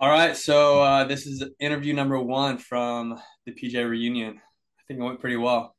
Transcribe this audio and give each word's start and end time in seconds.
All 0.00 0.08
right, 0.10 0.36
so 0.36 0.80
uh, 0.80 1.04
this 1.04 1.26
is 1.26 1.42
interview 1.58 1.92
number 1.92 2.20
one 2.20 2.56
from 2.58 3.18
the 3.46 3.52
PJ 3.52 3.88
reunion. 3.88 4.36
I 4.36 4.80
think 4.86 5.00
it 5.00 5.02
went 5.02 5.18
pretty 5.20 5.36
well. 5.36 5.74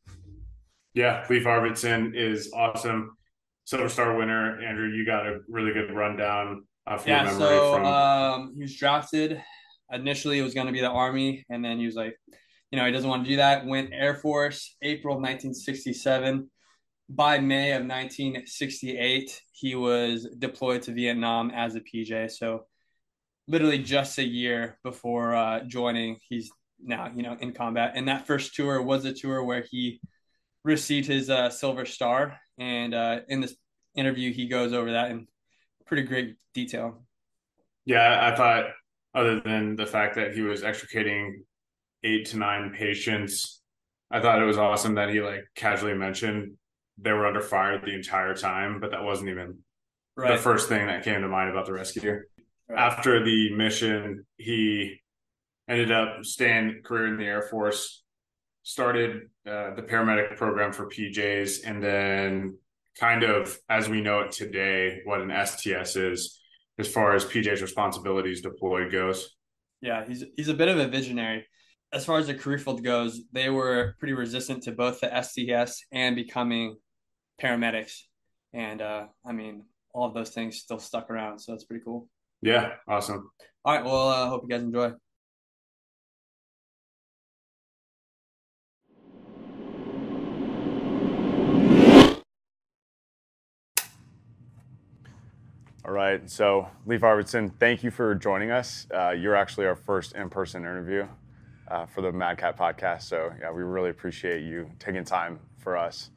Yeah, 0.94 1.26
Leif 1.30 1.46
Arvidson 1.46 2.14
is 2.16 2.52
awesome. 2.54 3.16
Silver 3.64 3.88
Star 3.88 4.18
winner. 4.18 4.62
Andrew, 4.62 4.90
you 4.90 5.06
got 5.06 5.26
a 5.26 5.40
really 5.48 5.72
good 5.72 5.94
rundown 5.96 6.66
uh, 6.86 6.98
from 6.98 7.12
Yeah, 7.12 7.24
memory 7.24 7.38
so 7.40 7.76
from. 7.76 7.86
um, 7.86 8.52
he 8.56 8.62
was 8.62 8.76
drafted. 8.76 9.42
Initially, 9.92 10.40
it 10.40 10.44
was 10.44 10.54
going 10.54 10.68
to 10.68 10.74
be 10.74 10.82
the 10.82 10.90
Army, 10.90 11.46
and 11.50 11.64
then 11.64 11.80
he 11.80 11.86
was 11.86 11.96
like, 11.96 12.18
you 12.72 12.78
know, 12.78 12.86
he 12.86 12.92
doesn't 12.92 13.10
want 13.10 13.24
to 13.24 13.30
do 13.30 13.38
that. 13.38 13.66
Went 13.66 13.92
Air 13.94 14.16
Force, 14.16 14.76
April 14.82 15.14
of 15.16 15.22
1967. 15.22 16.50
By 17.08 17.40
May 17.40 17.72
of 17.72 17.84
1968, 17.84 19.42
he 19.54 19.76
was 19.76 20.28
deployed 20.38 20.82
to 20.84 20.92
Vietnam 20.92 21.52
as 21.52 21.76
a 21.76 21.80
PJ. 21.80 22.32
So 22.32 22.66
literally 23.50 23.80
just 23.80 24.18
a 24.20 24.24
year 24.24 24.78
before 24.84 25.36
uh, 25.36 25.62
joining, 25.66 26.18
he's 26.30 26.50
now 26.82 27.12
you 27.14 27.24
know 27.24 27.36
in 27.42 27.52
combat. 27.52 27.94
And 27.96 28.08
that 28.08 28.26
first 28.28 28.56
tour 28.56 28.82
was 28.82 29.04
a 29.04 29.14
tour 29.14 29.44
where 29.44 29.66
he 29.70 30.00
received 30.64 31.08
his 31.08 31.30
uh, 31.30 31.50
Silver 31.50 31.86
Star, 31.86 32.40
and 32.58 32.94
uh, 32.94 33.22
in 33.28 33.42
this 33.42 33.56
interview, 33.96 34.32
he 34.32 34.48
goes 34.48 34.72
over 34.72 34.92
that 34.94 35.12
in 35.12 35.28
pretty 35.86 36.04
great 36.04 36.36
detail. 36.54 37.04
Yeah, 37.86 38.32
I 38.32 38.36
thought 38.36 38.66
other 39.16 39.40
than 39.40 39.76
the 39.76 39.88
fact 39.88 40.16
that 40.16 40.34
he 40.36 40.42
was 40.42 40.64
extricating 40.64 41.44
eight 42.04 42.28
to 42.28 42.38
nine 42.38 42.72
patients, 42.78 43.62
I 44.12 44.22
thought 44.22 44.42
it 44.42 44.46
was 44.46 44.58
awesome 44.60 44.96
that 44.96 45.10
he 45.10 45.22
like 45.22 45.46
casually 45.56 45.96
mentioned 45.96 46.54
they 47.02 47.12
were 47.14 47.26
under 47.26 47.42
fire 47.42 47.80
the 47.80 47.96
entire 47.96 48.36
time, 48.36 48.80
but 48.80 48.92
that 48.92 49.04
wasn't 49.04 49.30
even 49.30 49.60
Right. 50.16 50.36
the 50.36 50.38
first 50.38 50.68
thing 50.68 50.88
that 50.88 51.04
came 51.06 51.22
to 51.22 51.30
mind 51.30 51.50
about 51.50 51.66
the 51.66 51.72
rescue. 51.72 52.20
After 52.76 53.24
the 53.24 53.56
mission, 53.56 54.26
he 54.38 55.00
ended 55.68 55.92
up 55.92 56.24
staying 56.24 56.82
career 56.84 57.08
in 57.08 57.18
the 57.18 57.26
Air 57.26 57.42
Force, 57.42 58.04
started 58.64 59.30
uh, 59.48 59.74
the 59.76 59.82
paramedic 59.82 60.38
program 60.38 60.72
for 60.72 60.88
PJs, 60.88 61.66
and 61.66 61.84
then 61.84 62.58
kind 63.00 63.24
of 63.24 63.58
as 63.70 63.88
we 63.90 64.02
know 64.02 64.22
it 64.22 64.32
today, 64.32 65.02
what 65.06 65.22
an 65.22 65.32
STS 65.46 65.96
is 65.96 66.40
as 66.78 66.88
far 66.88 67.16
as 67.16 67.26
PJ's 67.26 67.62
responsibilities 67.62 68.42
deployed 68.42 68.92
goes. 68.92 69.36
Yeah, 69.82 70.06
he's 70.06 70.24
he's 70.36 70.50
a 70.50 70.54
bit 70.54 70.68
of 70.68 70.78
a 70.78 70.88
visionary. 70.88 71.46
As 71.92 72.06
far 72.06 72.20
as 72.20 72.28
the 72.28 72.36
career 72.36 72.60
field 72.60 72.84
goes, 72.84 73.22
they 73.32 73.50
were 73.50 73.96
pretty 74.00 74.14
resistant 74.14 74.64
to 74.64 74.72
both 74.72 75.00
the 75.00 75.10
STS 75.22 75.84
and 75.92 76.16
becoming 76.16 76.78
paramedics. 77.42 78.02
And 78.54 78.82
uh, 78.82 79.08
I 79.26 79.32
mean, 79.32 79.66
all 79.94 80.08
of 80.08 80.14
those 80.14 80.30
things 80.30 80.58
still 80.58 80.80
stuck 80.80 81.10
around, 81.10 81.40
so 81.40 81.52
that's 81.52 81.64
pretty 81.64 81.84
cool. 81.84 82.08
Yeah, 82.42 82.76
awesome. 82.88 83.30
All 83.66 83.76
right, 83.76 83.84
well, 83.84 84.10
I 84.10 84.22
uh, 84.22 84.30
hope 84.30 84.44
you 84.44 84.50
guys 84.50 84.62
enjoy. 84.62 84.94
All 95.86 95.96
right. 95.96 96.30
So, 96.30 96.68
Leif 96.86 97.02
Arvidson, 97.02 97.52
thank 97.60 97.84
you 97.84 97.90
for 97.90 98.14
joining 98.14 98.52
us. 98.52 98.86
Uh, 98.94 99.10
you're 99.10 99.36
actually 99.36 99.66
our 99.66 99.76
first 99.76 100.14
in-person 100.14 100.62
interview 100.62 101.08
uh, 101.68 101.88
for 101.88 102.02
the 102.02 102.12
Mad 102.12 102.38
Cat 102.38 102.58
podcast. 102.58 103.04
So, 103.04 103.34
yeah, 103.42 103.52
we 103.52 103.64
really 103.64 103.90
appreciate 103.90 104.44
you 104.44 104.70
taking 104.78 105.04
time 105.04 105.40
for 105.58 105.76
us. 105.76 106.12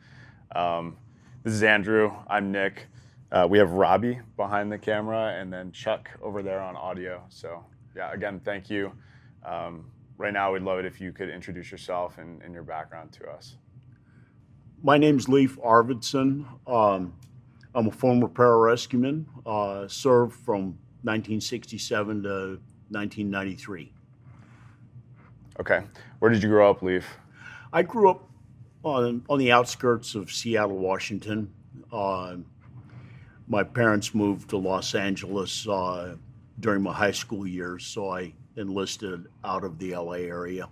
Um, 0.55 0.99
this 1.43 1.55
is 1.55 1.63
Andrew. 1.63 2.13
I'm 2.29 2.53
Nick. 2.53 2.87
Uh, 3.33 3.47
we 3.49 3.57
have 3.57 3.71
Robbie 3.71 4.21
behind 4.37 4.71
the 4.71 4.77
camera, 4.77 5.35
and 5.41 5.51
then 5.51 5.73
Chuck 5.73 6.11
over 6.21 6.43
there 6.43 6.61
on 6.61 6.77
audio. 6.77 7.23
So, 7.31 7.65
yeah, 7.97 8.13
again, 8.13 8.39
thank 8.45 8.69
you. 8.69 8.93
Um, 9.43 9.91
right 10.19 10.35
now, 10.35 10.53
we'd 10.53 10.61
love 10.61 10.79
it 10.79 10.85
if 10.85 11.01
you 11.01 11.13
could 11.13 11.31
introduce 11.31 11.73
yourself 11.73 12.19
and, 12.19 12.43
and 12.43 12.53
your 12.53 12.63
background 12.63 13.11
to 13.13 13.31
us. 13.31 13.57
My 14.83 14.99
name's 14.99 15.31
Leif 15.31 15.57
Arvidson. 15.61 16.45
Um, 16.67 17.15
I'm 17.75 17.87
a 17.87 17.91
former 17.91 18.29
pararescueman, 18.29 19.25
uh, 19.47 19.89
served 19.89 20.35
from 20.35 20.79
1967 21.05 22.23
to 22.25 22.29
1993. 22.91 23.93
Okay. 25.59 25.81
Where 26.19 26.31
did 26.31 26.43
you 26.43 26.51
grow 26.51 26.71
up, 26.71 26.83
Leif? 26.83 27.17
I 27.73 27.83
grew 27.83 28.11
up 28.11 28.29
on, 28.83 29.25
on 29.31 29.39
the 29.39 29.53
outskirts 29.53 30.15
of 30.15 30.31
Seattle, 30.31 30.77
Washington. 30.77 31.51
Uh, 31.91 32.37
my 33.53 33.63
parents 33.63 34.15
moved 34.15 34.49
to 34.49 34.57
Los 34.57 34.95
Angeles 34.95 35.69
uh, 35.69 36.17
during 36.61 36.83
my 36.83 36.93
high 36.93 37.13
school 37.13 37.47
years, 37.47 37.85
so 37.85 38.09
I 38.09 38.33
enlisted 38.57 39.27
out 39.45 39.63
of 39.63 39.79
the 39.79 39.95
LA 39.95 40.25
area. 40.25 40.71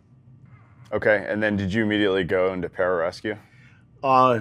Okay. 0.91 1.27
And 1.29 1.43
then 1.43 1.57
did 1.57 1.75
you 1.75 1.85
immediately 1.85 2.25
go 2.25 2.55
into 2.55 2.71
pararescue? 2.71 3.39
Uh, 4.03 4.41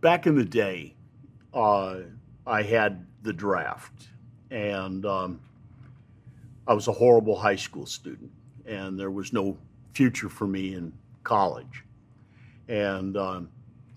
back 0.00 0.26
in 0.26 0.36
the 0.36 0.44
day, 0.44 0.94
uh, 1.52 1.98
I 2.46 2.62
had 2.62 3.04
the 3.22 3.32
draft, 3.34 4.08
and 4.50 5.04
um, 5.04 5.40
I 6.66 6.72
was 6.72 6.88
a 6.88 6.92
horrible 6.92 7.36
high 7.36 7.56
school 7.56 7.84
student, 7.84 8.30
and 8.64 8.98
there 8.98 9.10
was 9.10 9.34
no 9.34 9.58
future 9.92 10.30
for 10.30 10.46
me 10.46 10.74
in 10.74 10.94
college. 11.24 11.84
And 12.68 13.18
um, 13.18 13.50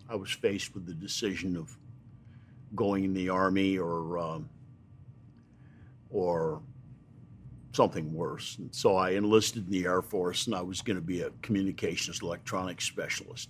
I 0.10 0.16
was 0.16 0.32
faced 0.32 0.74
with 0.74 0.86
the 0.86 0.94
decision 0.94 1.56
of 1.56 1.78
going 2.76 3.04
in 3.04 3.14
the 3.14 3.30
army 3.30 3.78
or 3.78 4.18
um, 4.18 4.50
or 6.10 6.62
something 7.74 8.14
worse. 8.14 8.58
And 8.58 8.74
so 8.74 8.96
I 8.96 9.12
enlisted 9.12 9.66
in 9.66 9.72
the 9.72 9.86
Air 9.86 10.02
Force, 10.02 10.48
and 10.48 10.56
I 10.56 10.62
was 10.62 10.82
going 10.82 10.98
to 10.98 11.02
be 11.02 11.22
a 11.22 11.30
communications 11.42 12.22
electronics 12.22 12.86
specialist 12.86 13.50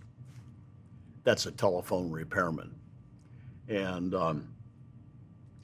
that's 1.28 1.46
a 1.46 1.52
telephone 1.52 2.10
repairman. 2.10 2.74
And 3.68 4.16
um, 4.16 4.48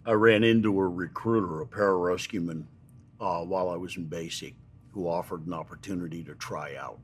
I 0.05 0.11
ran 0.11 0.43
into 0.43 0.77
a 0.77 0.85
recruiter, 0.85 1.61
a 1.61 1.65
pararescueman, 1.65 2.65
uh, 3.21 3.45
while 3.45 3.69
I 3.69 3.77
was 3.77 3.95
in 3.95 4.03
basic, 4.03 4.55
who 4.91 5.07
offered 5.07 5.47
an 5.47 5.53
opportunity 5.53 6.21
to 6.25 6.35
try 6.35 6.75
out. 6.75 6.99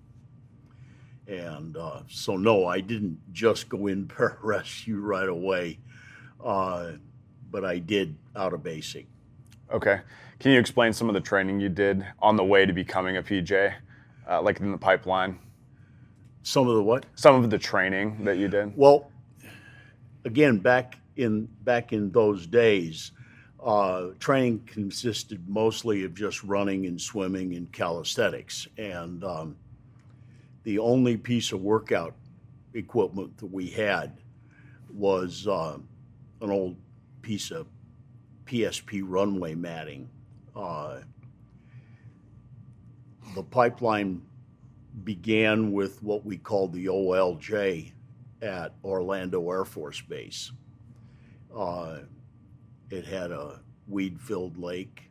And 1.25 1.77
uh, 1.77 2.01
so, 2.09 2.35
no, 2.35 2.65
I 2.65 2.81
didn't 2.81 3.17
just 3.31 3.69
go 3.69 3.87
in 3.87 4.07
pararescue 4.09 5.01
right 5.01 5.29
away, 5.29 5.79
uh, 6.43 6.91
but 7.51 7.65
I 7.65 7.79
did 7.79 8.15
out 8.35 8.53
of 8.53 8.63
basic. 8.63 9.07
Okay. 9.71 10.01
Can 10.39 10.51
you 10.51 10.59
explain 10.59 10.93
some 10.93 11.09
of 11.09 11.13
the 11.13 11.21
training 11.21 11.59
you 11.59 11.69
did 11.69 12.05
on 12.19 12.37
the 12.37 12.43
way 12.43 12.65
to 12.65 12.73
becoming 12.73 13.17
a 13.17 13.23
PJ, 13.23 13.73
uh, 14.27 14.41
like 14.41 14.59
in 14.59 14.71
the 14.71 14.77
pipeline? 14.77 15.37
Some 16.43 16.67
of 16.67 16.75
the 16.75 16.83
what? 16.83 17.05
Some 17.15 17.43
of 17.43 17.49
the 17.49 17.57
training 17.57 18.23
that 18.23 18.37
you 18.37 18.47
did. 18.47 18.75
Well, 18.75 19.11
again, 20.23 20.57
back 20.57 20.97
in 21.17 21.47
back 21.63 21.91
in 21.91 22.11
those 22.11 22.47
days, 22.47 23.11
uh, 23.61 24.07
training 24.19 24.61
consisted 24.65 25.47
mostly 25.49 26.05
of 26.05 26.13
just 26.13 26.43
running 26.43 26.85
and 26.85 26.99
swimming 26.99 27.55
and 27.55 27.69
calisthenics, 27.73 28.67
and 28.77 29.23
um, 29.25 29.57
the 30.63 30.79
only 30.79 31.17
piece 31.17 31.51
of 31.51 31.61
workout 31.61 32.15
equipment 32.73 33.37
that 33.37 33.51
we 33.51 33.67
had 33.67 34.17
was 34.93 35.47
uh, 35.47 35.77
an 36.41 36.49
old 36.49 36.75
piece 37.21 37.51
of 37.51 37.67
PSP 38.45 39.01
runway 39.05 39.55
matting. 39.55 40.09
Uh, 40.55 40.99
the 43.35 43.43
pipeline 43.43 44.21
began 45.03 45.71
with 45.71 46.01
what 46.01 46.25
we 46.25 46.37
called 46.37 46.73
the 46.73 46.87
OLJ 46.87 47.91
at 48.41 48.73
Orlando 48.83 49.49
Air 49.51 49.65
Force 49.65 50.01
Base. 50.01 50.51
Uh, 51.55 51.99
it 52.89 53.05
had 53.05 53.31
a 53.31 53.59
weed 53.87 54.19
filled 54.19 54.57
lake 54.57 55.09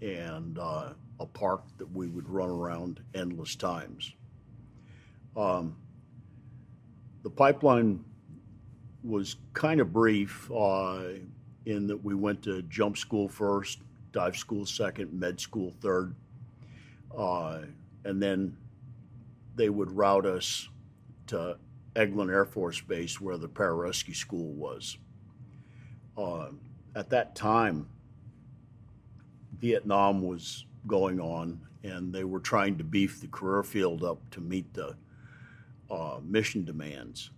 and 0.00 0.58
uh, 0.58 0.90
a 1.20 1.26
park 1.26 1.62
that 1.78 1.90
we 1.92 2.08
would 2.08 2.28
run 2.28 2.48
around 2.48 3.00
endless 3.14 3.54
times. 3.54 4.12
Um, 5.36 5.76
the 7.22 7.30
pipeline 7.30 8.04
was 9.02 9.36
kind 9.54 9.80
of 9.80 9.92
brief 9.92 10.50
uh, 10.50 11.04
in 11.66 11.86
that 11.86 12.04
we 12.04 12.14
went 12.14 12.42
to 12.42 12.62
jump 12.62 12.96
school 12.96 13.28
first, 13.28 13.80
dive 14.12 14.36
school 14.36 14.66
second, 14.66 15.12
med 15.12 15.40
school 15.40 15.72
third, 15.80 16.14
uh, 17.16 17.60
and 18.04 18.22
then 18.22 18.56
they 19.56 19.68
would 19.68 19.90
route 19.92 20.26
us 20.26 20.68
to 21.26 21.56
Eglin 21.96 22.30
Air 22.30 22.44
Force 22.44 22.80
Base, 22.80 23.20
where 23.20 23.36
the 23.36 23.48
pararescue 23.48 24.14
school 24.14 24.52
was. 24.52 24.96
Uh, 26.16 26.48
at 26.94 27.10
that 27.10 27.34
time, 27.34 27.88
Vietnam 29.60 30.22
was 30.22 30.64
going 30.86 31.20
on, 31.20 31.60
and 31.82 32.12
they 32.12 32.24
were 32.24 32.40
trying 32.40 32.76
to 32.78 32.84
beef 32.84 33.20
the 33.20 33.26
career 33.28 33.62
field 33.62 34.04
up 34.04 34.18
to 34.30 34.40
meet 34.40 34.72
the 34.74 34.96
uh, 35.90 36.18
mission 36.22 36.64
demands. 36.64 37.30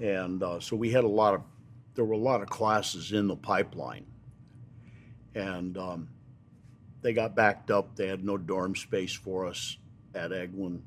And 0.00 0.42
uh, 0.42 0.60
so 0.60 0.76
we 0.76 0.90
had 0.90 1.04
a 1.04 1.08
lot 1.08 1.34
of, 1.34 1.42
there 1.94 2.04
were 2.04 2.14
a 2.14 2.18
lot 2.18 2.42
of 2.42 2.48
classes 2.48 3.12
in 3.12 3.28
the 3.28 3.36
pipeline. 3.36 4.06
And 5.34 5.76
um, 5.76 6.08
they 7.02 7.12
got 7.12 7.36
backed 7.36 7.70
up. 7.70 7.96
They 7.96 8.08
had 8.08 8.24
no 8.24 8.38
dorm 8.38 8.74
space 8.74 9.12
for 9.12 9.46
us 9.46 9.76
at 10.14 10.30
Eglin. 10.30 10.80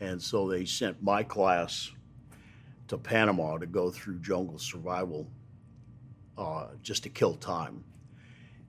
And 0.00 0.20
so 0.20 0.48
they 0.48 0.64
sent 0.64 1.02
my 1.02 1.22
class 1.22 1.90
to 2.88 2.98
Panama 2.98 3.58
to 3.58 3.66
go 3.66 3.90
through 3.90 4.18
jungle 4.20 4.58
survival 4.58 5.28
uh, 6.36 6.68
just 6.82 7.04
to 7.04 7.08
kill 7.08 7.34
time. 7.34 7.84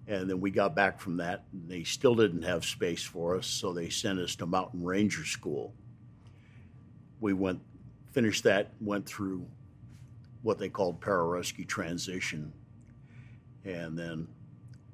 And 0.08 0.30
then 0.30 0.40
we 0.40 0.52
got 0.52 0.76
back 0.76 1.00
from 1.00 1.18
that, 1.18 1.46
and 1.52 1.68
they 1.68 1.84
still 1.84 2.14
didn't 2.14 2.44
have 2.44 2.64
space 2.64 3.02
for 3.04 3.36
us, 3.36 3.48
so 3.48 3.74
they 3.74 3.90
sent 3.90 4.20
us 4.20 4.36
to 4.36 4.46
Mountain 4.46 4.84
Ranger 4.84 5.26
School. 5.26 5.74
We 7.20 7.34
went, 7.34 7.60
finished 8.16 8.46
that, 8.46 8.72
went 8.80 9.06
through 9.06 9.46
what 10.42 10.58
they 10.58 10.70
called 10.70 11.02
pararescue 11.02 11.68
transition, 11.68 12.54
and 13.66 14.00
then 14.00 14.26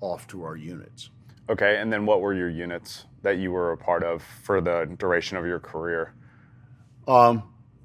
off 0.01 0.25
to 0.25 0.43
our 0.43 0.55
units. 0.55 1.11
Okay, 1.47 1.77
and 1.77 1.93
then 1.93 2.07
what 2.07 2.21
were 2.21 2.33
your 2.33 2.49
units 2.49 3.05
that 3.21 3.37
you 3.37 3.51
were 3.51 3.73
a 3.73 3.77
part 3.77 4.03
of 4.03 4.23
for 4.23 4.59
the 4.59 4.91
duration 4.97 5.37
of 5.37 5.45
your 5.45 5.59
career? 5.59 6.15
Um, 7.07 7.43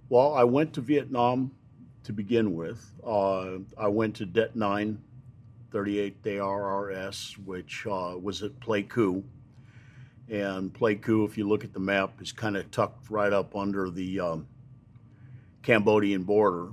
well, 0.09 0.33
I 0.33 0.45
went 0.45 0.73
to 0.75 0.81
Vietnam 0.81 1.51
to 2.05 2.15
begin 2.15 2.55
with. 2.55 2.91
Uh, 3.07 3.59
I 3.77 3.89
went 3.89 4.17
to 4.17 4.25
Det 4.25 4.57
9, 4.57 4.99
38th 5.71 6.23
ARRS, 6.25 7.35
which 7.45 7.87
uh, 7.87 8.15
was 8.19 8.43
at 8.43 8.59
Pleiku. 8.61 9.23
And 10.31 10.73
Pleiku, 10.73 11.29
if 11.29 11.37
you 11.37 11.47
look 11.47 11.63
at 11.63 11.75
the 11.75 11.81
map, 11.81 12.23
is 12.23 12.33
kind 12.33 12.57
of 12.57 12.71
tucked 12.71 13.11
right 13.11 13.35
up 13.35 13.55
under 13.55 13.91
the 13.91 14.21
um, 14.21 14.47
Cambodian 15.67 16.23
border, 16.23 16.69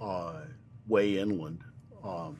uh, 0.00 0.40
way 0.88 1.18
inland. 1.18 1.58
Um, 2.02 2.38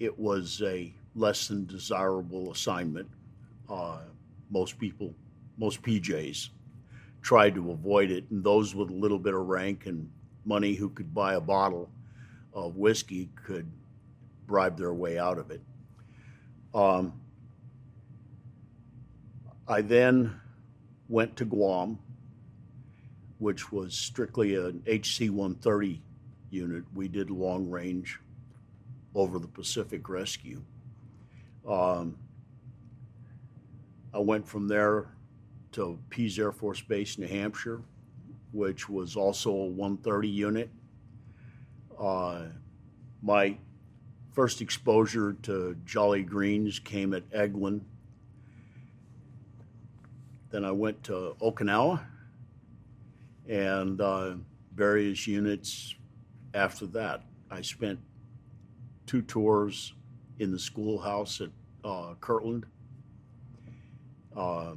it 0.00 0.18
was 0.18 0.60
a 0.62 0.92
less 1.14 1.46
than 1.46 1.64
desirable 1.66 2.50
assignment. 2.50 3.08
Uh, 3.70 4.00
most 4.50 4.76
people, 4.76 5.14
most 5.58 5.80
PJs, 5.80 6.48
tried 7.22 7.54
to 7.54 7.70
avoid 7.70 8.10
it, 8.10 8.24
and 8.30 8.42
those 8.42 8.74
with 8.74 8.90
a 8.90 8.94
little 8.94 9.20
bit 9.20 9.32
of 9.32 9.46
rank 9.46 9.86
and 9.86 10.10
money 10.44 10.74
who 10.74 10.88
could 10.88 11.14
buy 11.14 11.34
a 11.34 11.40
bottle 11.40 11.88
of 12.52 12.74
whiskey 12.74 13.30
could 13.46 13.70
bribe 14.48 14.76
their 14.76 14.92
way 14.92 15.20
out 15.20 15.38
of 15.38 15.52
it. 15.52 15.60
Um, 16.74 17.12
I 19.68 19.82
then 19.82 20.34
went 21.08 21.36
to 21.36 21.44
Guam, 21.44 22.00
which 23.38 23.72
was 23.72 23.94
strictly 23.94 24.54
an 24.54 24.82
HC 24.86 25.30
130 25.30 26.02
unit. 26.50 26.84
We 26.94 27.08
did 27.08 27.30
long 27.30 27.68
range 27.68 28.20
over 29.14 29.38
the 29.38 29.48
Pacific 29.48 30.08
Rescue. 30.08 30.62
Um, 31.68 32.16
I 34.12 34.18
went 34.18 34.46
from 34.46 34.68
there 34.68 35.08
to 35.72 35.98
Pease 36.10 36.38
Air 36.38 36.52
Force 36.52 36.80
Base, 36.80 37.18
New 37.18 37.26
Hampshire, 37.26 37.82
which 38.52 38.88
was 38.88 39.16
also 39.16 39.50
a 39.50 39.66
130 39.66 40.28
unit. 40.28 40.70
Uh, 41.98 42.42
my 43.22 43.56
first 44.32 44.60
exposure 44.60 45.36
to 45.42 45.76
Jolly 45.84 46.22
Greens 46.22 46.78
came 46.78 47.14
at 47.14 47.28
Eglin. 47.30 47.80
Then 50.50 50.64
I 50.64 50.70
went 50.70 51.02
to 51.04 51.34
Okinawa 51.40 52.00
and 53.48 54.00
uh, 54.00 54.34
various 54.74 55.26
units 55.26 55.94
after 56.54 56.86
that. 56.86 57.22
I 57.50 57.60
spent 57.62 57.98
two 59.06 59.22
tours 59.22 59.94
in 60.38 60.50
the 60.50 60.58
schoolhouse 60.58 61.40
at 61.40 61.50
uh, 61.84 62.14
Kirtland, 62.20 62.66
uh, 64.36 64.74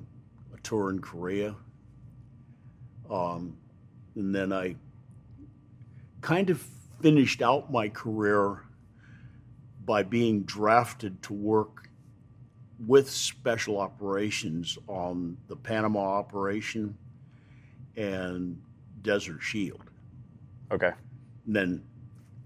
a 0.53 0.57
tour 0.63 0.89
in 0.89 0.99
Korea. 0.99 1.55
Um, 3.09 3.57
and 4.15 4.35
then 4.35 4.51
I 4.51 4.75
kind 6.21 6.49
of 6.49 6.61
finished 7.01 7.41
out 7.41 7.71
my 7.71 7.89
career 7.89 8.63
by 9.85 10.03
being 10.03 10.43
drafted 10.43 11.21
to 11.23 11.33
work 11.33 11.89
with 12.85 13.09
special 13.09 13.79
operations 13.79 14.77
on 14.87 15.37
the 15.47 15.55
Panama 15.55 16.01
operation 16.01 16.97
and 17.97 18.61
Desert 19.01 19.41
Shield. 19.41 19.81
Okay. 20.71 20.91
And 21.45 21.55
then 21.55 21.83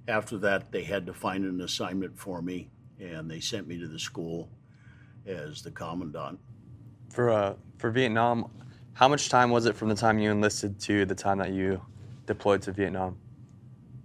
after 0.07 0.37
that, 0.39 0.71
they 0.71 0.83
had 0.83 1.05
to 1.05 1.13
find 1.13 1.45
an 1.45 1.61
assignment 1.61 2.17
for 2.17 2.41
me, 2.41 2.69
and 2.99 3.29
they 3.29 3.39
sent 3.39 3.67
me 3.67 3.77
to 3.77 3.87
the 3.87 3.99
school 3.99 4.49
as 5.27 5.61
the 5.61 5.71
commandant. 5.71 6.39
For 7.09 7.29
uh, 7.29 7.55
for 7.77 7.91
Vietnam, 7.91 8.49
how 8.93 9.07
much 9.07 9.29
time 9.29 9.49
was 9.49 9.65
it 9.65 9.75
from 9.75 9.89
the 9.89 9.95
time 9.95 10.17
you 10.17 10.31
enlisted 10.31 10.79
to 10.81 11.05
the 11.05 11.15
time 11.15 11.37
that 11.39 11.51
you 11.51 11.81
deployed 12.25 12.61
to 12.63 12.71
Vietnam? 12.71 13.17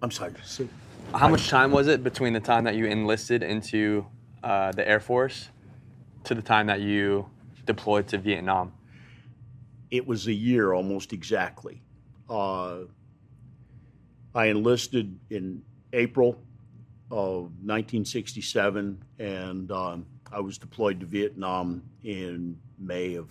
I'm 0.02 0.10
sorry. 0.10 0.32
So, 0.44 0.68
How 1.14 1.28
much 1.28 1.48
time 1.48 1.70
was 1.70 1.88
it 1.88 2.02
between 2.02 2.32
the 2.32 2.40
time 2.40 2.64
that 2.64 2.74
you 2.74 2.86
enlisted 2.86 3.42
into 3.42 4.06
uh, 4.42 4.72
the 4.72 4.86
Air 4.86 5.00
Force 5.00 5.48
to 6.24 6.34
the 6.34 6.42
time 6.42 6.66
that 6.66 6.80
you 6.80 7.28
deployed 7.64 8.08
to 8.08 8.18
Vietnam? 8.18 8.72
It 9.90 10.06
was 10.06 10.26
a 10.26 10.32
year 10.32 10.72
almost 10.72 11.12
exactly. 11.12 11.82
Uh, 12.28 12.80
I 14.34 14.46
enlisted 14.46 15.18
in 15.30 15.62
April 15.92 16.38
of 17.10 17.42
1967, 17.62 19.02
and 19.18 19.70
um, 19.70 20.06
I 20.32 20.40
was 20.40 20.58
deployed 20.58 21.00
to 21.00 21.06
Vietnam 21.06 21.82
in 22.02 22.58
May 22.78 23.14
of 23.14 23.28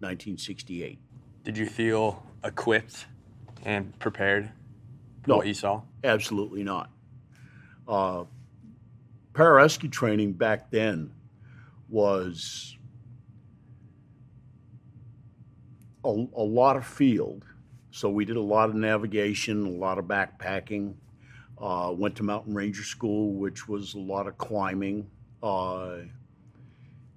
1968. 0.00 0.98
Did 1.42 1.56
you 1.56 1.66
feel 1.66 2.22
equipped 2.44 3.06
and 3.64 3.98
prepared 3.98 4.50
for 5.22 5.30
No. 5.30 5.36
what 5.38 5.46
you 5.46 5.54
saw? 5.54 5.82
Absolutely 6.04 6.62
not. 6.62 6.90
Uh, 7.88 8.24
pararescue 9.32 9.90
training 9.90 10.32
back 10.34 10.70
then 10.70 11.10
was 11.88 12.76
a, 16.04 16.08
a 16.08 16.42
lot 16.42 16.76
of 16.76 16.86
field. 16.86 17.44
So 17.90 18.08
we 18.08 18.24
did 18.24 18.36
a 18.36 18.42
lot 18.42 18.68
of 18.68 18.74
navigation, 18.74 19.66
a 19.66 19.70
lot 19.70 19.98
of 19.98 20.04
backpacking. 20.04 20.94
Uh, 21.58 21.92
went 21.94 22.16
to 22.16 22.22
Mountain 22.22 22.54
Ranger 22.54 22.82
School, 22.82 23.34
which 23.34 23.68
was 23.68 23.94
a 23.94 23.98
lot 23.98 24.26
of 24.26 24.38
climbing 24.38 25.10
uh, 25.42 25.96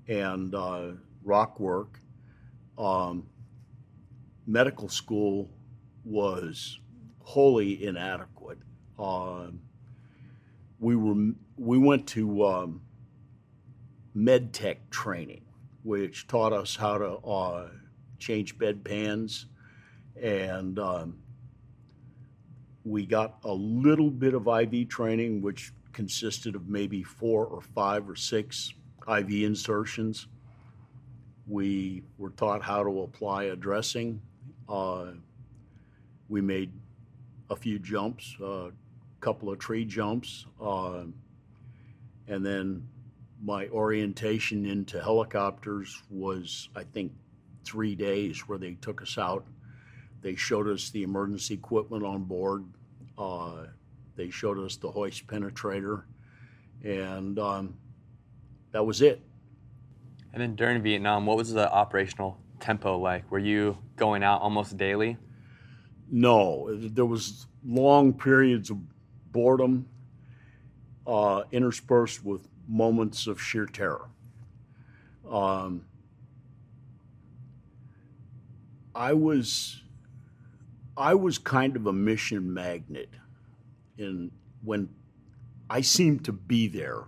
and 0.08 0.54
uh, 0.54 0.92
rock 1.24 1.60
work. 1.60 2.00
Um, 2.78 3.28
medical 4.46 4.90
school 4.90 5.50
was 6.04 6.80
wholly 7.22 7.86
inadequate. 7.86 8.58
Um, 9.00 9.62
we 10.80 10.96
were 10.96 11.32
we 11.56 11.78
went 11.78 12.08
to 12.08 12.46
um, 12.46 12.82
med 14.14 14.54
tech 14.54 14.90
training, 14.90 15.46
which 15.84 16.28
taught 16.28 16.52
us 16.52 16.76
how 16.76 16.98
to 16.98 17.12
uh, 17.26 17.70
change 18.24 18.58
bedpans, 18.58 19.46
and 20.22 20.80
um, 20.80 21.18
we 22.86 23.06
got 23.06 23.38
a 23.44 23.54
little 23.54 24.10
bit 24.10 24.34
of 24.34 24.48
IV 24.48 24.88
training, 24.88 25.42
which 25.42 25.74
consisted 25.92 26.56
of 26.56 26.68
maybe 26.68 27.04
four 27.04 27.46
or 27.46 27.62
five 27.62 28.10
or 28.10 28.16
six 28.16 28.74
IV 29.08 29.30
insertions. 29.30 30.28
We 31.48 32.04
were 32.18 32.32
taught 32.32 32.62
how 32.62 32.84
to 32.84 33.02
apply 33.02 33.46
a 33.46 33.56
dressing. 33.56 34.22
Uh, 34.68 35.08
we 36.30 36.42
made 36.42 36.72
a 37.50 37.56
few 37.56 37.80
jumps, 37.80 38.36
a 38.42 38.72
couple 39.20 39.52
of 39.52 39.60
tree 39.60 39.86
jumps, 39.86 40.46
uh, 40.62 41.04
and 42.28 42.46
then 42.46 42.88
my 43.44 43.68
orientation 43.68 44.66
into 44.66 45.02
helicopters 45.02 46.02
was, 46.10 46.70
I 46.76 46.84
think, 46.84 47.12
three 47.64 47.96
days 47.96 48.48
where 48.48 48.58
they 48.58 48.74
took 48.76 49.02
us 49.02 49.18
out. 49.18 49.46
They 50.22 50.36
showed 50.36 50.68
us 50.68 50.90
the 50.90 51.04
emergency 51.04 51.54
equipment 51.54 52.04
on 52.04 52.24
board. 52.24 52.66
Uh, 53.18 53.66
they 54.16 54.30
showed 54.30 54.58
us 54.60 54.78
the 54.78 54.90
hoist 54.90 55.28
penetrator, 55.28 56.04
and 56.84 57.38
um, 57.40 57.76
that 58.72 58.86
was 58.86 59.02
it. 59.02 59.22
And 60.34 60.42
then 60.42 60.56
during 60.56 60.82
Vietnam, 60.82 61.26
what 61.26 61.38
was 61.38 61.54
the 61.54 61.72
operational 61.72 62.40
tempo 62.60 62.98
like? 62.98 63.30
Were 63.32 63.40
you 63.40 63.78
going 63.96 64.24
out 64.24 64.42
almost 64.42 64.78
daily? 64.78 65.18
No, 66.10 66.68
there 66.76 67.06
was 67.06 67.48
long 67.66 68.14
periods 68.14 68.70
of 68.70 68.78
boredom 69.32 69.88
uh, 71.06 71.44
interspersed 71.52 72.24
with 72.24 72.48
moments 72.68 73.28
of 73.28 73.42
sheer 73.42 73.66
terror. 73.66 74.10
Um, 75.30 75.86
I 78.96 79.14
was, 79.14 79.82
I 80.96 81.16
was 81.16 81.38
kind 81.38 81.76
of 81.76 81.88
a 81.88 81.94
mission 81.94 82.54
magnet, 82.54 83.10
in 83.98 84.32
when 84.64 84.90
I 85.70 85.82
seemed 85.82 86.26
to 86.26 86.32
be 86.32 86.68
there 86.68 87.04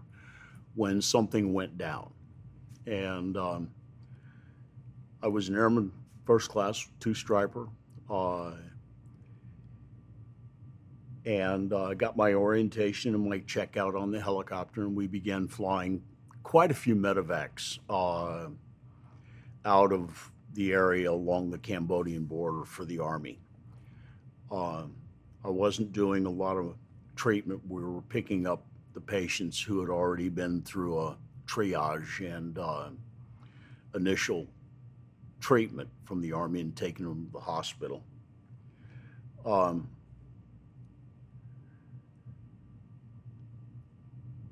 when 0.76 1.02
something 1.02 1.54
went 1.54 1.78
down, 1.78 2.12
and 2.86 3.38
um, 3.38 3.72
I 5.22 5.28
was 5.28 5.50
an 5.50 5.56
airman 5.56 5.92
first 6.26 6.50
class, 6.50 6.88
two 7.00 7.14
striper, 7.14 7.68
uh, 8.10 8.52
and 11.26 11.72
uh, 11.72 11.94
got 11.94 12.18
my 12.18 12.34
orientation 12.34 13.16
and 13.16 13.30
my 13.30 13.40
checkout 13.40 14.00
on 14.00 14.12
the 14.12 14.20
helicopter, 14.20 14.82
and 14.82 14.96
we 14.96 15.08
began 15.08 15.48
flying 15.48 16.04
quite 16.44 16.72
a 16.72 16.76
few 16.76 16.96
medevacs 16.96 17.80
uh, 17.90 18.48
out 19.66 19.92
of 19.92 20.32
the 20.56 20.72
area 20.72 21.12
along 21.12 21.52
the 21.52 21.58
Cambodian 21.58 22.24
border 22.24 22.64
for 22.64 22.86
the 22.86 23.00
Army. 23.00 23.40
Uh, 24.52 24.86
I 25.44 25.50
wasn't 25.50 25.92
doing 25.92 26.26
a 26.26 26.30
lot 26.30 26.58
of 26.58 26.76
treatment. 27.16 27.62
We 27.68 27.84
were 27.84 28.02
picking 28.02 28.48
up 28.48 28.66
the 28.94 29.02
patients 29.02 29.62
who 29.62 29.82
had 29.82 29.90
already 29.90 30.30
been 30.30 30.62
through 30.62 31.00
a 31.00 31.18
triage 31.46 32.22
and 32.22 32.58
uh, 32.58 32.90
initial 33.94 34.48
treatment 35.40 35.90
from 36.06 36.22
the 36.22 36.32
Army 36.32 36.62
and 36.62 36.76
taking 36.76 37.06
them 37.06 37.26
to 37.26 37.32
the 37.34 37.40
hospital. 37.40 38.04
Um, 39.46 39.90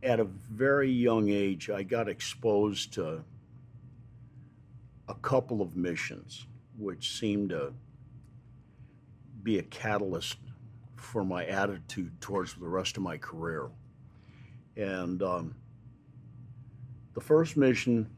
at 0.04 0.20
a 0.20 0.26
very 0.26 0.92
young 0.92 1.30
age, 1.30 1.70
I 1.70 1.84
got 1.84 2.10
exposed 2.10 2.94
to 2.94 3.24
a 5.08 5.16
couple 5.16 5.62
of 5.62 5.76
missions 5.76 6.48
which 6.78 7.20
seemed 7.20 7.50
to 7.50 7.74
be 9.44 9.60
a 9.60 9.64
catalyst 9.64 10.38
for 10.96 11.24
my 11.24 11.46
attitude 11.46 12.20
towards 12.22 12.54
the 12.56 12.68
rest 12.68 12.98
of 12.98 13.04
my 13.04 13.18
career. 13.18 13.70
And 14.76 15.22
um, 15.22 15.56
the 17.14 17.22
first 17.22 17.58
mission, 17.58 18.10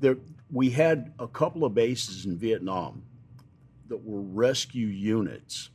there, 0.00 0.16
we 0.50 0.70
had 0.70 1.12
a 1.18 1.28
couple 1.28 1.64
of 1.64 1.74
bases 1.74 2.24
in 2.24 2.36
Vietnam 2.36 3.02
that 3.88 4.02
were 4.02 4.22
rescue 4.22 4.86
units 4.86 5.70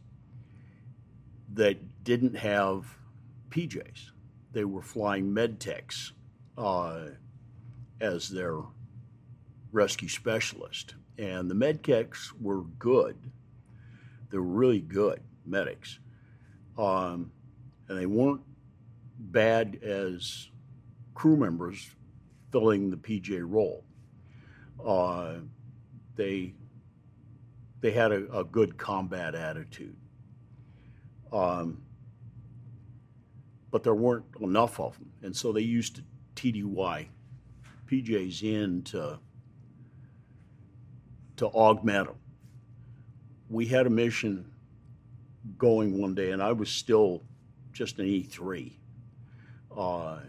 that 1.53 2.03
didn't 2.03 2.35
have 2.35 2.97
PJs. 3.49 4.11
They 4.51 4.65
were 4.65 4.81
flying 4.81 5.31
medtechs 5.31 6.11
uh, 6.57 7.11
as 8.01 8.29
their 8.29 8.57
rescue 9.71 10.09
specialist. 10.09 10.95
And 11.17 11.49
the 11.49 11.55
medtechs 11.55 12.31
were 12.39 12.61
good. 12.61 13.17
They 14.29 14.37
were 14.37 14.43
really 14.43 14.81
good 14.81 15.21
medics. 15.45 15.99
Um, 16.77 17.31
and 17.87 17.97
they 17.97 18.05
weren't 18.05 18.41
bad 19.19 19.79
as 19.83 20.49
crew 21.13 21.37
members 21.37 21.89
filling 22.51 22.89
the 22.89 22.97
PJ 22.97 23.41
role. 23.43 23.83
Uh, 24.83 25.35
they 26.15 26.53
they 27.81 27.91
had 27.91 28.11
a, 28.11 28.39
a 28.39 28.43
good 28.43 28.77
combat 28.77 29.33
attitude. 29.33 29.95
Um, 31.31 31.81
but 33.71 33.83
there 33.83 33.95
weren't 33.95 34.25
enough 34.39 34.79
of 34.79 34.97
them, 34.99 35.11
and 35.23 35.35
so 35.35 35.51
they 35.51 35.61
used 35.61 35.95
to 35.95 36.03
TDY 36.35 37.07
PJs 37.87 38.43
in 38.43 38.83
to 38.83 39.19
to 41.41 41.47
augment 41.47 42.05
them. 42.05 42.17
We 43.49 43.65
had 43.65 43.87
a 43.87 43.89
mission 43.89 44.45
going 45.57 45.99
one 45.99 46.13
day, 46.13 46.29
and 46.29 46.41
I 46.41 46.51
was 46.51 46.69
still 46.69 47.23
just 47.73 47.97
an 47.97 48.05
E3, 48.05 48.73
uh, 49.75 50.19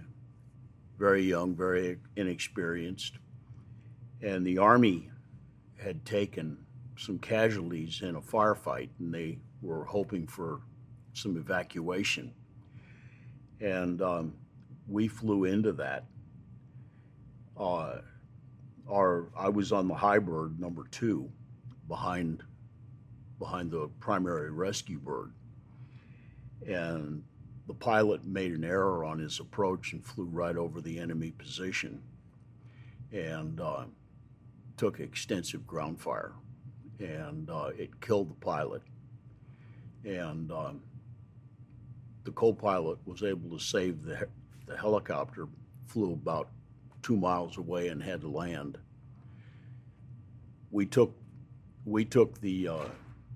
very 0.99 1.23
young, 1.23 1.55
very 1.55 1.99
inexperienced, 2.17 3.19
and 4.23 4.47
the 4.47 4.57
Army 4.57 5.11
had 5.77 6.03
taken 6.07 6.57
some 6.97 7.19
casualties 7.19 8.01
in 8.01 8.17
a 8.17 8.21
firefight, 8.23 8.89
and 8.99 9.13
they 9.13 9.39
were 9.61 9.85
hoping 9.85 10.27
for 10.27 10.61
some 11.13 11.37
evacuation. 11.37 12.33
And 13.61 14.01
um, 14.01 14.33
we 14.89 15.09
flew 15.09 15.45
into 15.45 15.73
that. 15.73 16.07
Uh, 17.55 17.99
I 18.91 19.49
was 19.49 19.73
on 19.73 19.89
the 19.89 19.95
Hybird 19.95 20.59
number 20.59 20.85
two, 20.91 21.31
behind 21.89 22.43
behind 23.39 23.71
the 23.71 23.89
primary 23.99 24.51
rescue 24.51 24.99
bird, 24.99 25.33
and 26.67 27.25
the 27.67 27.75
pilot 27.75 28.25
made 28.25 28.53
an 28.53 28.65
error 28.65 29.05
on 29.05 29.19
his 29.19 29.41
approach 29.41 29.93
and 29.93 30.05
flew 30.05 30.27
right 30.27 30.57
over 30.57 30.81
the 30.81 30.99
enemy 30.99 31.33
position, 31.33 32.01
and 33.13 33.61
uh, 33.61 33.85
took 34.77 35.01
extensive 35.01 35.67
ground 35.67 36.01
fire, 36.01 36.33
and 37.01 37.51
uh, 37.51 37.71
it 37.77 38.01
killed 38.01 38.31
the 38.31 38.45
pilot, 38.45 38.83
and 40.05 40.53
um, 40.53 40.81
the 42.25 42.33
co-pilot 42.33 42.99
was 43.07 43.23
able 43.23 43.51
to 43.51 43.65
save 43.65 44.03
the 44.05 44.29
the 44.67 44.77
helicopter, 44.77 45.49
flew 45.87 46.13
about 46.13 46.49
two 47.03 47.17
miles 47.17 47.59
away 47.59 47.89
and 47.89 48.03
had 48.03 48.21
to 48.21 48.29
land. 48.29 48.79
We 50.71 50.87
took 50.87 51.17
we 51.85 52.05
took 52.05 52.41
the 52.41 52.69
uh, 52.69 52.85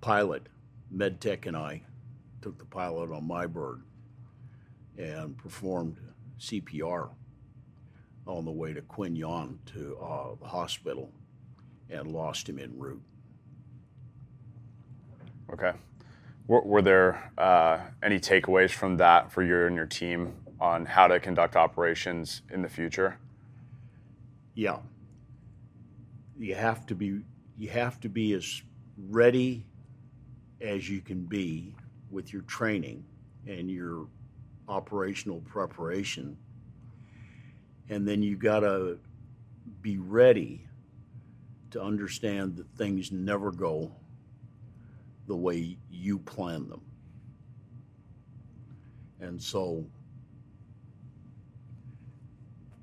pilot, 0.00 0.48
MedTech 0.94 1.46
and 1.46 1.56
I 1.56 1.82
took 2.40 2.58
the 2.58 2.64
pilot 2.64 3.10
on 3.10 3.26
my 3.26 3.46
bird 3.46 3.82
and 4.96 5.36
performed 5.36 5.98
CPR 6.38 7.10
on 8.26 8.44
the 8.44 8.50
way 8.50 8.72
to 8.72 8.82
Qui 8.82 9.10
Nhon 9.10 9.58
to 9.66 9.96
uh, 9.98 10.34
the 10.40 10.46
hospital 10.46 11.12
and 11.90 12.12
lost 12.12 12.48
him 12.48 12.58
en 12.58 12.72
route. 12.76 13.02
Okay. 15.52 15.72
Were, 16.48 16.62
were 16.62 16.82
there 16.82 17.32
uh, 17.38 17.78
any 18.02 18.18
takeaways 18.18 18.70
from 18.70 18.96
that 18.98 19.32
for 19.32 19.42
you 19.42 19.66
and 19.66 19.76
your 19.76 19.86
team 19.86 20.34
on 20.60 20.86
how 20.86 21.06
to 21.06 21.20
conduct 21.20 21.56
operations 21.56 22.42
in 22.52 22.62
the 22.62 22.68
future? 22.68 23.18
Yeah. 24.56 24.78
You 26.38 26.54
have 26.54 26.86
to 26.86 26.94
be 26.94 27.20
you 27.58 27.68
have 27.68 28.00
to 28.00 28.08
be 28.08 28.32
as 28.32 28.62
ready 29.08 29.64
as 30.60 30.88
you 30.90 31.00
can 31.00 31.24
be 31.24 31.74
with 32.10 32.32
your 32.32 32.42
training 32.42 33.04
and 33.46 33.70
your 33.70 34.06
operational 34.68 35.40
preparation. 35.42 36.36
And 37.88 38.08
then 38.08 38.22
you 38.22 38.36
got 38.36 38.60
to 38.60 38.98
be 39.82 39.98
ready 39.98 40.66
to 41.70 41.82
understand 41.82 42.56
that 42.56 42.66
things 42.76 43.12
never 43.12 43.52
go 43.52 43.92
the 45.26 45.36
way 45.36 45.76
you 45.90 46.18
plan 46.18 46.68
them. 46.68 46.80
And 49.20 49.40
so, 49.40 49.84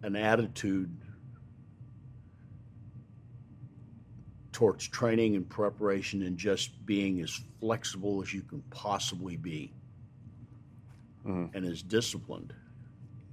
an 0.03 0.15
attitude 0.15 0.89
towards 4.53 4.87
training 4.87 5.35
and 5.35 5.49
preparation 5.49 6.21
and 6.23 6.37
just 6.37 6.85
being 6.85 7.19
as 7.21 7.41
flexible 7.59 8.21
as 8.21 8.33
you 8.33 8.43
can 8.43 8.61
possibly 8.69 9.35
be 9.35 9.73
Mhm. 11.25 11.49
and 11.53 11.65
as 11.65 11.81
disciplined 11.81 12.53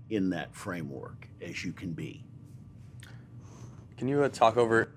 in 0.08 0.30
that 0.30 0.54
framework 0.54 1.28
as 1.40 1.62
you 1.62 1.72
can 1.72 1.92
be. 1.92 2.24
Can 3.96 4.08
you 4.08 4.22
uh, 4.22 4.28
talk 4.30 4.56
over 4.56 4.90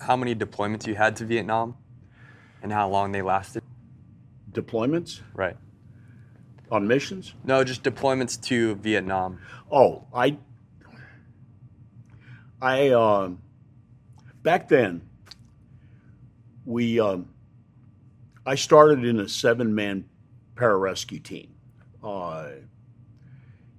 how 0.00 0.16
many 0.16 0.34
deployments 0.34 0.86
you 0.86 0.94
had 0.94 1.16
to 1.16 1.24
Vietnam 1.24 1.76
and 2.62 2.72
how 2.72 2.88
long 2.88 3.10
they 3.12 3.22
lasted? 3.22 3.62
Deployments 4.52 5.20
Right. 5.34 5.56
on 6.70 6.86
missions? 6.86 7.34
No, 7.44 7.64
just 7.64 7.82
deployments 7.82 8.40
to 8.42 8.76
Vietnam. 8.76 9.40
Oh, 9.70 10.06
I, 10.14 10.38
I, 12.60 12.90
um, 12.90 13.41
back 14.42 14.68
then, 14.68 15.02
we, 16.64 17.00
um, 17.00 17.28
I 18.44 18.54
started 18.54 19.04
in 19.04 19.20
a 19.20 19.28
seven-man 19.28 20.04
pararescue 20.54 21.22
team, 21.22 21.54
uh, 22.02 22.48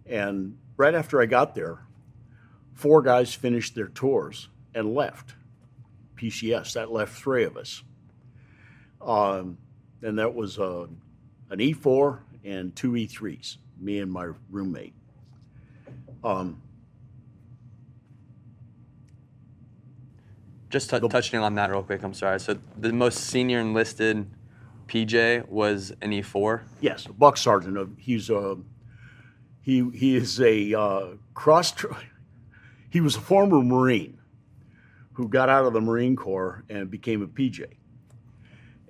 and 0.06 0.58
right 0.78 0.94
after 0.94 1.22
I 1.22 1.26
got 1.26 1.56
there, 1.56 1.80
four 2.74 3.02
guys 3.02 3.34
finished 3.34 3.76
their 3.76 3.88
tours 3.88 4.50
and 4.74 4.94
left. 4.94 5.36
PCS 6.18 6.74
that 6.74 6.92
left 6.92 7.16
three 7.16 7.44
of 7.44 7.58
us, 7.58 7.84
um, 9.02 9.58
and 10.02 10.20
that 10.20 10.34
was 10.34 10.58
uh, 10.58 10.88
an 11.50 11.60
E4 11.60 12.20
and 12.46 12.76
two 12.76 12.92
E3s, 12.92 13.58
me 13.80 14.00
and 14.00 14.12
my 14.12 14.30
roommate. 14.50 14.94
Um, 16.24 16.62
Just 20.74 20.90
t- 20.90 21.00
touching 21.08 21.40
on 21.40 21.54
that 21.54 21.70
real 21.70 21.84
quick, 21.84 22.02
I'm 22.02 22.16
sorry. 22.16 22.40
So 22.40 22.58
the 22.76 22.92
most 22.92 23.20
senior 23.20 23.60
enlisted 23.60 24.26
PJ 24.88 25.48
was 25.48 25.94
an 26.02 26.12
E 26.12 26.24
E4. 26.24 26.62
yes, 26.82 27.06
a 27.06 27.14
buck 27.14 27.38
sergeant. 27.38 27.78
uh, 27.78 27.86
He's 27.96 28.32
a 28.32 28.58
he. 29.62 29.88
He 29.94 30.16
is 30.16 30.42
a 30.42 30.74
uh, 30.74 31.06
cross. 31.36 31.76
he 32.90 33.02
was 33.02 33.16
a 33.16 33.22
former 33.22 33.62
Marine 33.62 34.18
who 35.14 35.28
got 35.30 35.48
out 35.48 35.64
of 35.66 35.74
the 35.74 35.80
Marine 35.80 36.16
Corps 36.16 36.64
and 36.70 36.90
became 36.90 37.22
a 37.22 37.28
PJ. 37.28 37.66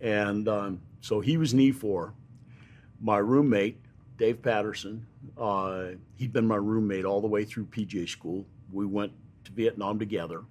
And 0.02 0.48
um, 0.48 0.82
so 1.02 1.20
he 1.20 1.36
was 1.36 1.52
an 1.52 1.60
E4. 1.60 2.14
My 3.02 3.18
roommate, 3.18 3.78
Dave 4.18 4.42
Patterson, 4.42 5.06
uh, 5.38 5.88
he'd 6.16 6.32
been 6.32 6.48
my 6.48 6.56
roommate 6.56 7.04
all 7.04 7.20
the 7.20 7.28
way 7.28 7.44
through 7.44 7.66
PJ 7.66 8.08
school. 8.08 8.46
We 8.72 8.86
went 8.86 9.12
to 9.44 9.52
Vietnam 9.52 10.00
together. 10.00 10.44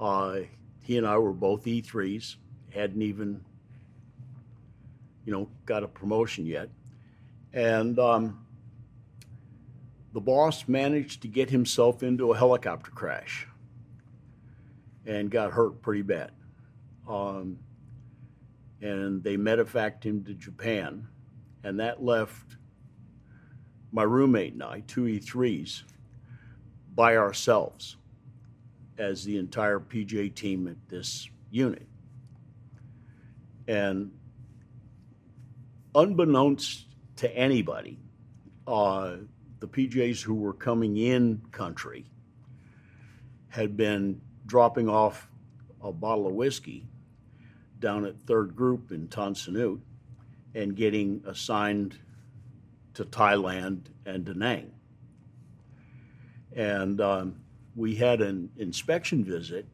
Uh, 0.00 0.40
he 0.82 0.98
and 0.98 1.06
I 1.06 1.18
were 1.18 1.32
both 1.32 1.64
E3s, 1.64 2.36
hadn't 2.72 3.02
even, 3.02 3.44
you 5.24 5.32
know, 5.32 5.48
got 5.64 5.82
a 5.82 5.88
promotion 5.88 6.46
yet. 6.46 6.68
And 7.52 7.98
um, 7.98 8.46
the 10.12 10.20
boss 10.20 10.68
managed 10.68 11.22
to 11.22 11.28
get 11.28 11.50
himself 11.50 12.02
into 12.02 12.32
a 12.32 12.36
helicopter 12.36 12.90
crash 12.90 13.48
and 15.06 15.30
got 15.30 15.52
hurt 15.52 15.80
pretty 15.82 16.02
bad. 16.02 16.32
Um, 17.08 17.58
and 18.80 19.22
they 19.22 19.36
medevaced 19.36 20.04
him 20.04 20.22
to 20.24 20.34
Japan, 20.34 21.08
and 21.64 21.80
that 21.80 22.04
left 22.04 22.56
my 23.92 24.02
roommate 24.02 24.52
and 24.52 24.62
I, 24.62 24.80
two 24.86 25.04
E3s, 25.04 25.82
by 26.94 27.16
ourselves 27.16 27.96
as 28.98 29.24
the 29.24 29.38
entire 29.38 29.78
PJ 29.78 30.34
team 30.34 30.68
at 30.68 30.76
this 30.88 31.28
unit. 31.50 31.86
And 33.68 34.12
unbeknownst 35.94 36.86
to 37.16 37.36
anybody, 37.36 37.98
uh, 38.66 39.16
the 39.60 39.68
PJs 39.68 40.22
who 40.22 40.34
were 40.34 40.52
coming 40.52 40.96
in 40.96 41.42
country 41.50 42.06
had 43.48 43.76
been 43.76 44.20
dropping 44.44 44.88
off 44.88 45.28
a 45.82 45.92
bottle 45.92 46.26
of 46.26 46.34
whiskey 46.34 46.86
down 47.78 48.04
at 48.04 48.14
Third 48.26 48.54
Group 48.54 48.92
in 48.92 49.08
Tan 49.08 49.34
Son 49.34 49.54
Nhut 49.54 49.80
and 50.54 50.76
getting 50.76 51.22
assigned 51.26 51.98
to 52.94 53.04
Thailand 53.04 53.86
and 54.04 54.24
Da 54.24 54.32
Nang. 54.32 54.72
And 56.54 57.00
um, 57.00 57.36
we 57.76 57.94
had 57.94 58.22
an 58.22 58.50
inspection 58.56 59.22
visit, 59.22 59.66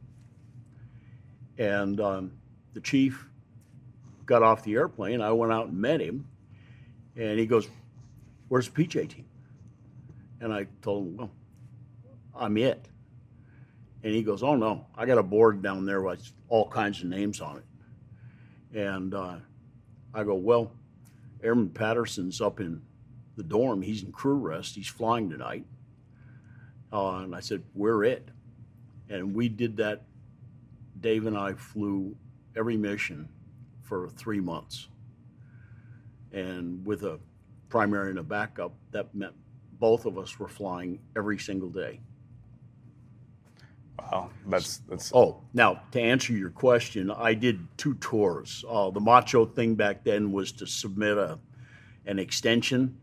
and 1.56 2.00
um, 2.00 2.32
the 2.75 2.80
chief 2.80 3.28
got 4.26 4.42
off 4.42 4.64
the 4.64 4.75
airplane. 4.75 5.21
I 5.21 5.30
went 5.32 5.52
out 5.52 5.68
and 5.68 5.78
met 5.78 6.00
him, 6.00 6.26
and 7.16 7.38
he 7.38 7.47
goes, 7.47 7.68
Where's 8.49 8.68
the 8.68 8.85
PJ 8.85 9.09
team? 9.11 9.25
And 10.40 10.52
I 10.52 10.66
told 10.82 11.06
him, 11.06 11.16
Well, 11.16 11.30
I'm 12.35 12.56
it. 12.56 12.88
And 14.02 14.12
he 14.12 14.23
goes, 14.23 14.42
Oh 14.42 14.56
no, 14.56 14.87
I 14.97 15.06
got 15.06 15.18
a 15.18 15.23
board 15.23 15.62
down 15.62 15.87
there 15.87 16.02
with 16.02 16.32
all 16.49 16.68
kinds 16.68 17.00
of 17.02 17.09
names 17.09 17.40
on 17.40 17.59
it. 17.59 18.78
And 18.78 19.14
uh, 19.14 19.37
I 20.12 20.25
go, 20.25 20.35
Well, 20.35 20.73
Airman 21.42 21.71
Patterson's 21.71 22.40
up 22.40 22.59
in 22.59 22.82
the 23.37 23.42
dorm. 23.44 23.80
He's 23.80 24.02
in 24.02 24.12
crew 24.12 24.35
rest. 24.35 24.75
He's 24.75 24.88
flying 24.88 25.30
tonight. 25.30 25.64
Uh, 26.93 27.19
and 27.19 27.35
I 27.35 27.41
said, 27.41 27.63
We're 27.75 28.05
it. 28.05 28.29
And 29.09 29.35
we 29.35 29.49
did 29.49 29.77
that. 29.79 30.03
Dave 31.01 31.27
and 31.27 31.37
I 31.37 31.55
flew 31.55 32.15
every 32.57 32.77
mission 32.77 33.29
for 33.83 34.09
three 34.11 34.41
months. 34.41 34.89
And 36.33 36.85
with 36.87 37.03
a 37.03 37.19
primary 37.69 38.11
and 38.11 38.19
a 38.19 38.23
backup, 38.23 38.73
that 38.93 39.15
meant 39.15 39.35
both 39.81 40.07
of 40.07 40.17
us 40.19 40.39
were 40.39 40.49
flying 40.49 41.01
every 41.17 41.39
single 41.39 41.69
day. 41.69 42.01
Wow, 43.99 44.31
that's 44.47 44.79
that's. 44.89 45.13
Oh, 45.15 45.43
now 45.55 45.83
to 45.93 46.01
answer 46.01 46.33
your 46.33 46.51
question, 46.51 47.11
I 47.11 47.35
did 47.35 47.67
two 47.76 47.95
tours. 47.95 48.65
Uh, 48.69 48.91
the 48.91 49.00
macho 49.00 49.45
thing 49.45 49.75
back 49.75 50.05
then 50.05 50.33
was 50.33 50.52
to 50.52 50.67
submit 50.67 51.19
a 51.19 51.39
an 52.07 52.19
extension 52.19 52.97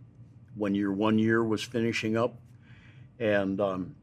when 0.55 0.75
your 0.75 0.91
one 0.91 1.17
year 1.17 1.43
was 1.43 1.63
finishing 1.63 2.17
up, 2.17 2.35
and 3.19 3.59
um, 3.59 3.95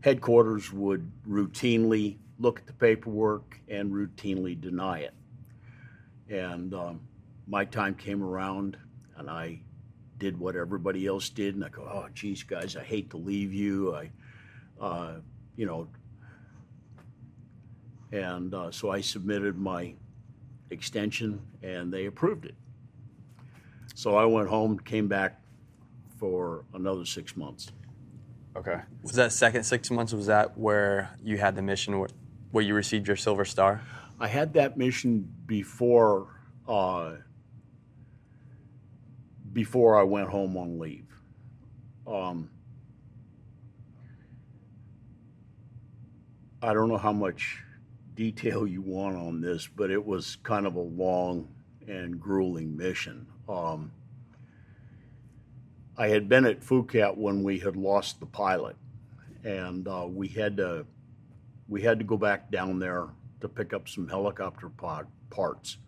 headquarters 0.00 0.72
would 0.72 1.10
routinely 1.28 2.16
look 2.38 2.60
at 2.60 2.66
the 2.66 2.72
paperwork 2.72 3.58
and 3.68 3.92
routinely 3.92 4.60
deny 4.60 4.98
it. 4.98 5.14
And 6.28 6.74
um, 6.74 7.00
my 7.46 7.64
time 7.64 7.94
came 7.94 8.22
around, 8.22 8.76
and 9.16 9.30
I 9.30 9.60
did 10.18 10.38
what 10.38 10.56
everybody 10.56 11.06
else 11.06 11.28
did, 11.28 11.54
and 11.54 11.64
I 11.64 11.68
go, 11.68 11.82
"Oh, 11.82 12.08
geez, 12.14 12.42
guys, 12.42 12.76
I 12.76 12.82
hate 12.82 13.10
to 13.10 13.16
leave 13.16 13.52
you. 13.52 13.94
I." 13.94 14.10
Uh, 14.80 15.14
you 15.56 15.66
know, 15.66 15.86
and 18.12 18.54
uh, 18.54 18.70
so 18.70 18.90
I 18.90 19.00
submitted 19.00 19.56
my 19.58 19.94
extension 20.70 21.40
and 21.62 21.92
they 21.92 22.06
approved 22.06 22.44
it. 22.44 22.54
So 23.94 24.16
I 24.16 24.24
went 24.24 24.48
home, 24.48 24.78
came 24.78 25.08
back 25.08 25.40
for 26.18 26.64
another 26.74 27.04
six 27.04 27.36
months. 27.36 27.70
Okay. 28.56 28.80
Was 29.02 29.12
that 29.12 29.32
second 29.32 29.64
six 29.64 29.90
months? 29.90 30.12
Was 30.12 30.26
that 30.26 30.56
where 30.56 31.16
you 31.22 31.38
had 31.38 31.56
the 31.56 31.62
mission 31.62 31.98
where, 31.98 32.08
where 32.52 32.62
you 32.62 32.74
received 32.74 33.08
your 33.08 33.16
silver 33.16 33.44
star? 33.44 33.82
I 34.20 34.28
had 34.28 34.54
that 34.54 34.76
mission 34.76 35.28
before 35.46 36.28
uh, 36.68 37.14
before 39.52 39.98
I 39.98 40.02
went 40.02 40.28
home 40.28 40.56
on 40.56 40.78
leave. 40.78 41.06
Um, 42.06 42.50
I 46.62 46.72
don't 46.72 46.88
know 46.88 46.96
how 46.96 47.12
much 47.12 47.62
detail 48.14 48.66
you 48.66 48.82
want 48.82 49.16
on 49.16 49.40
this, 49.40 49.66
but 49.66 49.90
it 49.90 50.04
was 50.04 50.36
kind 50.42 50.66
of 50.66 50.76
a 50.76 50.80
long 50.80 51.48
and 51.86 52.20
grueling 52.20 52.76
mission. 52.76 53.26
Um, 53.48 53.92
I 55.96 56.08
had 56.08 56.28
been 56.28 56.44
at 56.44 56.60
Phu 56.60 56.88
Cat 56.88 57.16
when 57.16 57.44
we 57.44 57.60
had 57.60 57.76
lost 57.76 58.18
the 58.18 58.26
pilot, 58.26 58.76
and 59.44 59.86
uh, 59.86 60.06
we 60.08 60.26
had 60.26 60.56
to 60.56 60.86
we 61.68 61.82
had 61.82 61.98
to 61.98 62.04
go 62.04 62.16
back 62.16 62.50
down 62.50 62.78
there 62.78 63.08
to 63.40 63.48
pick 63.48 63.72
up 63.72 63.88
some 63.88 64.08
helicopter 64.08 64.68
pod, 64.68 65.06
parts. 65.30 65.78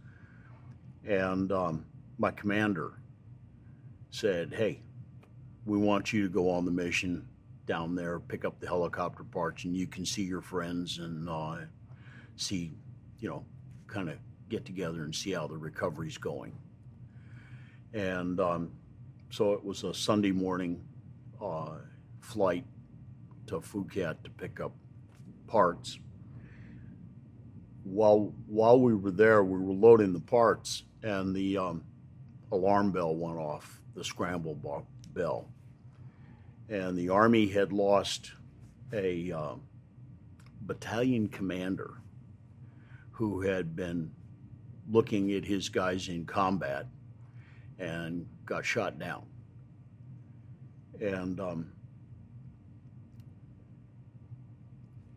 And 1.04 1.50
um, 1.50 1.86
my 2.18 2.30
commander 2.30 3.00
said, 4.10 4.54
"Hey, 4.54 4.80
we 5.64 5.76
want 5.76 6.12
you 6.12 6.22
to 6.22 6.28
go 6.28 6.50
on 6.50 6.64
the 6.64 6.70
mission 6.70 7.26
down 7.66 7.96
there, 7.96 8.20
pick 8.20 8.44
up 8.44 8.60
the 8.60 8.68
helicopter 8.68 9.24
parts, 9.24 9.64
and 9.64 9.76
you 9.76 9.88
can 9.88 10.06
see 10.06 10.22
your 10.22 10.40
friends 10.40 10.98
and 10.98 11.28
uh, 11.28 11.56
see, 12.36 12.72
you 13.18 13.28
know, 13.28 13.44
kind 13.88 14.08
of 14.08 14.18
get 14.48 14.64
together 14.64 15.02
and 15.02 15.12
see 15.12 15.32
how 15.32 15.48
the 15.48 15.56
recovery's 15.56 16.16
going. 16.16 16.56
And 17.92 18.38
um, 18.38 18.70
so 19.30 19.52
it 19.52 19.64
was 19.64 19.84
a 19.84 19.94
Sunday 19.94 20.32
morning 20.32 20.82
uh, 21.42 21.76
flight 22.20 22.64
to 23.46 23.60
Phu 23.60 23.90
Cat 23.90 24.22
to 24.24 24.30
pick 24.30 24.60
up 24.60 24.72
parts. 25.46 25.98
While 27.84 28.32
while 28.46 28.80
we 28.80 28.94
were 28.94 29.12
there, 29.12 29.44
we 29.44 29.58
were 29.58 29.72
loading 29.72 30.12
the 30.12 30.20
parts, 30.20 30.82
and 31.02 31.34
the 31.34 31.58
um, 31.58 31.84
alarm 32.50 32.90
bell 32.90 33.14
went 33.14 33.38
off, 33.38 33.80
the 33.94 34.02
scramble 34.02 34.86
bell 35.14 35.48
and 36.68 36.96
the 36.96 37.08
Army 37.08 37.46
had 37.46 37.72
lost 37.72 38.32
a 38.92 39.32
uh, 39.32 39.54
battalion 40.62 41.28
commander 41.28 41.94
who 43.12 43.40
had 43.40 43.76
been 43.76 44.10
looking 44.90 45.32
at 45.32 45.44
his 45.44 45.68
guys 45.68 46.08
in 46.08 46.24
combat 46.24 46.86
and 47.78 48.26
got 48.46 48.64
shot 48.64 48.98
down. 48.98 49.24
And 51.00 51.38
um, 51.40 51.72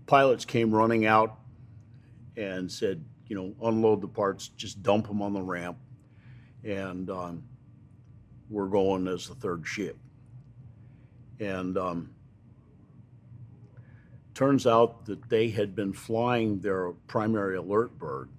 pilots 0.08 0.44
came 0.44 0.72
running 0.72 1.06
out 1.06 1.40
and 2.36 2.70
said, 2.70 3.06
you 3.28 3.36
know, 3.36 3.54
unload 3.62 4.02
the 4.02 4.08
parts, 4.08 4.50
just 4.50 4.82
dump 4.82 5.08
them 5.08 5.22
on 5.22 5.34
the 5.34 5.42
ramp, 5.42 5.78
and 6.64 7.10
um, 7.10 7.44
we're 8.50 8.68
going 8.68 9.08
as 9.08 9.28
the 9.28 9.36
third 9.36 9.66
ship. 9.68 9.98
And 11.40 11.78
um, 11.78 12.10
turns 14.34 14.66
out 14.66 15.06
that 15.06 15.30
they 15.30 15.50
had 15.50 15.76
been 15.76 15.94
flying 15.94 16.60
their 16.60 16.92
primary 17.08 17.58
alert 17.58 17.98
bird 17.98 18.30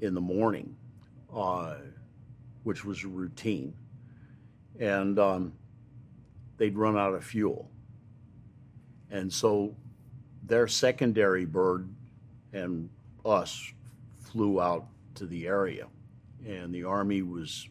in 0.00 0.14
the 0.14 0.20
morning, 0.20 0.76
uh, 1.34 1.74
which 2.66 2.84
was 2.84 3.04
a 3.04 3.08
routine. 3.08 3.72
And 4.80 5.20
um, 5.20 5.52
they'd 6.56 6.76
run 6.76 6.98
out 6.98 7.14
of 7.14 7.24
fuel. 7.24 7.70
And 9.08 9.32
so 9.32 9.76
their 10.42 10.66
secondary 10.66 11.44
bird 11.44 11.88
and 12.52 12.90
us 13.24 13.72
flew 14.20 14.60
out 14.60 14.88
to 15.14 15.26
the 15.26 15.46
area. 15.46 15.86
And 16.44 16.74
the 16.74 16.82
Army 16.82 17.22
was 17.22 17.68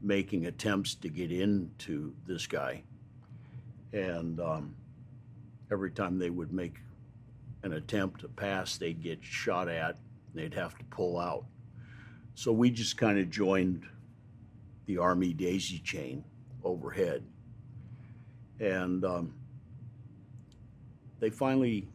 making 0.00 0.46
attempts 0.46 0.94
to 0.94 1.10
get 1.10 1.30
into 1.30 2.14
this 2.26 2.46
guy. 2.46 2.82
and 3.92 4.40
um, 4.40 4.74
every 5.70 5.90
time 5.90 6.18
they 6.18 6.30
would 6.30 6.52
make 6.52 6.76
an 7.62 7.74
attempt 7.74 8.22
to 8.22 8.28
pass, 8.28 8.78
they'd 8.78 9.02
get 9.02 9.18
shot 9.22 9.68
at. 9.68 9.98
They'd 10.34 10.54
have 10.54 10.78
to 10.78 10.84
pull 10.86 11.18
out. 11.18 11.44
So 12.34 12.52
we 12.52 12.70
just 12.70 12.96
kind 12.96 13.18
of 13.18 13.30
joined 13.30 13.84
the 14.86 14.98
Army 14.98 15.32
daisy 15.32 15.78
chain 15.78 16.24
overhead. 16.64 17.22
And 18.58 19.04
um, 19.04 19.34
they 21.20 21.30
finally, 21.30 21.88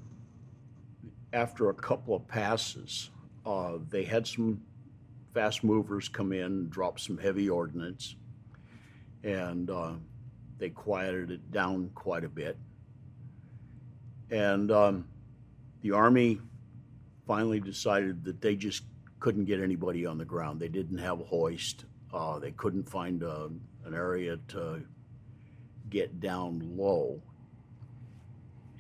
after 1.34 1.70
a 1.70 1.74
couple 1.74 2.16
of 2.16 2.28
passes, 2.28 3.10
uh, 3.46 3.74
they 3.90 4.04
had 4.04 4.28
some 4.28 4.62
fast 5.34 5.64
movers 5.64 6.08
come 6.08 6.32
in, 6.32 6.70
drop 6.70 7.00
some 7.00 7.18
heavy 7.18 7.50
ordnance, 7.50 8.16
and 9.24 9.70
uh, 9.70 9.94
they 10.58 10.70
quieted 10.70 11.32
it 11.32 11.52
down 11.52 11.90
quite 11.94 12.24
a 12.24 12.30
bit. 12.30 12.58
And 14.30 14.72
um, 14.72 15.08
the 15.82 15.92
Army 15.92 16.42
finally 17.26 17.60
decided 17.60 18.24
that 18.24 18.42
they 18.42 18.56
just 18.56 18.84
couldn't 19.20 19.46
get 19.46 19.62
anybody 19.62 20.06
on 20.06 20.18
the 20.18 20.26
ground. 20.26 20.60
They 20.60 20.68
didn't 20.68 20.98
have 21.00 21.20
a 21.20 21.24
hoist. 21.24 21.86
Uh, 22.14 22.40
they 22.40 22.52
couldn't 22.52 22.90
find 22.90 23.24
a, 23.24 23.32
uh, 23.32 23.50
an 23.86 23.94
area 23.94 24.38
to 24.50 24.82
get 25.90 26.20
down 26.20 26.76
low. 26.76 27.22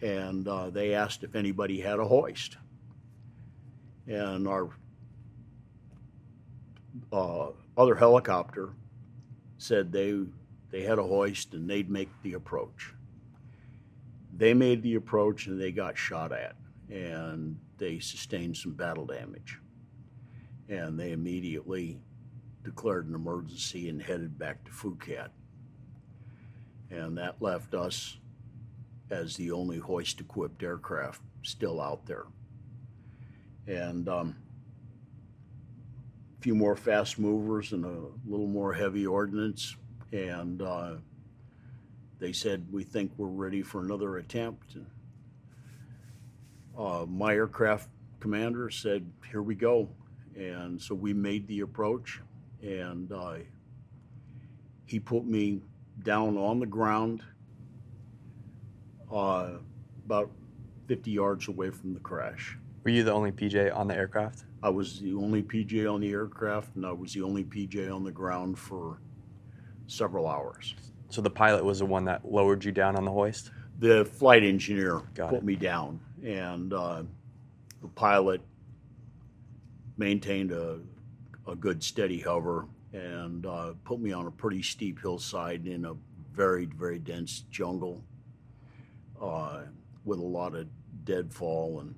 And 0.01 0.47
uh, 0.47 0.69
they 0.69 0.93
asked 0.93 1.23
if 1.23 1.35
anybody 1.35 1.79
had 1.79 1.99
a 1.99 2.05
hoist. 2.05 2.57
And 4.05 4.47
our 4.47 4.69
uh, 7.11 7.47
other 7.77 7.95
helicopter 7.95 8.73
said 9.57 9.91
they 9.91 10.19
they 10.69 10.83
had 10.83 10.99
a 10.99 11.03
hoist 11.03 11.53
and 11.53 11.69
they'd 11.69 11.89
make 11.89 12.09
the 12.23 12.33
approach. 12.33 12.93
They 14.35 14.53
made 14.53 14.83
the 14.83 14.95
approach 14.95 15.47
and 15.47 15.59
they 15.59 15.71
got 15.71 15.97
shot 15.97 16.31
at, 16.31 16.55
and 16.89 17.57
they 17.77 17.99
sustained 17.99 18.57
some 18.57 18.73
battle 18.73 19.05
damage. 19.05 19.59
And 20.69 20.99
they 20.99 21.11
immediately 21.11 21.99
declared 22.63 23.07
an 23.07 23.15
emergency 23.15 23.89
and 23.89 24.01
headed 24.01 24.37
back 24.37 24.63
to 24.65 24.71
Phu 24.71 24.99
Cat. 24.99 25.31
And 26.89 27.17
that 27.17 27.41
left 27.41 27.73
us 27.73 28.17
as 29.09 29.35
the 29.35 29.51
only 29.51 29.77
hoist 29.77 30.19
equipped 30.19 30.63
aircraft 30.63 31.21
still 31.43 31.81
out 31.81 32.05
there. 32.05 32.25
And 33.67 34.07
um, 34.09 34.35
a 36.37 36.41
few 36.41 36.55
more 36.55 36.75
fast 36.75 37.19
movers 37.19 37.71
and 37.71 37.85
a 37.85 38.29
little 38.29 38.47
more 38.47 38.73
heavy 38.73 39.05
ordnance. 39.05 39.75
And 40.11 40.61
uh, 40.61 40.95
they 42.19 42.33
said, 42.33 42.67
We 42.71 42.83
think 42.83 43.11
we're 43.17 43.27
ready 43.27 43.61
for 43.61 43.81
another 43.81 44.17
attempt. 44.17 44.75
And, 44.75 44.87
uh, 46.77 47.05
my 47.07 47.33
aircraft 47.33 47.89
commander 48.19 48.69
said, 48.69 49.09
Here 49.31 49.41
we 49.41 49.55
go. 49.55 49.89
And 50.37 50.79
so 50.79 50.93
we 50.93 51.13
made 51.13 51.47
the 51.47 51.61
approach, 51.61 52.21
and 52.61 53.11
uh, 53.11 53.35
he 54.85 54.99
put 54.99 55.25
me 55.25 55.61
down 56.03 56.37
on 56.37 56.59
the 56.59 56.65
ground 56.65 57.23
uh, 59.11 59.53
about 60.05 60.29
50 60.87 61.09
yards 61.11 61.47
away 61.47 61.71
from 61.71 61.93
the 61.93 61.99
crash. 61.99 62.55
Were 62.83 62.91
you 62.91 63.03
the 63.03 63.11
only 63.11 63.31
PJ 63.31 63.75
on 63.75 63.87
the 63.87 63.95
aircraft? 63.95 64.45
I 64.61 64.69
was 64.69 64.99
the 64.99 65.13
only 65.15 65.41
PJ 65.41 65.91
on 65.91 66.01
the 66.01 66.11
aircraft, 66.11 66.75
and 66.75 66.85
I 66.85 66.91
was 66.91 67.13
the 67.13 67.21
only 67.23 67.43
PJ 67.43 67.93
on 67.93 68.03
the 68.03 68.11
ground 68.11 68.57
for 68.59 68.99
several 69.87 70.27
hours. 70.27 70.75
So 71.09 71.21
the 71.21 71.29
pilot 71.29 71.63
was 71.65 71.79
the 71.79 71.85
one 71.85 72.05
that 72.05 72.31
lowered 72.31 72.63
you 72.63 72.71
down 72.71 72.95
on 72.95 73.05
the 73.05 73.11
hoist? 73.11 73.51
The 73.79 74.05
flight 74.05 74.43
engineer 74.43 75.01
Got 75.15 75.29
put 75.29 75.37
it. 75.39 75.43
me 75.43 75.55
down, 75.55 75.99
and 76.23 76.73
uh, 76.73 77.03
the 77.81 77.87
pilot 77.89 78.41
maintained 79.97 80.51
a, 80.51 80.79
a 81.47 81.55
good 81.55 81.83
steady 81.83 82.19
hover 82.19 82.65
and 82.93 83.45
uh, 83.45 83.73
put 83.83 83.99
me 83.99 84.11
on 84.11 84.27
a 84.27 84.31
pretty 84.31 84.61
steep 84.61 85.01
hillside 85.01 85.67
in 85.67 85.85
a 85.85 85.93
very, 86.33 86.65
very 86.65 86.99
dense 86.99 87.43
jungle 87.51 88.03
uh, 89.21 89.61
with 90.05 90.19
a 90.19 90.23
lot 90.23 90.55
of 90.55 90.67
deadfall 91.03 91.79
and 91.81 91.95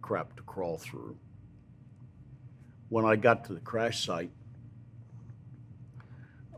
crap 0.00 0.34
to 0.36 0.42
crawl 0.42 0.78
through. 0.78 1.16
When 2.88 3.04
I 3.04 3.16
got 3.16 3.44
to 3.46 3.54
the 3.54 3.60
crash 3.60 4.04
site, 4.04 4.30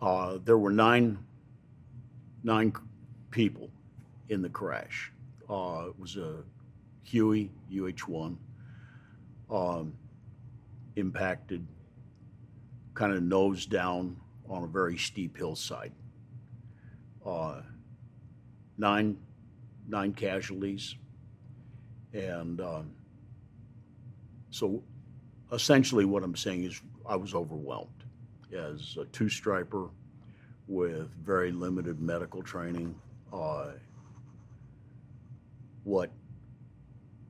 uh, 0.01 0.39
there 0.45 0.59
were 0.59 0.71
nine 0.71 1.19
nine 2.45 2.73
people 3.31 3.71
in 4.29 4.43
the 4.43 4.49
crash. 4.49 5.11
Uh, 5.51 5.87
it 5.89 5.99
was 5.99 6.17
a 6.17 6.43
Huey 7.03 7.51
UH-1 7.71 8.37
um, 9.51 9.93
impacted, 10.97 11.67
kind 12.95 13.13
of 13.13 13.23
nose 13.23 13.67
down 13.67 14.17
on 14.49 14.65
a 14.65 14.67
very 14.67 14.97
steep 14.97 15.37
hillside. 15.37 15.93
Uh, 17.25 17.61
nine 18.77 19.17
nine 19.89 20.13
casualties, 20.13 20.97
and 22.13 22.61
um, 22.61 22.91
so 24.51 24.83
essentially 25.53 26.05
what 26.05 26.23
I'm 26.23 26.37
saying 26.37 26.65
is 26.65 26.81
I 27.09 27.17
was 27.17 27.35
overwhelmed 27.35 27.89
as 28.53 28.97
a 29.01 29.05
two 29.07 29.29
striper 29.29 29.89
with 30.67 31.11
very 31.25 31.51
limited 31.51 32.01
medical 32.01 32.43
training. 32.43 32.95
Uh, 33.33 33.73
what 35.85 36.11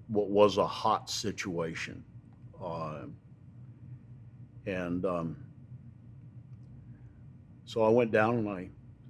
what 0.09 0.29
was 0.29 0.57
a 0.57 0.67
hot 0.67 1.09
situation, 1.11 2.03
uh, 2.63 3.03
and 4.67 5.05
um, 5.05 5.37
so 7.65 7.83
I 7.83 7.89
went 7.91 8.11
down 8.11 8.39
and 8.39 8.49
I 8.49 8.69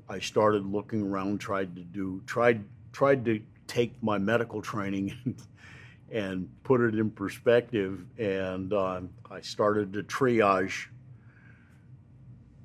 I 0.08 0.18
started 0.18 0.64
looking 0.66 1.02
around, 1.02 1.38
tried 1.38 1.74
to 1.76 1.82
do 1.82 2.22
tried 2.26 2.64
tried 2.92 3.24
to 3.26 3.40
take 3.66 4.02
my 4.02 4.18
medical 4.18 4.62
training 4.62 5.36
and, 6.10 6.48
put 6.64 6.80
it 6.80 6.94
in 6.94 7.10
perspective, 7.10 8.04
and 8.18 8.72
um, 8.72 9.10
I 9.30 9.40
started 9.42 9.92
to 9.92 10.02
triage 10.02 10.86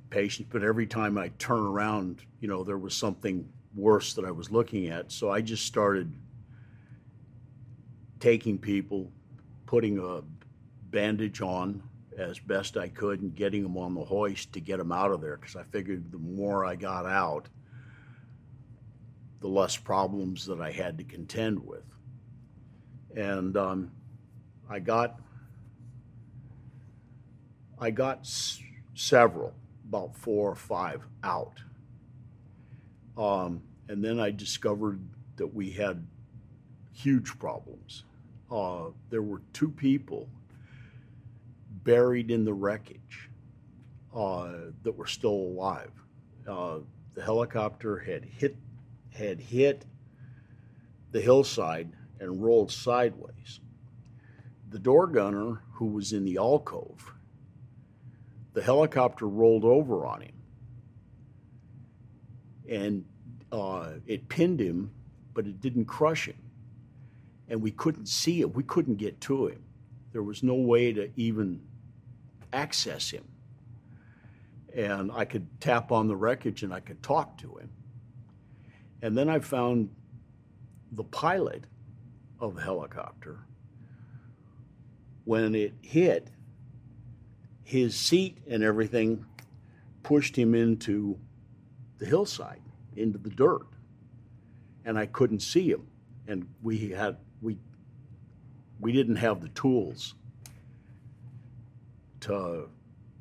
patients, 0.09 0.49
but 0.51 0.63
every 0.63 0.87
time 0.87 1.17
I 1.17 1.29
turn 1.39 1.59
around, 1.59 2.23
you 2.39 2.47
know, 2.47 2.63
there 2.63 2.77
was 2.77 2.95
something 2.95 3.47
worse 3.75 4.13
that 4.13 4.23
I 4.23 4.31
was 4.31 4.51
looking 4.51 4.87
at. 4.87 5.11
So 5.11 5.29
I 5.29 5.41
just 5.41 5.65
started 5.65 6.11
taking 8.23 8.57
people, 8.57 9.11
putting 9.65 9.99
a 9.99 10.21
bandage 10.91 11.41
on 11.41 11.83
as 12.17 12.39
best 12.39 12.77
I 12.77 12.87
could, 12.87 13.21
and 13.21 13.35
getting 13.35 13.63
them 13.63 13.75
on 13.75 13.93
the 13.93 14.05
hoist 14.05 14.53
to 14.53 14.61
get 14.61 14.77
them 14.77 14.93
out 14.93 15.11
of 15.11 15.19
there 15.19 15.35
because 15.35 15.57
I 15.57 15.63
figured 15.63 16.09
the 16.09 16.19
more 16.19 16.63
I 16.63 16.77
got 16.77 17.05
out, 17.05 17.49
the 19.41 19.49
less 19.49 19.75
problems 19.75 20.45
that 20.45 20.61
I 20.61 20.71
had 20.71 20.97
to 20.99 21.03
contend 21.03 21.67
with. 21.67 21.83
And 23.13 23.57
um, 23.57 23.91
I 24.69 24.79
got 24.79 25.19
I 27.77 27.91
got 27.91 28.19
s- 28.19 28.61
several 28.93 29.53
about 29.89 30.15
four 30.15 30.49
or 30.49 30.55
five 30.55 31.01
out. 31.25 31.61
Um, 33.17 33.63
and 33.89 34.01
then 34.01 34.21
I 34.21 34.31
discovered 34.31 35.01
that 35.35 35.53
we 35.53 35.71
had 35.71 36.07
huge 36.93 37.37
problems. 37.37 38.05
Uh, 38.53 38.91
there 39.09 39.21
were 39.21 39.41
two 39.51 39.69
people 39.69 40.27
buried 41.83 42.29
in 42.29 42.45
the 42.45 42.53
wreckage 42.53 43.29
uh, 44.15 44.51
that 44.83 44.95
were 44.95 45.07
still 45.07 45.31
alive. 45.31 45.91
Uh, 46.47 46.77
the 47.15 47.23
helicopter 47.23 47.97
had 47.97 48.23
hit 48.23 48.55
had 49.13 49.39
hit 49.39 49.85
the 51.11 51.21
hillside 51.21 51.91
and 52.19 52.43
rolled 52.43 52.71
sideways. 52.71 53.59
The 54.69 54.79
door 54.79 55.07
gunner, 55.07 55.61
who 55.73 55.85
was 55.85 56.13
in 56.13 56.25
the 56.25 56.37
alcove, 56.37 57.13
the 58.53 58.61
helicopter 58.61 59.27
rolled 59.27 59.63
over 59.63 60.05
on 60.05 60.21
him 60.21 60.33
and 62.69 63.05
uh, 63.51 63.89
it 64.07 64.27
pinned 64.29 64.59
him, 64.59 64.91
but 65.33 65.45
it 65.45 65.61
didn't 65.61 65.85
crush 65.85 66.27
him. 66.27 66.42
And 67.53 67.61
we 67.61 67.69
couldn't 67.69 68.07
see 68.07 68.41
him. 68.41 68.51
we 68.53 68.63
couldn't 68.63 68.95
get 68.95 69.21
to 69.21 69.45
him. 69.45 69.61
There 70.11 70.23
was 70.23 70.41
no 70.41 70.55
way 70.55 70.91
to 70.91 71.11
even 71.15 71.61
access 72.51 73.11
him. 73.11 73.25
And 74.75 75.11
I 75.11 75.25
could 75.25 75.45
tap 75.61 75.91
on 75.91 76.07
the 76.07 76.15
wreckage 76.15 76.63
and 76.63 76.73
I 76.73 76.79
could 76.79 77.03
talk 77.03 77.37
to 77.37 77.57
him. 77.57 77.69
And 79.03 79.15
then 79.15 79.29
I 79.29 79.37
found 79.37 79.91
the 80.93 81.03
pilot 81.03 81.65
of 82.39 82.55
the 82.55 82.61
helicopter. 82.63 83.41
When 85.25 85.53
it 85.53 85.75
hit, 85.83 86.29
his 87.63 87.95
seat 87.95 88.39
and 88.49 88.63
everything 88.63 89.27
pushed 90.01 90.35
him 90.35 90.55
into 90.55 91.19
the 91.99 92.07
hillside, 92.07 92.63
into 92.95 93.19
the 93.19 93.29
dirt. 93.29 93.67
and 94.85 94.97
I 94.97 95.05
couldn't 95.05 95.41
see 95.41 95.69
him. 95.69 95.85
And 96.27 96.47
we 96.63 96.89
had 96.89 97.17
we 97.43 97.57
we 98.79 98.91
didn't 98.91 99.17
have 99.17 99.41
the 99.41 99.49
tools 99.49 100.15
to 102.21 102.69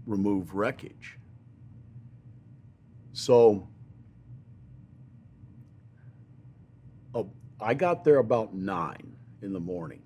remove 0.07 0.55
wreckage. 0.55 1.19
So 3.13 3.69
uh, 7.15 7.25
I 7.61 7.75
got 7.75 8.05
there 8.05 8.19
about 8.19 8.55
nine 8.55 9.15
in 9.43 9.53
the 9.53 9.61
morning, 9.61 10.03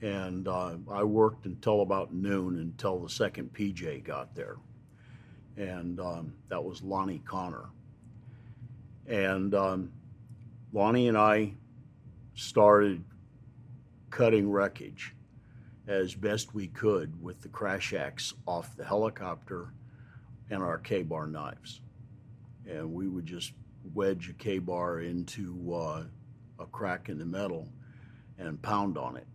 and 0.00 0.46
uh, 0.46 0.76
I 0.90 1.04
worked 1.04 1.46
until 1.46 1.80
about 1.80 2.12
noon 2.12 2.58
until 2.58 2.98
the 2.98 3.08
second 3.08 3.52
PJ 3.54 4.04
got 4.04 4.34
there, 4.34 4.56
and 5.56 5.98
um, 6.00 6.34
that 6.48 6.62
was 6.62 6.82
Lonnie 6.82 7.22
Connor. 7.24 7.70
And 9.06 9.54
um, 9.54 9.92
Lonnie 10.72 11.08
and 11.08 11.18
I 11.18 11.54
started 12.34 13.02
cutting 14.12 14.48
wreckage 14.48 15.14
as 15.88 16.14
best 16.14 16.54
we 16.54 16.68
could 16.68 17.20
with 17.20 17.40
the 17.40 17.48
crash 17.48 17.94
axe 17.94 18.34
off 18.46 18.76
the 18.76 18.84
helicopter 18.84 19.72
and 20.50 20.62
our 20.62 20.78
K 20.78 21.02
bar 21.02 21.26
knives. 21.26 21.80
And 22.68 22.92
we 22.92 23.08
would 23.08 23.26
just 23.26 23.54
wedge 23.94 24.28
a 24.28 24.34
K 24.34 24.58
bar 24.58 25.00
into 25.00 25.74
uh, 25.74 26.04
a 26.60 26.66
crack 26.66 27.08
in 27.08 27.18
the 27.18 27.24
metal 27.24 27.68
and 28.38 28.60
pound 28.62 28.98
on 28.98 29.16
it. 29.16 29.26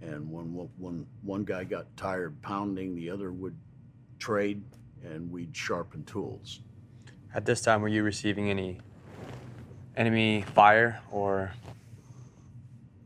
And 0.00 0.30
when, 0.30 0.68
when 0.78 1.06
one 1.22 1.44
guy 1.44 1.64
got 1.64 1.94
tired 1.96 2.40
pounding, 2.40 2.94
the 2.94 3.10
other 3.10 3.32
would 3.32 3.56
trade 4.20 4.62
and 5.04 5.30
we'd 5.30 5.54
sharpen 5.54 6.04
tools. 6.04 6.60
At 7.34 7.44
this 7.44 7.60
time, 7.60 7.82
were 7.82 7.88
you 7.88 8.04
receiving 8.04 8.50
any 8.50 8.80
enemy 9.96 10.44
fire 10.54 11.00
or 11.10 11.50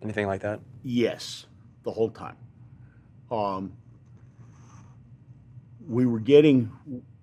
anything 0.02 0.26
like 0.26 0.42
that? 0.42 0.60
Yes, 0.82 1.46
the 1.84 1.90
whole 1.90 2.10
time. 2.10 2.36
Um, 3.30 3.72
we 5.88 6.06
were 6.06 6.20
getting 6.20 6.70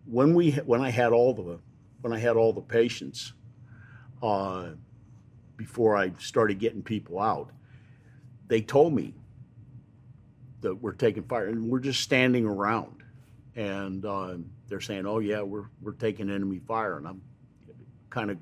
when 0.05 0.33
we 0.33 0.51
when 0.51 0.81
I 0.81 0.89
had 0.89 1.11
all 1.11 1.33
the 1.33 1.59
when 2.01 2.13
I 2.13 2.19
had 2.19 2.35
all 2.35 2.53
the 2.53 2.61
patients 2.61 3.33
uh, 4.23 4.69
before 5.55 5.95
I 5.95 6.11
started 6.17 6.59
getting 6.59 6.81
people 6.81 7.19
out. 7.19 7.51
They 8.47 8.61
told 8.61 8.93
me 8.93 9.13
that 10.61 10.75
we're 10.75 10.93
taking 10.93 11.23
fire, 11.23 11.47
and 11.47 11.69
we're 11.69 11.79
just 11.79 12.01
standing 12.01 12.45
around, 12.45 13.03
and 13.55 14.03
uh, 14.05 14.37
they're 14.67 14.81
saying, 14.81 15.05
"Oh 15.05 15.19
yeah, 15.19 15.41
we're 15.41 15.65
we're 15.81 15.93
taking 15.93 16.29
enemy 16.29 16.59
fire," 16.67 16.97
and 16.97 17.07
I'm 17.07 17.21
kind 18.09 18.31
of 18.31 18.37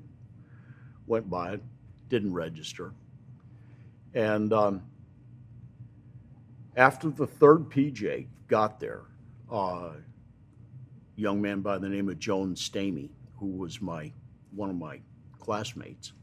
went 1.05 1.29
by 1.29 1.53
it, 1.53 1.61
didn't 2.09 2.33
register, 2.33 2.93
and 4.17 4.51
um, 4.51 4.81
after 6.75 7.11
the 7.11 7.27
third 7.27 7.69
PJ 7.69 8.25
got 8.47 8.79
there, 8.79 9.03
uh, 9.51 9.91
young 11.15 11.39
man 11.39 11.61
by 11.61 11.77
the 11.77 11.87
name 11.87 12.09
of 12.09 12.17
Joan 12.17 12.55
Stamey, 12.55 13.11
who 13.37 13.45
was 13.45 13.79
my 13.79 14.11
one 14.55 14.71
of 14.71 14.75
my 14.75 15.01
classmates. 15.37 16.13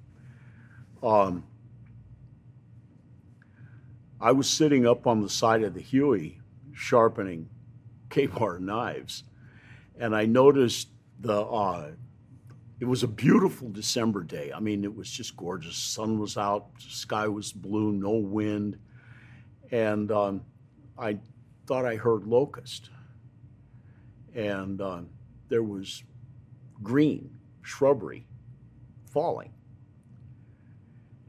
Um, 1.04 1.44
I 4.20 4.32
was 4.32 4.50
sitting 4.50 4.88
up 4.88 5.06
on 5.06 5.20
the 5.20 5.28
side 5.28 5.62
of 5.62 5.74
the 5.74 5.80
Huey 5.80 6.40
sharpening 6.72 7.48
K-bar 8.10 8.58
knives, 8.58 9.22
and 9.96 10.16
I 10.16 10.26
noticed 10.26 10.88
the. 11.20 11.42
Uh, 11.42 11.90
it 12.80 12.86
was 12.86 13.02
a 13.02 13.08
beautiful 13.08 13.68
December 13.70 14.22
day. 14.22 14.52
I 14.54 14.60
mean, 14.60 14.84
it 14.84 14.94
was 14.94 15.08
just 15.10 15.36
gorgeous. 15.36 15.76
Sun 15.76 16.18
was 16.18 16.36
out, 16.36 16.66
sky 16.78 17.28
was 17.28 17.52
blue, 17.52 17.92
no 17.92 18.10
wind, 18.10 18.78
and 19.70 20.10
um, 20.10 20.42
I 20.98 21.18
thought 21.66 21.86
I 21.86 21.96
heard 21.96 22.26
locust, 22.26 22.90
and 24.34 24.80
uh, 24.80 25.00
there 25.48 25.62
was 25.62 26.02
green 26.82 27.30
shrubbery 27.62 28.26
falling, 29.06 29.52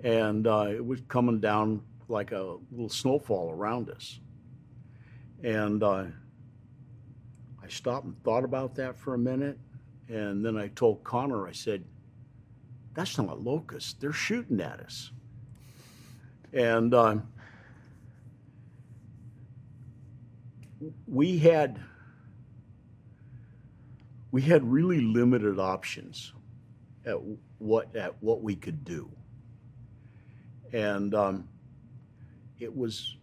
and 0.04 0.48
uh, 0.48 0.68
it 0.70 0.86
was 0.86 1.02
coming 1.08 1.40
down 1.40 1.82
like 2.08 2.32
a 2.32 2.58
little 2.72 2.90
snowfall 2.90 3.52
around 3.52 3.92
us, 3.92 4.20
and 5.44 5.84
uh, 5.84 6.06
I 7.64 7.68
stopped 7.68 8.06
and 8.06 8.24
thought 8.24 8.44
about 8.44 8.76
that 8.76 8.98
for 8.98 9.14
a 9.14 9.18
minute, 9.18 9.60
and 10.08 10.46
then 10.46 10.58
I 10.58 10.68
told 10.70 11.04
Connor, 11.04 11.48
I 11.48 11.52
said, 11.52 11.84
"That's 12.94 13.18
not 13.18 13.30
a 13.30 13.34
locust. 13.34 14.00
They're 14.00 14.14
shooting 14.14 14.62
at 14.62 14.80
us." 14.80 15.12
And 16.54 16.94
um, 16.94 17.28
we 21.08 21.38
had 21.38 21.80
we 24.32 24.42
had 24.42 24.70
really 24.70 25.02
limited 25.02 25.60
options 25.60 26.34
at 27.06 27.18
what 27.60 27.96
at 27.96 28.22
what 28.22 28.42
we 28.42 28.56
could 28.56 28.84
do, 28.84 29.10
and 30.74 31.16
um, 31.16 31.48
it 32.60 32.76
was 32.76 33.18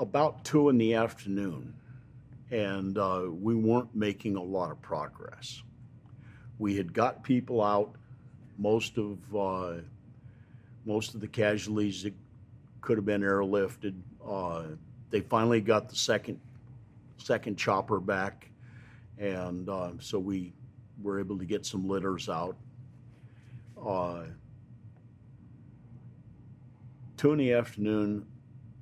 about 0.00 0.44
two 0.44 0.68
in 0.68 0.78
the 0.78 0.94
afternoon, 0.94 1.74
and 2.50 2.98
uh, 2.98 3.24
we 3.28 3.54
weren't 3.54 3.94
making 3.94 4.36
a 4.36 4.42
lot 4.42 4.70
of 4.70 4.80
progress. 4.80 5.62
We 6.58 6.76
had 6.76 6.92
got 6.92 7.22
people 7.22 7.62
out, 7.62 7.94
most 8.58 8.98
of 8.98 9.18
uh, 9.34 9.74
most 10.84 11.14
of 11.14 11.20
the 11.20 11.28
casualties 11.28 12.02
that 12.02 12.14
could 12.80 12.96
have 12.96 13.06
been 13.06 13.22
airlifted. 13.22 13.94
Uh, 14.26 14.62
they 15.10 15.20
finally 15.20 15.60
got 15.60 15.88
the 15.88 15.96
second 15.96 16.40
second 17.18 17.56
chopper 17.56 18.00
back, 18.00 18.50
and 19.18 19.68
uh, 19.68 19.90
so 20.00 20.18
we 20.18 20.52
were 21.02 21.20
able 21.20 21.38
to 21.38 21.44
get 21.44 21.64
some 21.64 21.88
litters 21.88 22.28
out. 22.28 22.56
Uh, 23.80 24.22
two 27.16 27.32
in 27.32 27.38
the 27.38 27.52
afternoon, 27.52 28.26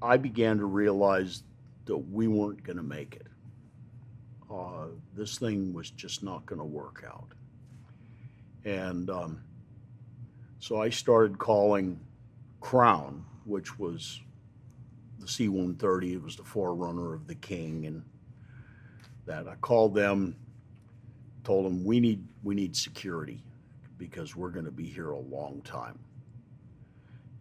I 0.00 0.16
began 0.16 0.58
to 0.58 0.66
realize 0.66 1.42
that 1.86 1.96
we 1.96 2.28
weren't 2.28 2.62
going 2.62 2.76
to 2.76 2.82
make 2.82 3.16
it. 3.16 3.26
Uh, 4.50 4.86
this 5.14 5.38
thing 5.38 5.72
was 5.72 5.90
just 5.90 6.22
not 6.22 6.46
going 6.46 6.58
to 6.58 6.64
work 6.64 7.04
out. 7.06 7.32
And 8.66 9.08
um, 9.08 9.40
so 10.58 10.82
I 10.82 10.90
started 10.90 11.38
calling 11.38 12.00
Crown, 12.60 13.24
which 13.44 13.78
was 13.78 14.20
the 15.20 15.28
C 15.28 15.48
130. 15.48 16.14
It 16.14 16.22
was 16.22 16.36
the 16.36 16.44
forerunner 16.44 17.14
of 17.14 17.26
the 17.28 17.36
King. 17.36 17.86
And 17.86 18.02
that. 19.26 19.46
I 19.46 19.54
called 19.56 19.94
them, 19.94 20.36
told 21.44 21.66
them 21.66 21.84
we 21.84 22.00
need 22.00 22.26
we 22.42 22.54
need 22.54 22.74
security 22.74 23.42
because 23.98 24.34
we're 24.34 24.50
going 24.50 24.64
to 24.64 24.70
be 24.70 24.86
here 24.86 25.10
a 25.10 25.18
long 25.18 25.60
time. 25.62 25.98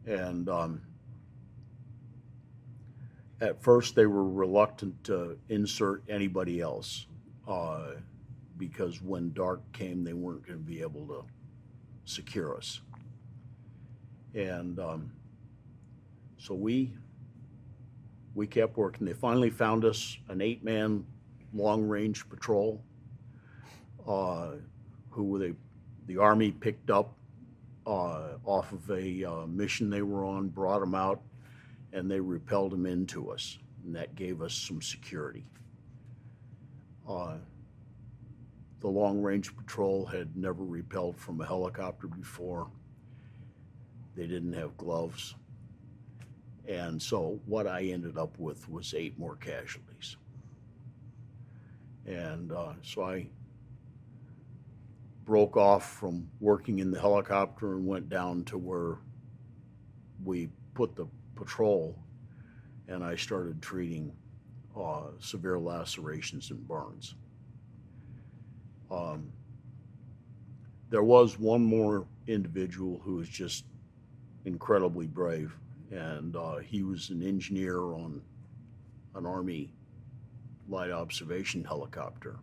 And 0.05 0.47
um, 0.49 0.81
at 3.41 3.61
first, 3.63 3.95
they 3.95 4.05
were 4.05 4.29
reluctant 4.29 5.03
to 5.05 5.37
insert 5.49 6.03
anybody 6.07 6.61
else 6.61 7.07
uh, 7.47 7.93
because 8.57 9.01
when 9.01 9.33
dark 9.33 9.61
came, 9.73 10.03
they 10.03 10.13
weren't 10.13 10.45
going 10.45 10.59
to 10.59 10.65
be 10.65 10.81
able 10.81 11.05
to 11.07 11.23
secure 12.05 12.55
us. 12.55 12.81
And 14.33 14.79
um, 14.79 15.11
so 16.37 16.53
we 16.53 16.93
we 18.33 18.45
kept 18.47 18.77
working. 18.77 19.07
They 19.07 19.13
finally 19.13 19.49
found 19.49 19.85
us 19.85 20.17
an 20.27 20.41
eight 20.41 20.63
man 20.63 21.05
long 21.53 21.87
range 21.87 22.27
patrol 22.29 22.83
uh, 24.07 24.51
who 25.09 25.39
they, 25.39 25.53
the 26.07 26.17
Army 26.17 26.51
picked 26.51 26.89
up 26.89 27.13
uh, 27.87 28.33
off 28.43 28.71
of 28.71 28.89
a 28.91 29.23
uh, 29.23 29.45
mission 29.47 29.89
they 29.89 30.01
were 30.01 30.25
on, 30.25 30.49
brought 30.49 30.79
them 30.79 30.95
out, 30.95 31.21
and 31.93 32.09
they 32.09 32.19
repelled 32.19 32.71
them 32.71 32.85
into 32.85 33.31
us. 33.31 33.57
And 33.85 33.95
that 33.95 34.15
gave 34.15 34.41
us 34.41 34.53
some 34.53 34.81
security. 34.81 35.45
Uh, 37.07 37.35
the 38.85 38.91
long 38.91 39.19
range 39.19 39.57
patrol 39.57 40.05
had 40.05 40.37
never 40.37 40.63
repelled 40.63 41.17
from 41.17 41.41
a 41.41 41.45
helicopter 41.45 42.05
before. 42.05 42.67
They 44.15 44.27
didn't 44.27 44.53
have 44.53 44.77
gloves. 44.77 45.33
And 46.67 47.01
so 47.01 47.39
what 47.47 47.65
I 47.65 47.85
ended 47.85 48.15
up 48.15 48.37
with 48.37 48.69
was 48.69 48.93
eight 48.93 49.17
more 49.17 49.37
casualties. 49.37 50.17
And 52.05 52.51
uh, 52.51 52.73
so 52.83 53.05
I 53.05 53.25
broke 55.23 55.57
off 55.57 55.93
from 55.93 56.29
working 56.39 56.77
in 56.77 56.91
the 56.91 57.01
helicopter 57.01 57.73
and 57.73 57.87
went 57.87 58.07
down 58.07 58.43
to 58.43 58.59
where 58.59 58.97
we 60.23 60.49
put 60.75 60.95
the 60.95 61.07
patrol, 61.33 61.97
and 62.87 63.03
I 63.03 63.15
started 63.15 63.63
treating 63.63 64.11
uh, 64.79 65.05
severe 65.17 65.57
lacerations 65.57 66.51
and 66.51 66.67
burns. 66.67 67.15
Um, 68.91 69.31
there 70.89 71.03
was 71.03 71.39
one 71.39 71.63
more 71.63 72.05
individual 72.27 73.01
who 73.03 73.15
was 73.15 73.29
just 73.29 73.65
incredibly 74.45 75.07
brave, 75.07 75.55
and 75.91 76.35
uh, 76.35 76.57
he 76.57 76.83
was 76.83 77.09
an 77.09 77.23
engineer 77.23 77.79
on 77.79 78.21
an 79.15 79.25
Army 79.25 79.73
light 80.67 80.91
observation 80.91 81.63
helicopter. 81.63 82.37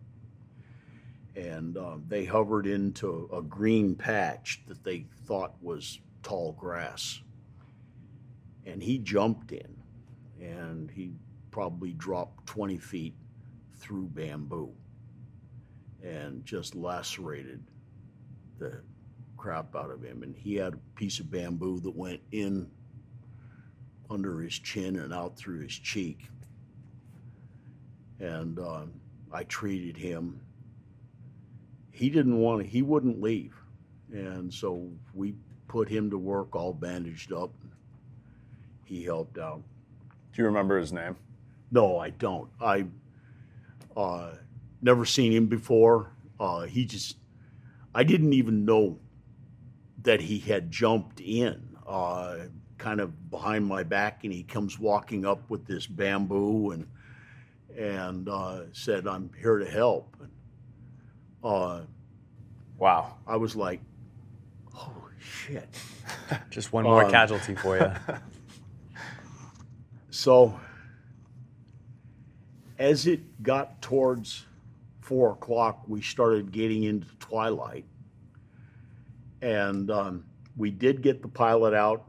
And 1.35 1.77
um, 1.77 2.03
they 2.07 2.25
hovered 2.25 2.67
into 2.67 3.29
a 3.33 3.41
green 3.41 3.95
patch 3.95 4.61
that 4.67 4.83
they 4.83 5.05
thought 5.25 5.55
was 5.61 5.99
tall 6.21 6.51
grass. 6.51 7.21
And 8.65 8.83
he 8.83 8.99
jumped 8.99 9.51
in, 9.51 9.75
and 10.39 10.91
he 10.91 11.11
probably 11.49 11.93
dropped 11.93 12.45
20 12.45 12.77
feet 12.77 13.15
through 13.77 14.09
bamboo 14.09 14.73
and 16.03 16.45
just 16.45 16.75
lacerated 16.75 17.63
the 18.59 18.81
crap 19.37 19.75
out 19.75 19.89
of 19.89 20.03
him. 20.03 20.23
And 20.23 20.35
he 20.35 20.55
had 20.55 20.73
a 20.73 20.79
piece 20.95 21.19
of 21.19 21.31
bamboo 21.31 21.79
that 21.81 21.95
went 21.95 22.21
in 22.31 22.69
under 24.09 24.41
his 24.41 24.53
chin 24.53 24.97
and 24.97 25.13
out 25.13 25.37
through 25.37 25.61
his 25.61 25.73
cheek. 25.73 26.29
And 28.19 28.59
um, 28.59 28.93
I 29.31 29.43
treated 29.45 29.97
him. 29.97 30.39
He 31.91 32.09
didn't 32.09 32.37
want 32.37 32.61
to, 32.61 32.67
he 32.67 32.81
wouldn't 32.81 33.21
leave. 33.21 33.55
And 34.11 34.53
so 34.53 34.89
we 35.13 35.33
put 35.67 35.89
him 35.89 36.09
to 36.09 36.17
work 36.17 36.55
all 36.55 36.73
bandaged 36.73 37.33
up. 37.33 37.51
He 38.85 39.03
helped 39.03 39.37
out. 39.37 39.61
Do 40.33 40.41
you 40.41 40.45
remember 40.45 40.77
his 40.77 40.93
name? 40.93 41.15
No, 41.71 41.97
I 41.97 42.11
don't. 42.11 42.49
I 42.61 42.85
uh, 43.97 44.31
never 44.83 45.05
seen 45.05 45.31
him 45.31 45.47
before. 45.47 46.11
Uh, 46.39 46.61
he 46.63 46.85
just, 46.85 47.17
I 47.95 48.03
didn't 48.03 48.33
even 48.33 48.65
know 48.65 48.99
that 50.03 50.19
he 50.21 50.39
had 50.39 50.69
jumped 50.69 51.21
in, 51.21 51.77
uh, 51.87 52.37
kind 52.77 52.99
of 52.99 53.29
behind 53.31 53.65
my 53.65 53.83
back, 53.83 54.23
and 54.25 54.33
he 54.33 54.43
comes 54.43 54.77
walking 54.77 55.25
up 55.25 55.49
with 55.49 55.65
this 55.65 55.87
bamboo 55.87 56.71
and 56.71 56.87
and 57.77 58.29
uh, 58.29 58.61
said, 58.73 59.07
"I'm 59.07 59.31
here 59.39 59.57
to 59.57 59.65
help." 59.69 60.15
And, 60.21 60.31
uh, 61.43 61.81
Wow. 62.77 63.15
I 63.25 63.37
was 63.37 63.55
like, 63.55 63.79
"Holy 64.73 65.13
shit!" 65.19 65.69
Just 66.49 66.73
one 66.73 66.83
more 66.83 67.05
Um, 67.05 67.11
casualty 67.11 67.55
for 67.55 67.77
you. 67.77 67.91
So, 70.09 70.59
as 72.77 73.07
it 73.07 73.41
got 73.41 73.81
towards 73.81 74.45
four 75.13 75.33
o'clock, 75.33 75.83
we 75.87 76.01
started 76.01 76.51
getting 76.51 76.85
into 76.85 77.05
twilight. 77.19 77.85
And 79.43 79.91
um, 79.91 80.25
we 80.57 80.71
did 80.71 81.03
get 81.03 81.21
the 81.21 81.27
pilot 81.27 81.75
out. 81.75 82.05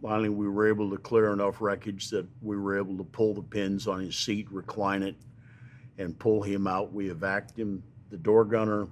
Finally, 0.00 0.30
we 0.30 0.48
were 0.48 0.66
able 0.66 0.88
to 0.88 0.96
clear 0.96 1.34
enough 1.34 1.60
wreckage 1.60 2.08
that 2.08 2.26
we 2.40 2.56
were 2.56 2.78
able 2.78 2.96
to 2.96 3.04
pull 3.04 3.34
the 3.34 3.42
pins 3.42 3.86
on 3.86 4.00
his 4.00 4.16
seat, 4.16 4.50
recline 4.50 5.02
it, 5.02 5.16
and 5.98 6.18
pull 6.18 6.40
him 6.40 6.66
out. 6.66 6.94
We 6.94 7.10
evacuated 7.10 7.58
him, 7.58 7.82
the 8.08 8.16
door 8.16 8.46
gunner. 8.46 8.88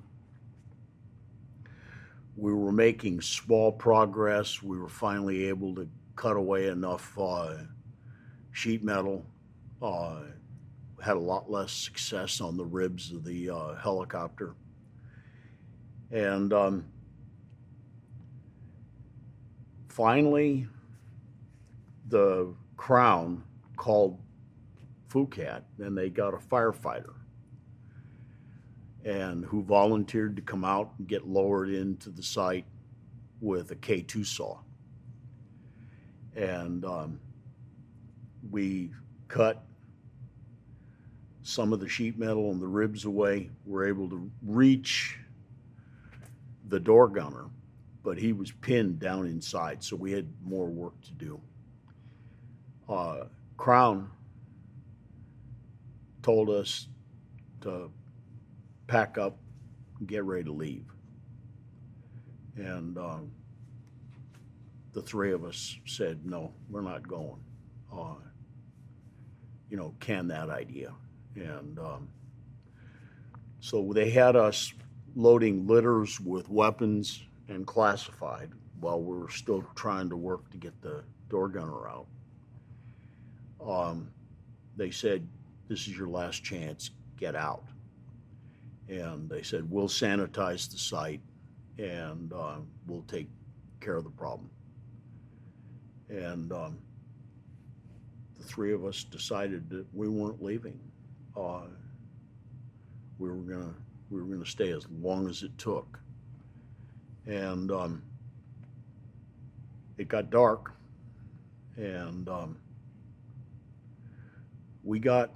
We 2.37 2.53
were 2.53 2.73
making 2.73 3.23
small 3.23 3.73
progress. 3.73 4.63
We 4.63 4.79
were 4.79 4.91
finally 4.91 5.49
able 5.49 5.75
to 5.77 5.89
cut 6.17 6.37
away 6.37 6.67
enough 6.67 7.19
uh, 7.19 7.55
sheet 8.53 8.85
metal. 8.85 9.25
Uh, 9.81 10.25
had 11.05 11.17
a 11.17 11.21
lot 11.21 11.51
less 11.51 11.71
success 11.71 12.41
on 12.41 12.57
the 12.57 12.65
ribs 12.65 13.13
of 13.13 13.25
the 13.25 13.51
uh, 13.51 13.75
helicopter. 13.75 14.55
And 16.11 16.51
um, 16.55 16.87
finally, 19.89 20.67
the 22.09 22.55
Crown 22.79 23.45
called 23.77 24.19
Phu 25.11 25.31
Cat 25.31 25.65
and 25.79 25.97
they 25.97 26.09
got 26.09 26.33
a 26.33 26.39
firefighter 26.39 27.13
and 29.05 29.45
who 29.45 29.63
volunteered 29.63 30.37
to 30.37 30.43
come 30.43 30.65
out 30.65 30.95
and 30.99 31.07
get 31.07 31.29
lowered 31.29 31.69
into 31.69 32.09
the 32.09 32.23
site 32.23 32.65
with 33.43 33.71
a 33.73 33.77
K2 33.77 34.25
saw. 34.25 34.59
And 36.35 36.83
um, 36.87 37.21
we 38.51 38.91
cut 39.29 39.63
some 41.45 41.75
of 41.75 41.79
the 41.79 41.89
sheet 41.89 42.19
metal 42.19 42.51
and 42.51 42.61
the 42.61 42.67
ribs 42.67 43.05
away. 43.05 43.51
We're 43.67 43.87
able 43.87 44.09
to 44.09 44.31
reach 44.43 45.19
the 46.69 46.81
door 46.81 47.07
gunner, 47.07 47.45
but 48.03 48.19
he 48.19 48.33
was 48.33 48.51
pinned 48.51 48.99
down 48.99 49.27
inside, 49.27 49.85
so 49.85 49.95
we 49.95 50.11
had 50.11 50.27
more 50.43 50.67
work 50.67 50.99
to 51.03 51.13
do. 51.13 51.41
Uh, 52.89 53.25
Crown 53.59 54.11
told 56.23 56.49
us 56.49 56.89
to 57.61 57.91
pack 58.87 59.19
up 59.19 59.37
and 59.99 60.09
get 60.09 60.25
ready 60.25 60.45
to 60.45 60.53
leave. 60.53 60.87
And 62.57 62.97
um, 62.97 63.31
the 64.95 65.03
three 65.03 65.33
of 65.33 65.45
us 65.45 65.77
said, 65.85 66.25
no, 66.25 66.53
we're 66.71 66.81
not 66.81 67.07
going. 67.07 67.43
Uh, 67.93 68.15
you 69.69 69.77
know, 69.77 69.95
can 70.01 70.29
that 70.29 70.49
idea. 70.49 70.95
And 71.37 71.79
um, 71.79 72.09
so 73.61 73.93
they 73.93 74.11
had 74.11 74.37
us 74.37 74.73
loading 75.17 75.67
litters 75.67 76.21
with 76.21 76.49
weapons 76.49 77.25
and 77.49 77.67
classified 77.67 78.51
while 78.81 79.01
we 79.01 79.17
were 79.17 79.31
still 79.31 79.65
trying 79.75 80.11
to 80.11 80.17
work 80.17 80.51
to 80.51 80.57
get 80.57 80.81
the 80.83 81.03
door 81.29 81.49
gunner 81.49 81.89
out. 81.89 82.07
Um, 83.67 84.11
they 84.77 84.91
said, 84.91 85.27
This 85.69 85.81
is 85.89 85.97
your 85.97 86.09
last 86.09 86.45
chance, 86.45 86.91
get 87.17 87.35
out. 87.35 87.65
And 88.89 89.29
they 89.29 89.43
said, 89.43 89.71
We'll 89.71 89.89
sanitize 89.89 90.71
the 90.71 90.79
site 90.79 91.21
and 91.79 92.33
uh, 92.33 92.57
we'll 92.87 93.03
take 93.03 93.29
care 93.81 93.97
of 93.97 94.05
the 94.05 94.11
problem. 94.11 94.51
And 96.09 96.53
um, 96.53 96.79
the 98.39 98.45
three 98.45 98.73
of 98.73 98.85
us 98.85 99.05
decided 99.05 99.69
that 99.71 99.87
we 99.93 100.09
weren't 100.09 100.43
leaving. 100.43 100.79
Uh, 101.37 101.63
we 103.19 103.29
were 103.29 103.37
gonna 103.37 103.75
we 104.11 104.21
were 104.21 104.27
gonna 104.27 104.47
stay 104.47 104.71
as 104.71 104.87
long 105.01 105.29
as 105.29 105.43
it 105.43 105.57
took. 105.59 105.99
And 107.27 107.71
um, 107.71 108.03
it 109.97 110.09
got 110.09 110.31
dark, 110.31 110.73
and 111.77 112.29
um, 112.29 112.59
we 114.83 114.99
got 114.99 115.31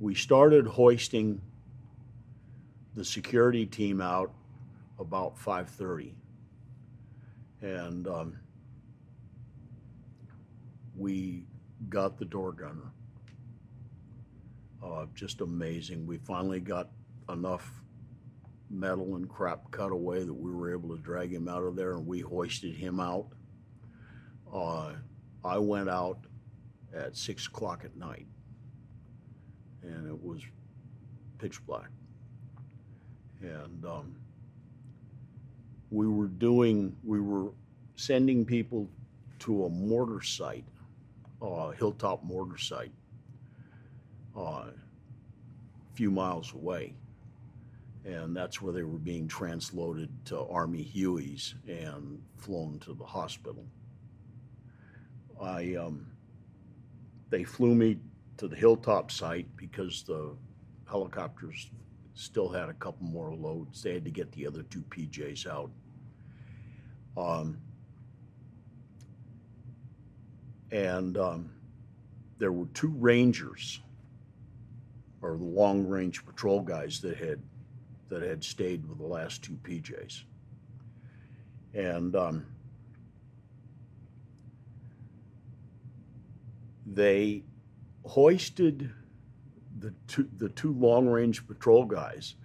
we 0.00 0.14
started 0.14 0.66
hoisting 0.66 1.40
the 2.94 3.04
security 3.04 3.66
team 3.66 4.00
out 4.00 4.32
about 4.98 5.38
5:30, 5.38 6.12
and 7.62 8.08
um, 8.08 8.36
we 10.96 11.44
got 11.88 12.18
the 12.18 12.24
door 12.24 12.52
gunner. 12.52 12.92
Uh, 14.82 15.06
just 15.14 15.40
amazing. 15.40 16.06
We 16.06 16.18
finally 16.18 16.60
got 16.60 16.88
enough 17.28 17.82
metal 18.70 19.16
and 19.16 19.28
crap 19.28 19.70
cut 19.70 19.92
away 19.92 20.22
that 20.22 20.34
we 20.34 20.50
were 20.50 20.72
able 20.72 20.94
to 20.96 21.02
drag 21.02 21.32
him 21.32 21.48
out 21.48 21.62
of 21.62 21.76
there, 21.76 21.92
and 21.92 22.06
we 22.06 22.20
hoisted 22.20 22.74
him 22.74 23.00
out. 23.00 23.26
Uh, 24.52 24.92
I 25.44 25.58
went 25.58 25.88
out 25.88 26.18
at 26.94 27.16
six 27.16 27.46
o'clock 27.46 27.84
at 27.84 27.96
night, 27.96 28.26
and 29.82 30.06
it 30.06 30.22
was 30.22 30.42
pitch 31.38 31.64
black. 31.66 31.90
And 33.40 33.84
um, 33.84 34.16
we 35.90 36.06
were 36.08 36.26
doing, 36.26 36.96
we 37.04 37.20
were 37.20 37.50
sending 37.96 38.44
people 38.44 38.88
to 39.40 39.66
a 39.66 39.68
mortar 39.68 40.22
site, 40.22 40.64
uh, 41.42 41.70
hilltop 41.70 42.24
mortar 42.24 42.58
site, 42.58 42.92
a 44.36 44.72
few 45.94 46.10
miles 46.10 46.52
away. 46.52 46.94
And 48.04 48.36
that's 48.36 48.62
where 48.62 48.72
they 48.72 48.84
were 48.84 48.98
being 48.98 49.26
transloaded 49.26 50.08
to 50.26 50.40
Army 50.46 50.88
Hueys 50.94 51.54
and 51.66 52.22
flown 52.36 52.78
to 52.80 52.94
the 52.94 53.04
hospital. 53.04 53.64
I, 55.40 55.74
um, 55.74 56.06
they 57.30 57.42
flew 57.42 57.74
me 57.74 57.98
to 58.36 58.46
the 58.46 58.56
hilltop 58.56 59.10
site 59.10 59.48
because 59.56 60.02
the 60.04 60.36
helicopters 60.88 61.70
still 62.14 62.48
had 62.48 62.68
a 62.68 62.74
couple 62.74 63.06
more 63.06 63.34
loads. 63.34 63.82
They 63.82 63.94
had 63.94 64.04
to 64.04 64.10
get 64.10 64.30
the 64.32 64.46
other 64.46 64.62
two 64.62 64.82
PJs 64.90 65.46
out. 65.46 65.70
Um, 67.16 67.58
and 70.70 71.16
um, 71.16 71.50
there 72.38 72.52
were 72.52 72.66
two 72.66 72.94
rangers 72.96 73.80
or 75.26 75.36
the 75.36 75.44
long 75.44 75.86
range 75.86 76.24
patrol 76.24 76.60
guys 76.60 77.00
that 77.00 77.16
had 77.16 77.42
that 78.08 78.22
had 78.22 78.42
stayed 78.44 78.86
with 78.88 78.98
the 78.98 79.06
last 79.06 79.42
two 79.42 79.58
PJs. 79.64 80.22
and 81.74 82.14
um, 82.14 82.46
they 86.86 87.42
hoisted 88.04 88.90
the 89.80 89.92
two 90.06 90.28
the 90.38 90.48
two 90.50 90.72
long 90.74 91.08
range 91.08 91.46
patrol 91.46 91.84
guys, 91.84 92.36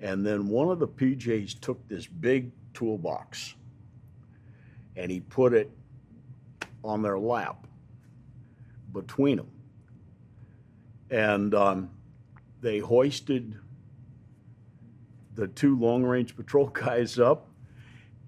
and 0.00 0.24
then 0.24 0.48
one 0.48 0.68
of 0.68 0.78
the 0.78 0.88
PJs 0.88 1.60
took 1.60 1.86
this 1.88 2.06
big 2.06 2.52
toolbox, 2.72 3.54
and 4.96 5.10
he 5.10 5.20
put 5.20 5.52
it 5.52 5.70
on 6.84 7.02
their 7.02 7.18
lap 7.18 7.66
between 8.92 9.38
them, 9.38 9.50
and 11.10 11.54
um, 11.54 11.90
they 12.62 12.78
hoisted 12.78 13.58
the 15.34 15.48
two 15.48 15.78
long 15.78 16.02
range 16.02 16.34
patrol 16.36 16.66
guys 16.72 17.18
up, 17.18 17.48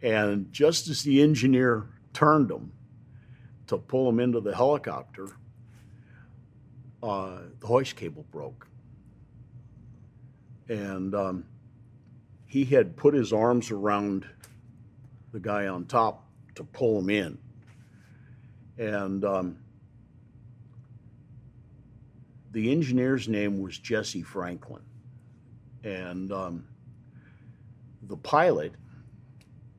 and 0.02 0.52
just 0.52 0.88
as 0.88 1.02
the 1.02 1.22
engineer 1.22 1.88
turned 2.12 2.48
them 2.48 2.72
to 3.68 3.78
pull 3.78 4.06
them 4.06 4.20
into 4.20 4.40
the 4.40 4.54
helicopter 4.54 5.28
uh, 7.04 7.38
the 7.60 7.66
hoist 7.66 7.96
cable 7.96 8.24
broke. 8.30 8.66
And 10.68 11.14
um, 11.14 11.44
he 12.46 12.64
had 12.64 12.96
put 12.96 13.12
his 13.12 13.30
arms 13.30 13.70
around 13.70 14.26
the 15.32 15.38
guy 15.38 15.66
on 15.66 15.84
top 15.84 16.26
to 16.54 16.64
pull 16.64 16.98
him 17.00 17.10
in. 17.10 17.38
And 18.78 19.22
um, 19.24 19.58
the 22.54 22.70
engineer's 22.70 23.28
name 23.28 23.60
was 23.60 23.76
Jesse 23.76 24.22
Franklin. 24.22 24.82
And 25.82 26.32
um, 26.32 26.64
the 28.02 28.16
pilot 28.16 28.74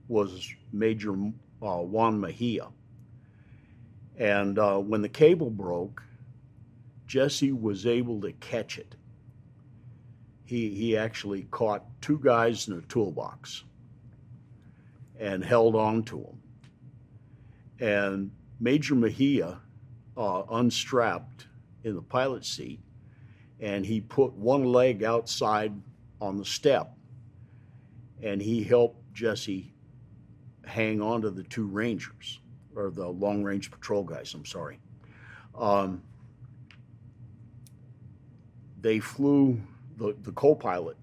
was 0.10 0.54
Major 0.74 1.14
uh, 1.14 1.78
Juan 1.78 2.20
Mejia. 2.20 2.68
And 4.18 4.60
uh, 4.60 4.78
when 4.78 5.02
the 5.02 5.10
cable 5.10 5.50
broke, 5.50 6.04
Jesse 7.08 7.54
was 7.54 7.86
able 7.86 8.20
to 8.22 8.34
catch 8.34 8.78
it. 8.78 8.96
He, 10.44 10.70
he 10.70 10.98
actually 10.98 11.44
caught 11.52 11.86
two 12.02 12.20
guys 12.20 12.68
in 12.68 12.78
a 12.78 12.82
toolbox 12.82 13.64
and 15.18 15.44
held 15.44 15.76
on 15.76 16.04
to 16.04 16.18
them. 16.18 16.42
And 17.80 18.32
Major 18.60 18.96
Mejia 18.96 19.60
uh, 20.18 20.44
unstrapped 20.52 21.48
in 21.86 21.96
the 21.96 22.02
pilot 22.02 22.44
seat 22.44 22.80
and 23.60 23.86
he 23.86 24.02
put 24.02 24.34
one 24.34 24.66
leg 24.66 25.04
outside 25.04 25.72
on 26.20 26.38
the 26.38 26.44
step 26.44 26.92
and 28.22 28.42
he 28.42 28.64
helped 28.64 29.00
Jesse 29.14 29.72
hang 30.66 31.02
on 31.02 31.22
to 31.22 31.30
the 31.30 31.44
two 31.44 31.68
Rangers 31.68 32.40
or 32.76 32.90
the 32.90 33.08
long 33.08 33.44
range 33.44 33.72
patrol 33.72 34.04
guys, 34.04 34.34
I'm 34.34 34.46
sorry. 34.46 34.80
Um, 35.58 36.02
they 38.82 39.00
flew 39.00 39.62
the, 39.98 40.16
the 40.24 40.32
co-pilot 40.32 40.98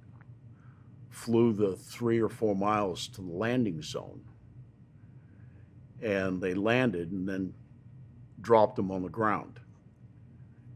flew 1.09 1.53
the 1.53 1.77
three 1.77 2.21
or 2.21 2.29
four 2.29 2.57
miles 2.57 3.07
to 3.07 3.21
the 3.21 3.33
landing 3.33 3.81
zone 3.83 4.21
and 6.03 6.41
they 6.41 6.55
landed 6.55 7.13
and 7.13 7.29
then 7.29 7.55
dropped 8.41 8.77
them 8.77 8.91
on 8.91 9.03
the 9.03 9.09
ground 9.09 9.61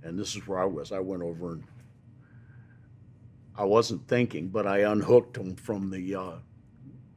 and 0.07 0.19
this 0.19 0.37
is 0.37 0.47
where 0.47 0.59
i 0.59 0.65
was 0.65 0.93
i 0.93 0.99
went 0.99 1.23
over 1.23 1.53
and 1.53 1.65
i 3.57 3.65
wasn't 3.65 4.07
thinking 4.09 4.49
but 4.49 4.67
i 4.67 4.79
unhooked 4.79 5.35
them 5.35 5.55
from 5.57 5.91
the 5.91 6.15
uh, 6.15 6.37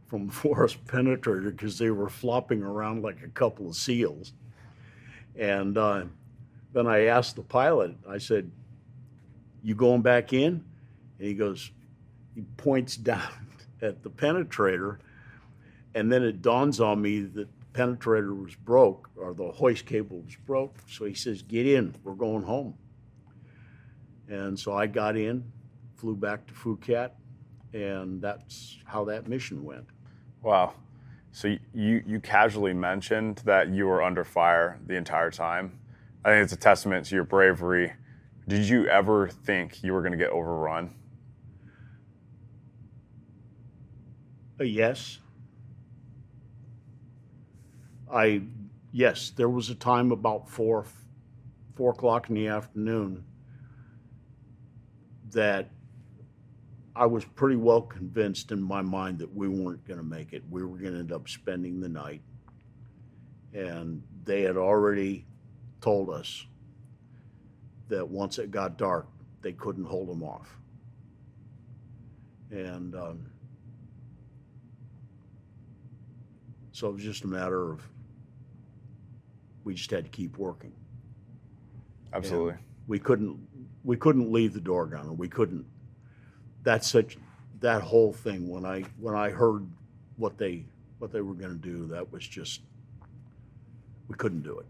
from 0.08 0.28
the 0.28 0.34
forest 0.46 0.84
penetrator 0.86 1.52
because 1.52 1.78
they 1.78 1.92
were 1.92 2.10
flopping 2.10 2.62
around 2.64 3.04
like 3.04 3.22
a 3.24 3.30
couple 3.30 3.70
of 3.70 3.76
seals 3.76 4.34
and 5.38 5.78
uh, 5.78 6.04
then 6.74 6.88
i 6.88 7.06
asked 7.06 7.36
the 7.36 7.44
pilot 7.44 7.96
i 8.10 8.18
said 8.18 8.52
you 9.64 9.76
going 9.76 10.02
back 10.02 10.34
in? 10.34 10.64
And 11.20 11.28
he 11.28 11.34
goes, 11.34 11.72
he 12.36 12.42
points 12.58 12.96
down 12.98 13.32
at 13.82 14.04
the 14.04 14.10
penetrator, 14.10 14.98
and 15.96 16.12
then 16.12 16.24
it 16.24 16.42
dawns 16.42 16.80
on 16.80 17.02
me 17.02 17.22
that 17.22 17.48
penetrator 17.80 18.44
was 18.44 18.56
broke 18.56 19.10
or 19.16 19.34
the 19.34 19.52
hoist 19.52 19.86
cable 19.86 20.20
was 20.20 20.36
broke. 20.46 20.76
So 20.90 21.06
he 21.06 21.14
says, 21.14 21.42
Get 21.42 21.66
in, 21.66 21.96
we're 22.04 22.14
going 22.14 22.44
home. 22.44 22.76
And 24.28 24.60
so 24.60 24.74
I 24.74 24.88
got 24.88 25.16
in, 25.16 25.52
flew 25.96 26.16
back 26.16 26.46
to 26.48 26.54
Phu 26.54 26.80
Cat, 26.80 27.16
and 27.74 28.22
that's 28.22 28.78
how 28.86 29.06
that 29.06 29.28
mission 29.28 29.64
went. 29.64 29.86
Wow. 30.44 30.74
So 31.32 31.56
you, 31.74 32.04
you 32.06 32.20
casually 32.20 32.74
mentioned 32.74 33.42
that 33.46 33.70
you 33.70 33.88
were 33.88 34.04
under 34.04 34.24
fire 34.24 34.80
the 34.86 34.96
entire 34.96 35.32
time. 35.32 35.80
I 36.26 36.30
think 36.30 36.44
it's 36.44 36.54
a 36.54 36.58
testament 36.58 37.06
to 37.08 37.16
your 37.16 37.24
bravery 37.24 37.94
did 38.50 38.68
you 38.68 38.88
ever 38.88 39.28
think 39.28 39.84
you 39.84 39.94
were 39.94 40.02
going 40.02 40.12
to 40.12 40.18
get 40.18 40.32
overrun? 40.32 40.96
Uh, 44.60 44.64
yes. 44.64 45.20
I 48.12 48.41
yes, 48.91 49.32
there 49.36 49.49
was 49.49 49.70
a 49.70 49.76
time 49.76 50.12
about 50.12 50.49
four 50.49 50.86
four 51.76 51.91
o'clock 51.91 52.30
in 52.30 52.36
the 52.36 52.47
afternoon 52.47 53.24
that 55.32 55.70
I 56.95 57.05
was 57.05 57.24
pretty 57.24 57.55
well 57.55 57.82
convinced 57.82 58.51
in 58.51 58.62
my 58.62 58.82
mind 58.82 59.20
that 59.20 59.34
we 59.34 59.47
weren't 59.47 59.86
going 59.88 59.99
to 59.99 60.05
make 60.05 60.34
it. 60.34 60.43
We 60.49 60.64
were 60.64 60.78
going 60.78 60.93
to 60.93 60.99
end 60.99 61.12
up 61.12 61.30
spending 61.30 61.80
the 61.80 61.88
night, 61.88 62.22
and 63.53 64.03
they 64.26 64.41
had 64.41 64.57
already 64.57 65.26
told 65.82 66.10
us 66.10 66.45
that 67.88 68.07
once 68.07 68.38
it 68.38 68.51
got 68.51 68.78
dark, 68.78 69.07
they 69.41 69.53
couldn't 69.53 69.86
hold 69.86 70.10
them 70.10 70.24
off. 70.24 70.57
And 72.51 72.95
um, 72.95 73.26
so 76.72 76.89
it 76.89 76.93
was 76.95 77.03
just 77.03 77.24
a 77.24 77.28
matter 77.28 77.72
of 77.72 77.82
we 79.64 79.74
just 79.74 79.91
had 79.91 80.03
to 80.03 80.10
keep 80.10 80.38
working. 80.38 80.74
Absolutely. 82.14 82.53
And 82.53 82.60
we 82.88 82.99
couldn't 82.99 83.39
we 83.84 83.97
couldn't 83.97 84.32
leave 84.32 84.53
the 84.53 84.60
door 84.60 84.86
gunner. 84.86 85.14
We 85.14 85.28
couldn't. 85.28 85.66
That's 86.64 86.89
such 86.89 87.18
that 87.60 87.82
whole 87.82 88.14
thing 88.14 88.47
when 88.47 88.66
I 88.66 88.84
when 88.99 89.16
I 89.16 89.30
heard 89.30 89.68
what 90.18 90.38
they 90.38 90.66
what 90.97 91.12
they 91.12 91.22
were 91.22 91.34
going 91.34 91.51
to 91.51 91.70
do, 91.70 91.88
that 91.88 92.12
was 92.12 92.28
just 92.28 92.62
we 94.07 94.16
couldn't 94.16 94.43
do 94.43 94.60
it. 94.60 94.66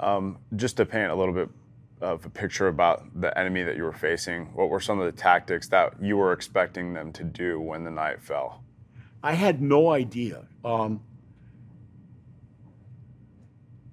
Um, 0.00 0.38
just 0.56 0.76
to 0.76 0.86
paint 0.86 1.10
a 1.10 1.14
little 1.14 1.34
bit 1.34 1.48
of 2.00 2.24
a 2.24 2.30
picture 2.30 2.68
about 2.68 3.20
the 3.20 3.36
enemy 3.36 3.62
that 3.64 3.76
you 3.76 3.82
were 3.82 3.92
facing? 3.92 4.46
What 4.54 4.70
were 4.70 4.80
some 4.80 5.00
of 5.00 5.06
the 5.06 5.20
tactics 5.20 5.68
that 5.68 5.94
you 6.00 6.16
were 6.16 6.32
expecting 6.32 6.92
them 6.94 7.12
to 7.14 7.24
do 7.24 7.60
when 7.60 7.84
the 7.84 7.90
night 7.90 8.22
fell? 8.22 8.62
I 9.22 9.34
had 9.34 9.60
no 9.60 9.90
idea. 9.90 10.46
Um, 10.64 11.00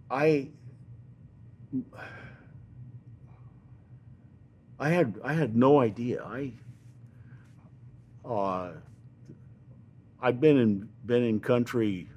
I 0.09 0.49
I 4.79 4.89
had 4.89 5.19
I 5.23 5.33
had 5.33 5.55
no 5.55 5.79
idea. 5.79 6.23
I 6.23 6.51
uh, 8.27 8.71
I've 10.21 10.41
been 10.41 10.57
in 10.57 10.89
been 11.05 11.23
in 11.23 11.39
country 11.39 12.09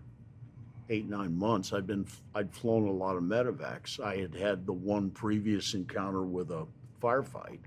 eight 0.91 1.09
nine 1.09 1.37
months, 1.37 1.73
I'd 1.73 1.87
been 1.87 2.07
I'd 2.35 2.53
flown 2.53 2.89
a 2.89 2.93
lot 2.93 3.17
of 3.17 3.23
medevacs. 3.23 4.01
I 4.01 4.17
had 4.17 4.35
had 4.35 4.67
the 4.67 4.73
one 4.73 5.11
previous 5.11 5.75
encounter 5.75 6.23
with 6.23 6.51
a 6.51 6.67
firefight, 7.03 7.61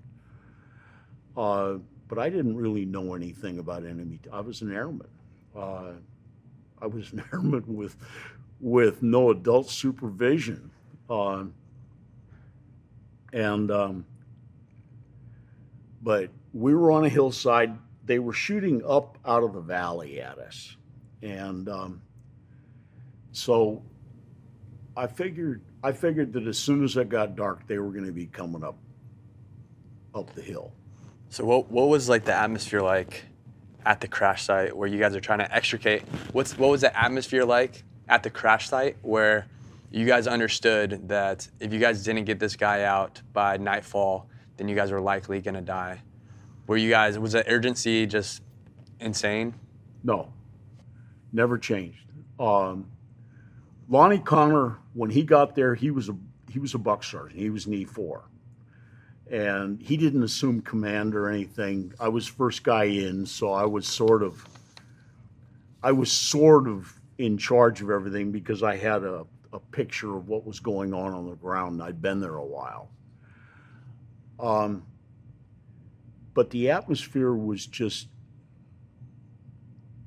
uh, 1.38 1.76
but 2.07 2.17
I 2.17 2.30
didn't 2.30 2.55
really 2.55 2.86
know 2.86 3.13
anything 3.13 3.59
about 3.59 3.86
enemy. 3.86 4.19
I 4.32 4.41
was 4.41 4.61
an 4.61 4.74
airman. 4.74 5.07
Uh, 5.55 5.91
I 6.82 6.88
was 6.88 7.13
an 7.13 7.24
airman 7.34 7.63
with 7.67 7.95
with 8.62 9.01
no 9.01 9.32
adult 9.32 9.70
supervision, 9.70 10.72
uh, 11.09 11.43
and 13.34 13.72
um, 13.72 14.05
but 16.01 16.30
we 16.53 16.74
were 16.74 16.91
on 16.91 17.03
a 17.03 17.09
hillside. 17.09 17.78
They 18.05 18.20
were 18.20 18.34
shooting 18.34 18.84
up 18.88 19.18
out 19.26 19.43
of 19.43 19.53
the 19.53 19.62
valley 19.62 20.22
at 20.22 20.38
us, 20.38 20.78
and 21.22 21.68
um, 21.68 22.01
so 23.32 23.82
I 24.95 25.07
figured 25.07 25.62
I 25.84 25.91
figured 25.91 26.34
that 26.34 26.47
as 26.47 26.57
soon 26.57 26.84
as 26.84 26.95
it 26.97 27.09
got 27.09 27.36
dark, 27.36 27.68
they 27.68 27.80
were 27.80 27.91
going 27.91 28.05
to 28.05 28.12
be 28.12 28.28
coming 28.28 28.64
up 28.64 28.78
up 30.14 30.34
the 30.36 30.41
hill. 30.41 30.72
So 31.30 31.45
what 31.45 31.72
what 31.72 31.89
was 31.89 32.07
like 32.07 32.26
the 32.26 32.36
atmosphere 32.36 32.82
like 32.82 33.24
at 33.86 34.01
the 34.01 34.07
crash 34.07 34.43
site 34.43 34.78
where 34.78 34.88
you 34.88 34.99
guys 34.99 35.16
are 35.16 35.22
trying 35.22 35.39
to 35.39 35.51
extricate? 35.53 36.03
What's 36.32 36.57
what 36.57 36.70
was 36.70 36.82
the 36.82 36.95
atmosphere 36.97 37.45
like 37.45 37.84
at 38.12 38.24
the 38.24 38.30
crash 38.30 38.68
site 38.68 38.97
where 39.01 39.47
you 39.89 40.05
guys 40.05 40.28
understood 40.28 41.07
that 41.07 41.47
if 41.59 41.74
you 41.74 41.80
guys 41.80 42.03
didn't 42.03 42.26
get 42.26 42.39
this 42.39 42.55
guy 42.55 42.84
out 42.84 43.22
by 43.34 43.57
nightfall, 43.57 44.28
then 44.57 44.68
you 44.68 44.76
guys 44.76 44.91
were 44.91 45.01
likely 45.01 45.41
going 45.41 45.55
to 45.55 45.62
die? 45.62 46.01
Were 46.68 46.78
you 46.78 46.89
guys 46.89 47.18
was 47.18 47.32
the 47.32 47.49
urgency 47.49 48.05
just 48.05 48.43
insane? 48.99 49.55
No, 50.03 50.32
never 51.34 51.57
changed. 51.57 52.05
Um, 52.39 52.91
Lonnie 53.89 54.20
Connor, 54.20 54.78
when 54.93 55.09
he 55.09 55.24
got 55.24 55.55
there, 55.55 55.74
he 55.74 55.89
was 55.89 56.09
a 56.09 56.16
he 56.49 56.59
was 56.59 56.74
a 56.74 56.78
buck 56.78 57.03
sergeant. 57.03 57.39
He 57.39 57.49
was 57.49 57.66
an 57.66 57.74
E 57.74 57.86
four, 57.86 58.24
and 59.30 59.82
he 59.82 59.95
didn't 59.95 60.24
assume 60.24 60.62
command 60.62 61.16
or 61.16 61.30
anything. 61.30 61.93
I 61.99 62.09
was 62.09 62.28
first 62.28 62.64
guy 62.64 62.86
in, 62.86 63.26
so 63.26 63.53
I 63.53 63.66
was 63.66 63.88
sort 63.88 64.22
of 64.22 64.45
I 65.82 65.91
was 65.91 66.12
sort 66.12 66.68
of 66.68 67.01
in 67.22 67.38
charge 67.38 67.82
of 67.82 67.89
everything 67.89 68.32
because 68.32 68.63
I 68.63 68.76
had 68.76 69.03
a, 69.03 69.26
a 69.53 69.59
picture 69.59 70.17
of 70.17 70.28
what 70.28 70.45
was 70.45 70.59
going 70.59 70.93
on 70.93 71.13
on 71.13 71.30
the 71.30 71.36
ground. 71.36 71.82
I'd 71.82 72.01
been 72.01 72.19
there 72.19 72.38
a 72.38 72.45
while. 72.45 72.89
Um, 74.39 74.84
but 76.34 76.49
the 76.49 76.72
atmosphere 76.72 77.34
was 77.34 77.65
just 77.67 78.07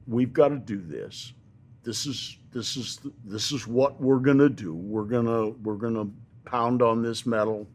we've 0.07 0.33
got 0.33 0.49
to 0.49 0.57
do 0.57 0.81
this 0.81 1.33
this 1.85 2.07
is 2.07 2.39
this 2.53 2.77
is 2.77 3.01
this 3.25 3.53
is 3.53 3.67
what 3.67 4.01
we're 4.01 4.19
going 4.19 4.39
to 4.39 4.49
do 4.49 4.75
we're 4.75 5.05
going 5.05 5.27
to 5.27 5.57
we're 5.63 5.77
going 5.77 5.95
to 5.95 6.11
pound 6.45 6.83
on 6.83 7.03
this 7.03 7.25
metal 7.25 7.67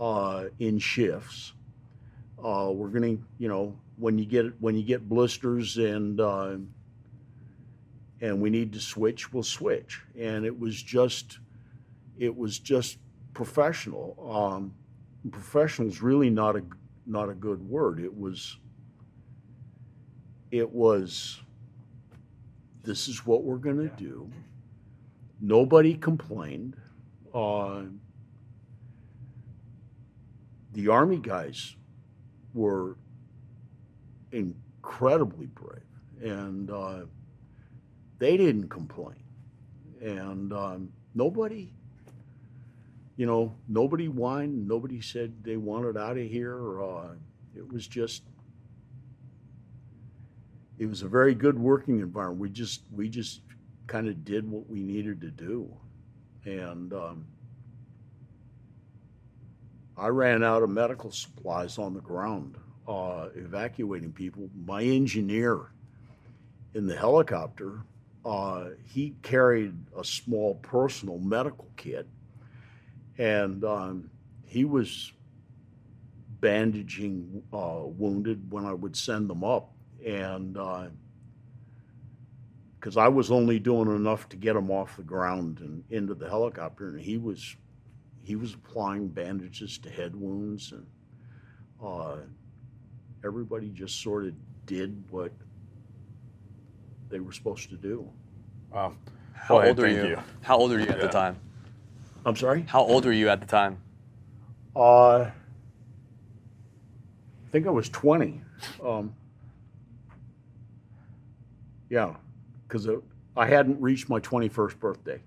uh, 0.00 0.44
in 0.58 0.78
shifts 0.78 1.52
uh, 2.38 2.70
we're 2.72 2.88
going 2.88 3.16
to 3.16 3.22
you 3.38 3.48
know 3.48 3.76
when 3.96 4.18
you 4.18 4.24
get 4.24 4.46
when 4.60 4.76
you 4.76 4.82
get 4.82 5.08
blisters 5.08 5.76
and 5.76 6.20
uh, 6.20 6.56
and 8.20 8.40
we 8.40 8.50
need 8.50 8.72
to 8.72 8.80
switch 8.80 9.32
we'll 9.32 9.42
switch 9.42 10.00
and 10.18 10.44
it 10.44 10.58
was 10.58 10.82
just 10.82 11.38
it 12.18 12.34
was 12.34 12.58
just 12.58 12.98
professional 13.34 14.16
um, 14.32 14.72
professional 15.30 15.88
is 15.88 16.02
really 16.02 16.30
not 16.30 16.56
a 16.56 16.62
not 17.06 17.28
a 17.28 17.34
good 17.34 17.60
word. 17.68 18.00
It 18.00 18.14
was 18.14 18.58
it 20.50 20.68
was 20.70 21.40
this 22.82 23.08
is 23.08 23.24
what 23.26 23.42
we're 23.42 23.56
going 23.56 23.78
to 23.78 23.94
do. 23.96 24.30
Nobody 25.40 25.94
complained. 25.94 26.76
Uh, 27.34 27.82
the 30.72 30.88
army 30.88 31.18
guys 31.18 31.76
were 32.54 32.96
incredibly 34.32 35.46
brave, 35.46 35.82
and 36.22 36.70
uh, 36.70 37.00
they 38.18 38.36
didn't 38.36 38.68
complain. 38.68 39.22
And 40.00 40.52
um, 40.52 40.92
nobody 41.14 41.70
you 43.16 43.24
know, 43.24 43.54
nobody 43.66 44.06
whined. 44.06 44.68
Nobody 44.68 45.00
said 45.00 45.42
they 45.42 45.56
wanted 45.56 45.96
out 45.96 46.18
of 46.18 46.26
here. 46.26 46.82
Uh, 46.82 47.14
it 47.56 47.72
was 47.72 47.86
just, 47.86 48.22
it 50.78 50.86
was 50.86 51.02
a 51.02 51.08
very 51.08 51.34
good 51.34 51.58
working 51.58 52.00
environment. 52.00 52.40
We 52.40 52.50
just, 52.50 52.82
we 52.94 53.08
just 53.08 53.40
kind 53.86 54.08
of 54.08 54.24
did 54.24 54.48
what 54.50 54.68
we 54.68 54.82
needed 54.82 55.22
to 55.22 55.30
do, 55.30 55.72
and 56.44 56.92
um, 56.92 57.26
I 59.96 60.08
ran 60.08 60.44
out 60.44 60.62
of 60.62 60.68
medical 60.68 61.10
supplies 61.10 61.78
on 61.78 61.94
the 61.94 62.00
ground, 62.00 62.56
uh, 62.86 63.28
evacuating 63.34 64.12
people. 64.12 64.50
My 64.66 64.82
engineer 64.82 65.70
in 66.74 66.86
the 66.86 66.96
helicopter, 66.96 67.80
uh, 68.26 68.70
he 68.84 69.14
carried 69.22 69.74
a 69.96 70.04
small 70.04 70.56
personal 70.56 71.18
medical 71.18 71.68
kit 71.76 72.08
and 73.18 73.64
um, 73.64 74.10
he 74.44 74.64
was 74.64 75.12
bandaging 76.40 77.42
uh, 77.52 77.80
wounded 77.84 78.50
when 78.50 78.64
I 78.64 78.72
would 78.72 78.96
send 78.96 79.28
them 79.28 79.42
up, 79.42 79.72
and 80.04 80.54
because 82.78 82.96
uh, 82.96 83.00
I 83.00 83.08
was 83.08 83.30
only 83.30 83.58
doing 83.58 83.94
enough 83.94 84.28
to 84.30 84.36
get 84.36 84.54
them 84.54 84.70
off 84.70 84.96
the 84.96 85.02
ground 85.02 85.60
and 85.60 85.82
into 85.90 86.14
the 86.14 86.28
helicopter, 86.28 86.88
and 86.88 87.00
he 87.00 87.16
was 87.18 87.56
he 88.22 88.36
was 88.36 88.54
applying 88.54 89.08
bandages 89.08 89.78
to 89.78 89.90
head 89.90 90.14
wounds, 90.14 90.72
and 90.72 90.86
uh, 91.82 92.16
everybody 93.24 93.70
just 93.70 94.02
sort 94.02 94.26
of 94.26 94.34
did 94.66 95.04
what 95.10 95.32
they 97.08 97.20
were 97.20 97.32
supposed 97.32 97.70
to 97.70 97.76
do. 97.76 98.08
Wow. 98.72 98.94
How 99.32 99.62
old 99.62 99.78
were 99.78 99.86
you? 99.86 100.06
you? 100.06 100.18
How 100.42 100.56
old 100.56 100.70
were 100.70 100.78
you 100.78 100.88
at 100.88 100.96
yeah. 100.96 101.06
the 101.06 101.08
time? 101.08 101.36
I'm 102.24 102.36
sorry? 102.36 102.62
How 102.68 102.80
old 102.80 103.04
were 103.04 103.12
you 103.12 103.28
at 103.28 103.40
the 103.40 103.46
time? 103.46 103.78
Uh, 104.74 105.20
I 105.20 105.32
think 107.50 107.66
I 107.66 107.70
was 107.70 107.88
20. 107.88 108.40
Um, 108.84 109.14
yeah, 111.88 112.14
because 112.66 112.88
I 113.36 113.46
hadn't 113.46 113.80
reached 113.80 114.08
my 114.08 114.18
21st 114.20 114.78
birthday. 114.80 115.20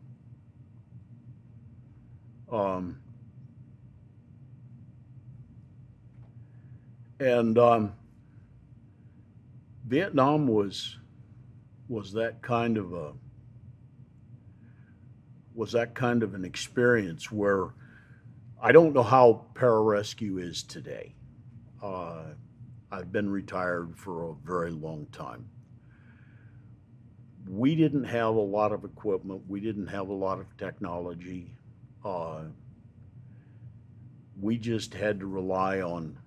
Um, 2.52 3.00
and 7.20 7.58
um, 7.58 7.94
Vietnam 9.88 10.48
was 10.48 10.98
was 11.90 12.14
that 12.14 12.42
kind 12.42 12.78
of 12.78 12.94
a 12.94 13.12
was 15.56 15.72
that 15.74 15.96
kind 15.96 16.24
of 16.24 16.36
an 16.36 16.46
experience 16.46 17.32
where 17.32 17.74
I 18.62 18.72
don't 18.72 18.94
know 18.94 19.04
how 19.04 19.46
pararescue 19.56 20.42
is 20.42 20.64
today. 20.64 21.16
Uh, 21.84 22.22
I've 22.92 23.12
been 23.12 23.30
retired 23.30 23.98
for 23.98 24.30
a 24.30 24.34
very 24.46 24.72
long 24.72 25.08
time. 25.12 25.50
We 27.48 27.76
didn't 27.76 28.06
have 28.06 28.36
a 28.36 28.40
lot 28.40 28.72
of 28.72 28.86
equipment. 28.86 29.42
We 29.48 29.60
didn't 29.60 29.88
have 29.88 30.10
a 30.10 30.14
lot 30.14 30.40
of 30.40 30.46
technology. 30.58 31.56
Uh, 32.06 32.44
we 34.40 34.58
just 34.58 34.94
had 34.94 35.20
to 35.20 35.26
rely 35.26 35.82
on 35.82 36.18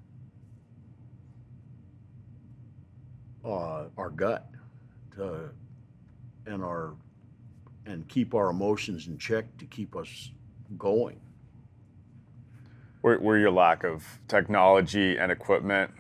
uh, 3.45 3.85
our 3.97 4.11
gut 4.11 4.52
to, 5.17 5.51
and 6.47 6.63
our 6.63 6.95
and 7.87 8.07
keep 8.09 8.35
our 8.35 8.51
emotions 8.51 9.09
in 9.09 9.19
check 9.19 9.45
to 9.59 9.67
keep 9.67 9.97
us 9.97 10.31
going. 10.79 11.21
Where, 13.01 13.19
where 13.19 13.37
your 13.37 13.51
lack 13.51 13.83
of 13.83 14.21
technology 14.29 15.17
and 15.17 15.33
equipment 15.33 15.91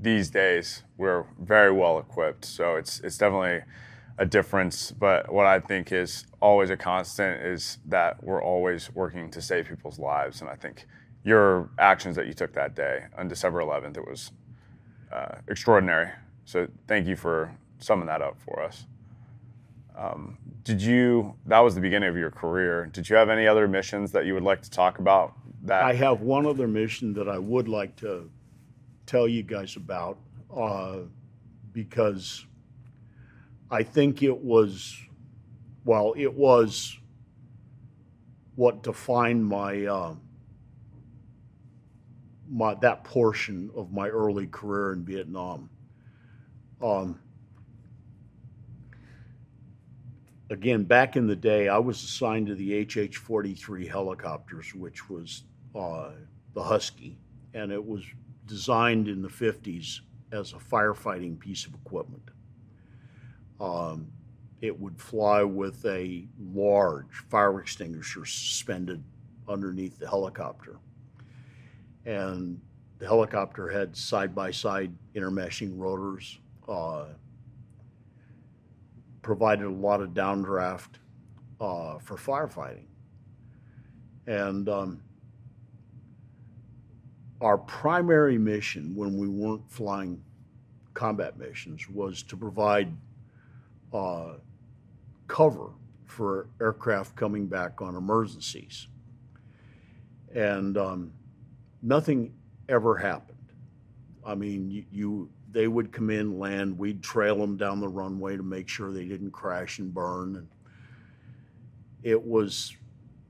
these 0.00 0.30
days, 0.30 0.84
we're 0.96 1.26
very 1.38 1.70
well 1.70 1.98
equipped. 1.98 2.44
So 2.44 2.76
it's 2.76 3.00
it's 3.00 3.18
definitely 3.18 3.62
a 4.18 4.26
difference. 4.26 4.90
But 4.90 5.32
what 5.32 5.46
I 5.46 5.60
think 5.60 5.92
is 5.92 6.26
always 6.40 6.70
a 6.70 6.76
constant 6.76 7.42
is 7.42 7.78
that 7.86 8.22
we're 8.22 8.42
always 8.42 8.92
working 8.94 9.30
to 9.30 9.42
save 9.42 9.68
people's 9.68 9.98
lives. 9.98 10.40
And 10.40 10.50
I 10.50 10.54
think 10.54 10.86
your 11.22 11.70
actions 11.78 12.16
that 12.16 12.26
you 12.26 12.32
took 12.32 12.52
that 12.54 12.74
day 12.74 13.04
on 13.16 13.28
December 13.28 13.60
11th, 13.60 13.96
it 13.96 14.06
was 14.06 14.32
uh, 15.12 15.36
extraordinary. 15.46 16.10
So 16.44 16.68
thank 16.86 17.06
you 17.06 17.16
for 17.16 17.54
summing 17.78 18.06
that 18.06 18.22
up 18.22 18.40
for 18.40 18.62
us. 18.62 18.86
Um, 19.96 20.38
did 20.64 20.80
you? 20.80 21.34
That 21.46 21.60
was 21.60 21.74
the 21.74 21.80
beginning 21.80 22.08
of 22.08 22.16
your 22.16 22.30
career. 22.30 22.86
Did 22.86 23.08
you 23.08 23.16
have 23.16 23.28
any 23.28 23.46
other 23.46 23.66
missions 23.66 24.12
that 24.12 24.26
you 24.26 24.34
would 24.34 24.42
like 24.42 24.62
to 24.62 24.70
talk 24.70 24.98
about? 24.98 25.34
That 25.64 25.82
I 25.82 25.94
have 25.94 26.20
one 26.20 26.46
other 26.46 26.68
mission 26.68 27.12
that 27.14 27.28
I 27.28 27.38
would 27.38 27.68
like 27.68 27.96
to 27.96 28.30
tell 29.06 29.26
you 29.26 29.42
guys 29.42 29.76
about 29.76 30.18
uh, 30.54 30.98
because 31.72 32.46
I 33.70 33.82
think 33.82 34.22
it 34.22 34.36
was, 34.36 34.96
well, 35.84 36.14
it 36.16 36.32
was 36.32 36.96
what 38.54 38.82
defined 38.82 39.46
my. 39.46 39.86
Uh, 39.86 40.14
my, 42.50 42.74
that 42.76 43.04
portion 43.04 43.70
of 43.76 43.92
my 43.92 44.08
early 44.08 44.46
career 44.46 44.94
in 44.94 45.04
Vietnam. 45.04 45.68
Um, 46.82 47.20
again, 50.50 50.84
back 50.84 51.16
in 51.16 51.26
the 51.26 51.36
day, 51.36 51.68
I 51.68 51.78
was 51.78 52.02
assigned 52.02 52.46
to 52.48 52.54
the 52.54 52.84
HH 52.84 53.16
43 53.16 53.86
helicopters, 53.86 54.74
which 54.74 55.08
was 55.08 55.44
uh, 55.74 56.10
the 56.54 56.62
Husky, 56.62 57.18
and 57.54 57.70
it 57.72 57.84
was 57.84 58.04
designed 58.46 59.08
in 59.08 59.22
the 59.22 59.28
50s 59.28 60.00
as 60.32 60.52
a 60.52 60.56
firefighting 60.56 61.38
piece 61.38 61.66
of 61.66 61.74
equipment. 61.74 62.30
Um, 63.60 64.08
it 64.60 64.78
would 64.78 65.00
fly 65.00 65.42
with 65.42 65.84
a 65.84 66.26
large 66.52 67.24
fire 67.28 67.60
extinguisher 67.60 68.24
suspended 68.24 69.02
underneath 69.48 69.98
the 69.98 70.08
helicopter. 70.08 70.78
And 72.04 72.60
the 72.98 73.06
helicopter 73.06 73.68
had 73.68 73.96
side 73.96 74.34
by 74.34 74.50
side 74.50 74.92
intermeshing 75.14 75.78
rotors. 75.78 76.38
Uh, 76.68 77.06
provided 79.22 79.66
a 79.66 79.70
lot 79.70 80.00
of 80.00 80.10
downdraft 80.10 80.98
uh, 81.60 81.98
for 81.98 82.16
firefighting. 82.16 82.86
And 84.26 84.68
um, 84.68 85.02
our 87.40 87.58
primary 87.58 88.38
mission 88.38 88.94
when 88.94 89.16
we 89.16 89.28
weren't 89.28 89.70
flying 89.70 90.22
combat 90.94 91.38
missions 91.38 91.88
was 91.88 92.22
to 92.24 92.36
provide 92.36 92.92
uh, 93.92 94.34
cover 95.28 95.70
for 96.06 96.48
aircraft 96.60 97.14
coming 97.14 97.46
back 97.46 97.80
on 97.80 97.94
emergencies. 97.94 98.88
And 100.34 100.76
um, 100.76 101.12
nothing 101.82 102.34
ever 102.68 102.96
happened. 102.96 103.38
I 104.26 104.34
mean, 104.34 104.70
you, 104.70 104.84
you, 104.90 105.30
they 105.58 105.66
would 105.66 105.90
come 105.90 106.08
in, 106.08 106.38
land, 106.38 106.78
we'd 106.78 107.02
trail 107.02 107.36
them 107.36 107.56
down 107.56 107.80
the 107.80 107.88
runway 107.88 108.36
to 108.36 108.44
make 108.44 108.68
sure 108.68 108.92
they 108.92 109.06
didn't 109.06 109.32
crash 109.32 109.80
and 109.80 109.92
burn. 109.92 110.36
And 110.36 110.46
it 112.04 112.24
was 112.24 112.76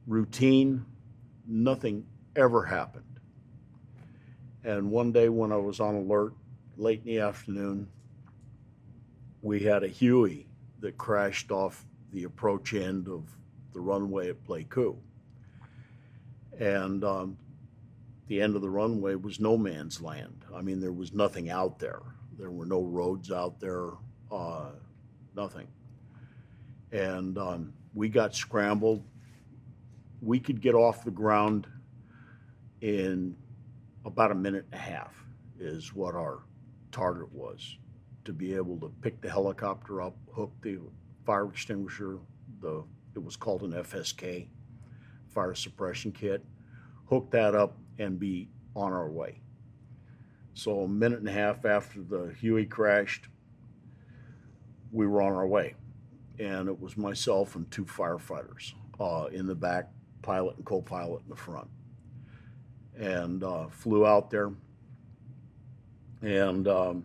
routine. 0.07 0.85
Nothing 1.47 2.05
ever 2.37 2.63
happened. 2.63 3.19
And 4.63 4.91
one 4.91 5.11
day 5.11 5.31
when 5.31 5.53
I 5.53 5.57
was 5.57 5.81
on 5.81 5.95
alert, 5.95 6.35
late 6.77 7.01
in 7.07 7.07
the 7.07 7.21
afternoon, 7.21 7.89
we 9.41 9.61
had 9.61 9.83
a 9.83 9.89
Huey 9.89 10.49
that 10.81 10.99
crashed 10.99 11.51
off 11.51 11.87
the 12.13 12.25
approach 12.25 12.75
end 12.75 13.09
of 13.09 13.25
the 13.73 13.81
runway 13.81 14.29
at 14.29 14.45
Pleiku. 14.45 14.99
And 16.61 17.03
um, 17.05 17.39
the 18.27 18.43
end 18.43 18.55
of 18.55 18.61
the 18.61 18.69
runway 18.69 19.15
was 19.15 19.41
no 19.41 19.57
man's 19.57 20.03
land. 20.03 20.45
I 20.55 20.61
mean, 20.61 20.79
there 20.79 20.93
was 20.93 21.15
nothing 21.15 21.49
out 21.49 21.79
there. 21.79 22.03
There 22.39 22.51
were 22.51 22.67
no 22.67 22.83
roads 22.83 23.33
out 23.33 23.59
there, 23.59 23.91
uh, 24.31 24.71
nothing. 25.35 25.67
And 26.93 27.37
um, 27.37 27.73
we 27.95 28.09
got 28.09 28.35
scrambled. 28.35 29.03
We 30.23 30.39
could 30.39 30.61
get 30.61 30.75
off 30.75 31.05
the 31.05 31.11
ground 31.11 31.67
in 32.81 33.37
about 34.05 34.31
a 34.31 34.35
minute 34.35 34.67
and 34.73 34.81
a 34.81 34.83
half, 34.83 35.15
is 35.59 35.93
what 35.93 36.15
our 36.15 36.41
target 36.93 37.33
was 37.33 37.77
to 38.25 38.33
be 38.33 38.55
able 38.55 38.79
to 38.79 38.93
pick 39.01 39.21
the 39.21 39.31
helicopter 39.31 40.01
up, 40.01 40.17
hook 40.33 40.53
the 40.63 40.79
fire 41.25 41.49
extinguisher, 41.49 42.19
the 42.61 42.85
it 43.15 43.25
was 43.25 43.37
called 43.37 43.63
an 43.63 43.73
FSK, 43.73 44.47
fire 45.29 45.55
suppression 45.55 46.13
kit, 46.13 46.45
hook 47.07 47.31
that 47.31 47.55
up 47.55 47.77
and 47.99 48.19
be 48.19 48.49
on 48.77 48.93
our 48.93 49.11
way. 49.11 49.41
So 50.59 50.81
a 50.81 50.89
minute 50.89 51.21
and 51.21 51.29
a 51.29 51.33
half 51.33 51.65
after 51.65 52.03
the 52.03 52.35
Huey 52.41 52.67
crashed, 52.67 53.29
we 54.91 55.07
were 55.07 55.23
on 55.23 55.33
our 55.33 55.47
way, 55.47 55.77
and 56.41 56.69
it 56.69 56.81
was 56.81 56.97
myself 56.97 57.55
and 57.55 57.71
two 57.71 57.85
firefighters 57.85 58.73
uh, 58.99 59.27
in 59.27 59.47
the 59.47 59.55
back, 59.55 59.89
pilot 60.21 60.57
and 60.57 60.65
co-pilot 60.65 61.23
in 61.23 61.29
the 61.29 61.37
front, 61.37 61.69
and 62.99 63.45
uh, 63.45 63.69
flew 63.69 64.05
out 64.05 64.33
there, 64.33 64.51
and 66.23 66.67
um, 66.67 67.05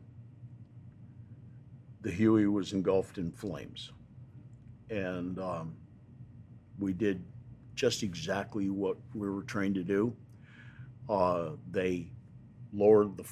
the 2.01 2.09
Huey 2.09 2.47
was 2.47 2.73
engulfed 2.73 3.19
in 3.19 3.31
flames, 3.31 3.91
and 4.89 5.37
um, 5.37 5.75
we 6.79 6.91
did 6.91 7.23
just 7.75 8.01
exactly 8.01 8.71
what 8.71 8.97
we 9.13 9.29
were 9.29 9.43
trained 9.43 9.75
to 9.75 9.83
do. 9.83 10.11
Uh, 11.07 11.51
they 11.69 12.07
lowered 12.73 13.15
the 13.15 13.23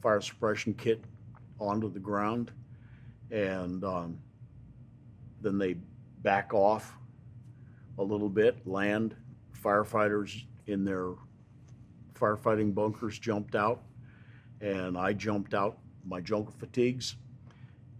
fire 0.00 0.20
suppression 0.20 0.74
kit 0.74 1.02
onto 1.58 1.90
the 1.92 1.98
ground, 1.98 2.52
and 3.30 3.84
um, 3.84 4.18
then 5.40 5.58
they 5.58 5.76
back 6.22 6.54
off 6.54 6.96
a 7.98 8.02
little 8.02 8.28
bit, 8.28 8.66
land. 8.66 9.14
Firefighters 9.62 10.44
in 10.66 10.84
their 10.84 11.10
firefighting 12.14 12.74
bunkers 12.74 13.18
jumped 13.18 13.54
out, 13.54 13.82
and 14.60 14.96
I 14.96 15.12
jumped 15.12 15.54
out 15.54 15.78
my 16.04 16.20
jungle 16.20 16.54
fatigues, 16.58 17.16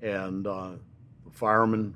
and 0.01 0.47
uh, 0.47 0.73
the 1.25 1.31
firemen 1.33 1.95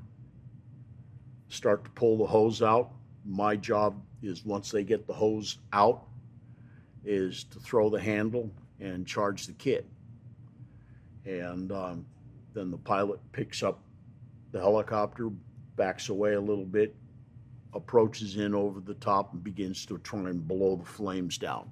start 1.49 1.85
to 1.85 1.91
pull 1.91 2.19
the 2.19 2.27
hose 2.27 2.63
out. 2.63 2.91
My 3.25 3.55
job 3.57 4.03
is 4.23 4.45
once 4.45 4.71
they 4.71 4.83
get 4.83 5.07
the 5.07 5.13
hose 5.13 5.59
out, 5.73 6.05
is 7.05 7.45
to 7.45 7.61
throw 7.61 7.89
the 7.89 8.01
handle 8.01 8.51
and 8.83 9.07
charge 9.07 9.47
the 9.47 9.53
kit. 9.53 9.87
And 11.24 11.70
um, 11.70 12.07
then 12.53 12.70
the 12.70 12.76
pilot 12.76 13.20
picks 13.30 13.62
up 13.62 13.80
the 14.51 14.61
helicopter, 14.61 15.30
backs 15.76 16.09
away 16.09 16.35
a 16.35 16.41
little 16.41 16.64
bit, 16.64 16.95
approaches 17.72 18.37
in 18.37 18.55
over 18.55 18.80
the 18.80 18.95
top, 18.95 19.33
and 19.33 19.43
begins 19.43 19.87
to 19.87 19.99
try 19.99 20.20
and 20.20 20.47
blow 20.47 20.76
the 20.76 20.85
flames 20.85 21.39
down. 21.39 21.70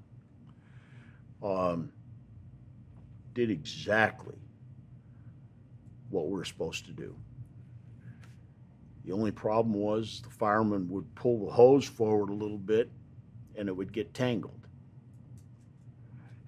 Um, 1.43 1.91
did 3.35 3.51
exactly 3.51 4.37
what 6.11 6.29
we're 6.29 6.45
supposed 6.45 6.87
to 6.87 6.93
do. 6.93 7.15
The 9.05 9.13
only 9.13 9.31
problem 9.31 9.75
was 9.75 10.21
the 10.23 10.31
fireman 10.31 10.89
would 10.91 11.13
pull 11.15 11.47
the 11.47 11.53
hose 11.53 11.87
forward 11.87 12.31
a 12.31 12.35
little 12.35 12.59
bit 12.59 12.91
and 13.57 13.69
it 13.69 13.73
would 13.77 13.93
get 13.93 14.13
tangled. 14.15 14.67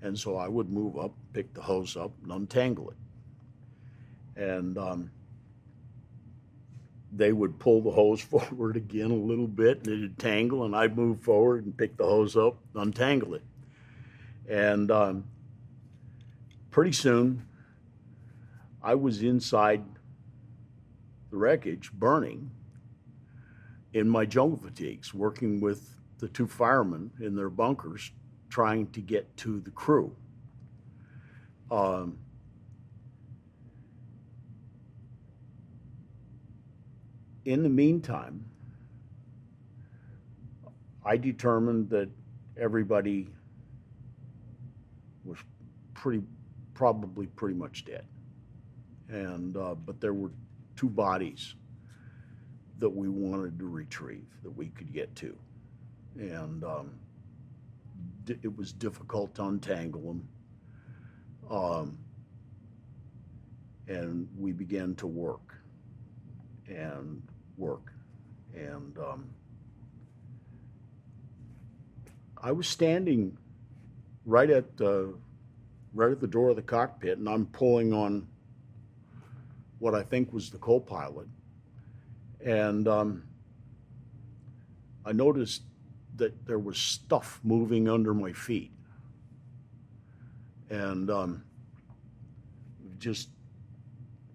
And 0.03 0.19
so 0.19 0.37
I 0.37 0.49
would 0.49 0.71
move 0.71 0.99
up, 0.99 1.13
pick 1.33 1.55
the 1.55 1.63
hose 1.63 1.97
up, 1.97 2.11
and 2.25 2.33
untangle 2.33 2.91
it. 2.91 4.43
And 4.43 4.77
um, 4.77 5.11
they 7.13 7.33
would 7.33 7.59
pull 7.61 7.81
the 7.83 7.91
hose 7.91 8.21
forward 8.21 8.77
again 8.77 9.13
a 9.13 9.15
little 9.15 9.47
bit, 9.47 9.79
and 9.79 9.89
it'd 9.89 10.19
tangle, 10.19 10.65
and 10.65 10.75
I'd 10.75 10.97
move 10.97 11.21
forward 11.21 11.65
and 11.65 11.77
pick 11.77 11.97
the 11.97 12.05
hose 12.05 12.37
up, 12.37 12.57
untangle 12.75 13.35
it. 13.35 13.43
And 14.49 14.91
um, 14.91 15.25
pretty 16.71 16.93
soon, 16.93 17.47
I 18.83 18.97
was 18.97 19.23
inside 19.23 19.85
the 21.31 21.37
wreckage, 21.37 21.93
burning, 21.93 22.51
in 23.93 24.09
my 24.09 24.25
jungle 24.25 24.59
fatigues, 24.59 25.15
working 25.15 25.61
with 25.61 25.97
the 26.19 26.29
two 26.29 26.49
firemen 26.49 27.11
in 27.21 27.37
their 27.37 27.51
bunkers 27.51 28.11
trying 28.53 28.87
to 28.89 29.01
get 29.01 29.35
to 29.35 29.61
the 29.61 29.71
crew. 29.71 30.15
Um, 31.71 32.19
in 37.47 37.63
the 37.63 37.71
meantime, 37.71 38.45
I 41.03 41.17
determined 41.17 41.89
that 41.89 42.11
everybody 42.61 43.27
was 45.25 45.39
pretty, 45.95 46.23
probably 46.75 47.29
pretty 47.29 47.55
much 47.55 47.87
dead. 47.87 48.05
And, 49.09 49.57
uh, 49.57 49.77
but 49.77 49.99
there 49.99 50.13
were 50.13 50.31
two 50.77 50.91
bodies 50.91 51.55
that 52.81 52.91
we 52.91 53.09
wanted 53.09 53.59
to 53.61 53.67
retrieve, 53.67 54.27
that 54.43 54.51
we 54.51 54.67
could 54.67 54.93
get 54.93 55.17
to. 55.17 55.35
And 56.19 56.63
um, 56.65 56.91
it 58.27 58.57
was 58.57 58.73
difficult 58.73 59.35
to 59.37 59.45
untangle 59.45 60.03
them. 60.03 60.29
Um, 61.51 61.99
and 63.89 64.29
we 64.39 64.53
began 64.53 64.95
to 64.97 65.07
work 65.07 65.55
and 66.69 67.23
work. 67.57 67.93
And 68.55 68.97
um, 68.99 69.29
I 72.43 72.53
was 72.53 72.69
standing 72.69 73.37
right 74.25 74.51
at 74.51 74.77
the 74.77 75.15
right 75.95 76.11
at 76.11 76.21
the 76.21 76.27
door 76.27 76.51
of 76.51 76.57
the 76.57 76.63
cockpit, 76.63 77.19
and 77.19 77.29
I'm 77.29 77.47
pulling 77.47 77.93
on 77.93 78.27
what 79.79 79.95
I 79.95 80.03
think 80.03 80.33
was 80.33 80.49
the 80.49 80.59
co-pilot, 80.59 81.29
and 82.45 82.89
um, 82.89 83.25
I 85.05 85.13
noticed 85.13 85.63
that 86.23 86.47
there 86.47 86.61
was 86.61 86.79
stuff 86.79 87.41
moving 87.43 87.89
under 87.89 88.15
my 88.15 88.33
feet. 88.33 88.71
And 90.71 91.11
um, 91.11 91.43
just 93.01 93.29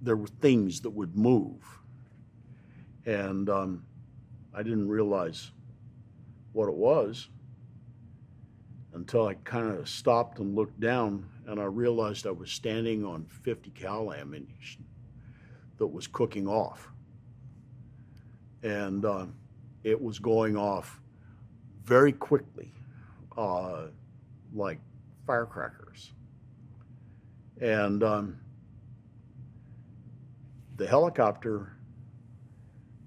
there 0.01 0.17
were 0.17 0.27
things 0.27 0.81
that 0.81 0.89
would 0.89 1.15
move. 1.15 1.63
And 3.05 3.49
um, 3.49 3.85
I 4.53 4.63
didn't 4.63 4.89
realize 4.89 5.51
what 6.51 6.67
it 6.67 6.75
was 6.75 7.29
until 8.93 9.25
I 9.25 9.35
kind 9.45 9.71
of 9.71 9.87
stopped 9.87 10.39
and 10.39 10.55
looked 10.55 10.81
down 10.81 11.25
and 11.45 11.57
I 11.57 11.65
realized 11.65 12.27
I 12.27 12.31
was 12.31 12.51
standing 12.51 13.05
on 13.05 13.23
50 13.43 13.69
cal 13.69 14.11
ammunition 14.11 14.83
that 15.77 15.87
was 15.87 16.05
cooking 16.05 16.49
off. 16.49 16.91
And 18.61 19.05
uh, 19.05 19.27
it 19.85 20.01
was 20.01 20.19
going 20.19 20.57
off 20.57 20.99
very 21.87 22.11
quickly, 22.11 22.73
uh, 23.37 23.83
like 24.53 24.79
firecrackers. 25.25 26.11
And 27.61 28.03
um, 28.03 28.37
the 30.75 30.85
helicopter 30.85 31.71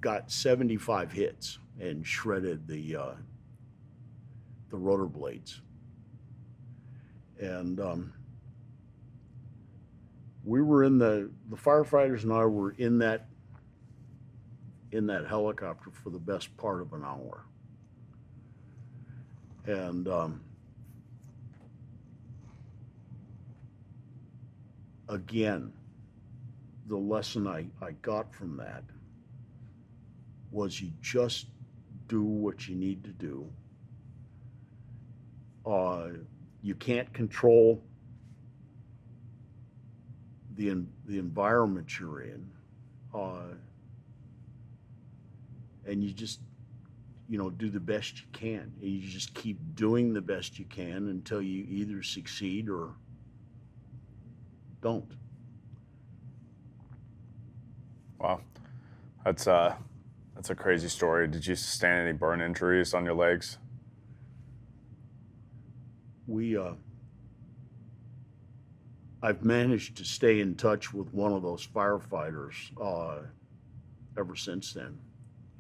got 0.00 0.30
75 0.30 1.12
hits 1.12 1.58
and 1.78 2.06
shredded 2.06 2.66
the 2.66 2.96
uh, 2.96 3.12
the 4.70 4.78
rotor 4.78 5.06
blades. 5.06 5.60
And 7.38 7.80
um, 7.80 8.12
we 10.42 10.62
were 10.62 10.84
in 10.84 10.96
the 10.96 11.30
the 11.50 11.56
firefighters 11.56 12.22
and 12.22 12.32
I 12.32 12.46
were 12.46 12.72
in 12.72 12.98
that 12.98 13.26
in 14.90 15.06
that 15.08 15.26
helicopter 15.26 15.90
for 15.90 16.08
the 16.08 16.18
best 16.18 16.56
part 16.56 16.80
of 16.80 16.94
an 16.94 17.04
hour. 17.04 17.44
And 19.70 20.08
um, 20.08 20.40
again, 25.08 25.72
the 26.88 26.96
lesson 26.96 27.46
I, 27.46 27.66
I 27.80 27.92
got 28.02 28.34
from 28.34 28.56
that 28.56 28.82
was 30.50 30.80
you 30.80 30.90
just 31.00 31.46
do 32.08 32.24
what 32.24 32.66
you 32.66 32.74
need 32.74 33.04
to 33.04 33.10
do. 33.10 33.48
Uh, 35.64 36.08
you 36.62 36.74
can't 36.74 37.12
control 37.12 37.80
the 40.56 40.82
the 41.06 41.18
environment 41.18 42.00
you're 42.00 42.22
in, 42.22 42.44
uh, 43.14 43.54
and 45.86 46.02
you 46.02 46.12
just 46.12 46.40
you 47.30 47.38
know 47.38 47.48
do 47.48 47.70
the 47.70 47.80
best 47.80 48.18
you 48.18 48.26
can. 48.32 48.72
You 48.80 49.08
just 49.08 49.32
keep 49.34 49.56
doing 49.76 50.12
the 50.12 50.20
best 50.20 50.58
you 50.58 50.64
can 50.64 51.08
until 51.08 51.40
you 51.40 51.64
either 51.68 52.02
succeed 52.02 52.68
or 52.68 52.90
don't. 54.82 55.12
Wow, 58.18 58.40
that's 59.24 59.46
uh, 59.46 59.76
that's 60.34 60.50
a 60.50 60.56
crazy 60.56 60.88
story. 60.88 61.28
Did 61.28 61.46
you 61.46 61.54
sustain 61.54 62.00
any 62.00 62.12
burn 62.12 62.40
injuries 62.40 62.92
on 62.94 63.04
your 63.04 63.14
legs? 63.14 63.58
We 66.26 66.56
uh, 66.56 66.72
I've 69.22 69.44
managed 69.44 69.96
to 69.98 70.04
stay 70.04 70.40
in 70.40 70.56
touch 70.56 70.92
with 70.92 71.14
one 71.14 71.32
of 71.32 71.42
those 71.42 71.64
firefighters 71.64 72.56
uh, 72.82 73.20
ever 74.18 74.34
since 74.34 74.72
then, 74.72 74.98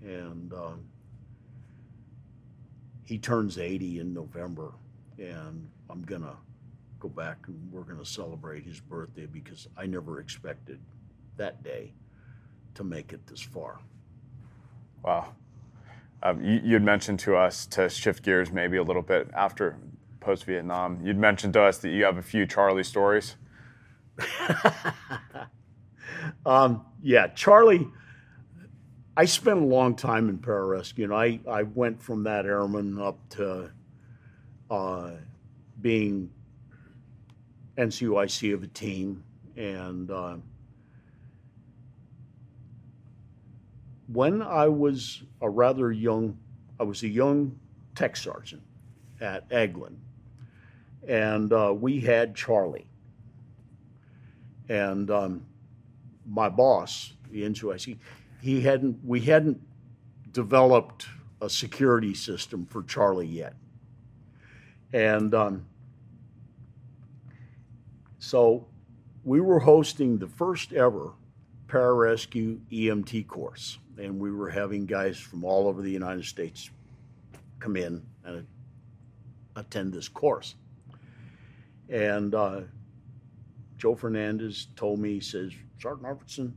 and 0.02 0.52
uh, 0.52 0.72
he 3.10 3.18
turns 3.18 3.58
80 3.58 3.98
in 3.98 4.14
November, 4.14 4.70
and 5.18 5.68
I'm 5.90 6.02
gonna 6.02 6.36
go 7.00 7.08
back 7.08 7.38
and 7.48 7.72
we're 7.72 7.82
gonna 7.82 8.04
celebrate 8.04 8.62
his 8.62 8.78
birthday 8.78 9.26
because 9.26 9.66
I 9.76 9.86
never 9.86 10.20
expected 10.20 10.78
that 11.36 11.64
day 11.64 11.92
to 12.74 12.84
make 12.84 13.12
it 13.12 13.26
this 13.26 13.42
far. 13.42 13.80
Wow. 15.02 15.32
Um, 16.22 16.44
you, 16.44 16.60
you'd 16.62 16.84
mentioned 16.84 17.18
to 17.20 17.34
us 17.34 17.66
to 17.66 17.88
shift 17.88 18.22
gears 18.22 18.52
maybe 18.52 18.76
a 18.76 18.82
little 18.84 19.02
bit 19.02 19.28
after 19.34 19.76
post 20.20 20.44
Vietnam. 20.44 21.04
You'd 21.04 21.18
mentioned 21.18 21.54
to 21.54 21.62
us 21.62 21.78
that 21.78 21.88
you 21.88 22.04
have 22.04 22.16
a 22.16 22.22
few 22.22 22.46
Charlie 22.46 22.84
stories. 22.84 23.34
um, 26.46 26.86
yeah, 27.02 27.26
Charlie. 27.26 27.88
I 29.16 29.24
spent 29.24 29.60
a 29.60 29.64
long 29.64 29.96
time 29.96 30.28
in 30.28 30.38
pararescue. 30.38 31.08
Know, 31.08 31.16
I, 31.16 31.40
I 31.48 31.64
went 31.64 32.00
from 32.00 32.24
that 32.24 32.46
airman 32.46 33.00
up 33.00 33.18
to 33.30 33.70
uh, 34.70 35.10
being 35.80 36.30
NCOIC 37.76 38.54
of 38.54 38.62
a 38.62 38.68
team, 38.68 39.24
and 39.56 40.10
uh, 40.10 40.36
when 44.12 44.42
I 44.42 44.68
was 44.68 45.22
a 45.40 45.50
rather 45.50 45.90
young, 45.90 46.38
I 46.78 46.84
was 46.84 47.02
a 47.02 47.08
young 47.08 47.58
tech 47.94 48.16
sergeant 48.16 48.62
at 49.20 49.48
Eglin, 49.50 49.96
and 51.06 51.52
uh, 51.52 51.74
we 51.76 52.00
had 52.00 52.34
Charlie. 52.34 52.86
And 54.68 55.10
um, 55.10 55.46
my 56.28 56.48
boss, 56.48 57.14
the 57.32 57.42
NCOIC, 57.42 57.98
he 58.40 58.60
hadn't, 58.60 59.04
we 59.04 59.20
hadn't 59.20 59.60
developed 60.32 61.06
a 61.40 61.48
security 61.50 62.14
system 62.14 62.66
for 62.66 62.82
Charlie 62.82 63.26
yet. 63.26 63.54
And 64.92 65.34
um, 65.34 65.66
so 68.18 68.66
we 69.24 69.40
were 69.40 69.60
hosting 69.60 70.18
the 70.18 70.28
first 70.28 70.72
ever 70.72 71.12
pararescue 71.68 72.58
EMT 72.70 73.26
course 73.28 73.78
and 74.00 74.18
we 74.18 74.32
were 74.32 74.48
having 74.48 74.86
guys 74.86 75.18
from 75.18 75.44
all 75.44 75.68
over 75.68 75.82
the 75.82 75.90
United 75.90 76.24
States 76.24 76.70
come 77.58 77.76
in 77.76 78.02
and 78.24 78.46
attend 79.56 79.92
this 79.92 80.08
course. 80.08 80.54
And 81.88 82.34
uh, 82.34 82.62
Joe 83.76 83.94
Fernandez 83.94 84.68
told 84.76 85.00
me, 85.00 85.14
he 85.14 85.20
says, 85.20 85.52
Sergeant 85.78 86.06
Arvidson, 86.06 86.52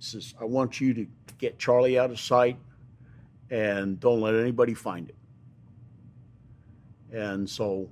says, 0.00 0.34
I 0.40 0.44
want 0.44 0.80
you 0.80 0.94
to 0.94 1.06
get 1.38 1.58
Charlie 1.58 1.98
out 1.98 2.10
of 2.10 2.18
sight 2.18 2.56
and 3.50 4.00
don't 4.00 4.20
let 4.20 4.34
anybody 4.34 4.74
find 4.74 5.08
it. 5.08 5.16
And 7.12 7.48
so 7.48 7.90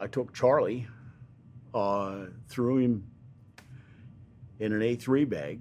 I 0.00 0.06
took 0.06 0.34
Charlie, 0.34 0.86
uh, 1.74 2.26
threw 2.48 2.78
him 2.78 3.10
in 4.58 4.72
an 4.72 4.80
A3 4.80 5.28
bag, 5.28 5.60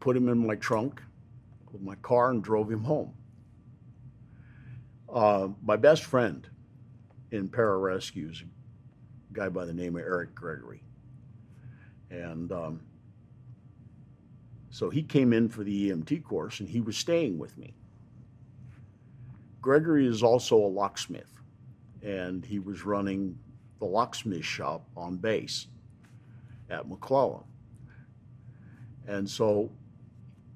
put 0.00 0.16
him 0.16 0.28
in 0.28 0.46
my 0.46 0.56
trunk 0.56 1.02
of 1.72 1.80
my 1.80 1.94
car, 1.96 2.30
and 2.30 2.42
drove 2.42 2.70
him 2.70 2.82
home. 2.82 3.14
Uh, 5.12 5.48
my 5.62 5.76
best 5.76 6.04
friend 6.04 6.48
in 7.30 7.48
pararescue 7.48 8.30
is 8.30 8.42
a 8.42 9.32
guy 9.32 9.48
by 9.48 9.64
the 9.64 9.72
name 9.72 9.96
of 9.96 10.02
Eric 10.02 10.34
Gregory. 10.34 10.82
And 12.10 12.50
um, 12.52 12.80
so 14.70 14.90
he 14.90 15.02
came 15.02 15.32
in 15.32 15.48
for 15.48 15.64
the 15.64 15.90
EMT 15.90 16.24
course 16.24 16.60
and 16.60 16.68
he 16.68 16.80
was 16.80 16.96
staying 16.96 17.38
with 17.38 17.56
me. 17.56 17.74
Gregory 19.60 20.06
is 20.06 20.22
also 20.22 20.56
a 20.56 20.68
locksmith, 20.68 21.40
and 22.02 22.44
he 22.44 22.58
was 22.58 22.84
running 22.84 23.38
the 23.80 23.84
locksmith 23.84 24.44
shop 24.44 24.86
on 24.96 25.16
base 25.16 25.66
at 26.70 26.88
McClellan. 26.88 27.44
And 29.06 29.28
so 29.28 29.70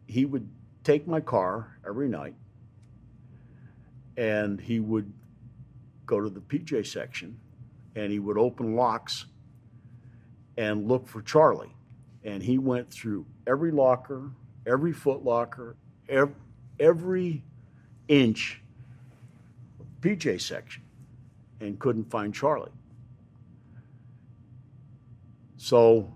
he 0.07 0.25
would 0.25 0.49
take 0.85 1.07
my 1.07 1.21
car 1.21 1.79
every 1.87 2.09
night 2.09 2.35
and 4.17 4.61
he 4.61 4.79
would 4.79 5.13
go 6.05 6.21
to 6.21 6.29
the 6.29 6.41
PJ 6.41 6.87
section 6.87 7.39
and 7.95 8.13
he 8.13 8.19
would 8.19 8.37
open 8.37 8.77
locks 8.77 9.27
and 10.57 10.87
look 10.87 11.09
for 11.09 11.23
Charlie. 11.23 11.75
And 12.25 12.43
he 12.43 12.59
went 12.59 12.91
through 12.91 13.27
every 13.47 13.71
locker, 13.71 14.31
every 14.67 14.93
foot 14.93 15.25
locker, 15.25 15.77
every, 16.09 16.35
every 16.79 17.45
inch 18.09 18.61
of 19.81 19.87
PJ 20.01 20.41
section 20.41 20.83
and 21.61 21.79
couldn't 21.79 22.11
find 22.11 22.35
Charlie. 22.35 22.71
So 25.57 26.13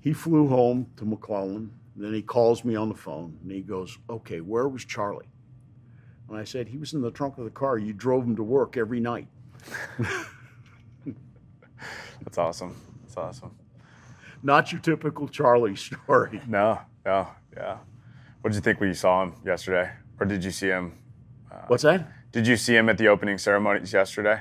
he 0.00 0.12
flew 0.12 0.48
home 0.48 0.86
to 0.96 1.04
McClellan 1.04 1.72
then 2.00 2.14
he 2.14 2.22
calls 2.22 2.64
me 2.64 2.76
on 2.76 2.88
the 2.88 2.94
phone 2.94 3.36
and 3.42 3.52
he 3.52 3.60
goes, 3.60 3.98
Okay, 4.08 4.40
where 4.40 4.68
was 4.68 4.84
Charlie? 4.86 5.28
And 6.28 6.38
I 6.38 6.44
said, 6.44 6.68
He 6.68 6.78
was 6.78 6.94
in 6.94 7.02
the 7.02 7.10
trunk 7.10 7.36
of 7.38 7.44
the 7.44 7.50
car. 7.50 7.76
You 7.78 7.92
drove 7.92 8.24
him 8.24 8.36
to 8.36 8.42
work 8.42 8.76
every 8.76 9.00
night. 9.00 9.26
That's 12.24 12.38
awesome. 12.38 12.74
That's 13.02 13.16
awesome. 13.16 13.54
Not 14.42 14.72
your 14.72 14.80
typical 14.80 15.28
Charlie 15.28 15.76
story. 15.88 16.40
No, 16.46 16.80
no, 17.04 17.28
yeah. 17.56 17.78
What 18.40 18.52
did 18.52 18.56
you 18.56 18.62
think 18.62 18.80
when 18.80 18.88
you 18.88 18.94
saw 18.94 19.22
him 19.22 19.34
yesterday? 19.44 19.90
Or 20.18 20.26
did 20.26 20.44
you 20.44 20.50
see 20.50 20.68
him? 20.68 20.98
Uh, 21.50 21.56
What's 21.66 21.82
that? 21.82 22.10
Did 22.32 22.46
you 22.46 22.56
see 22.56 22.76
him 22.76 22.88
at 22.88 22.96
the 22.98 23.08
opening 23.08 23.38
ceremonies 23.38 23.92
yesterday? 23.92 24.40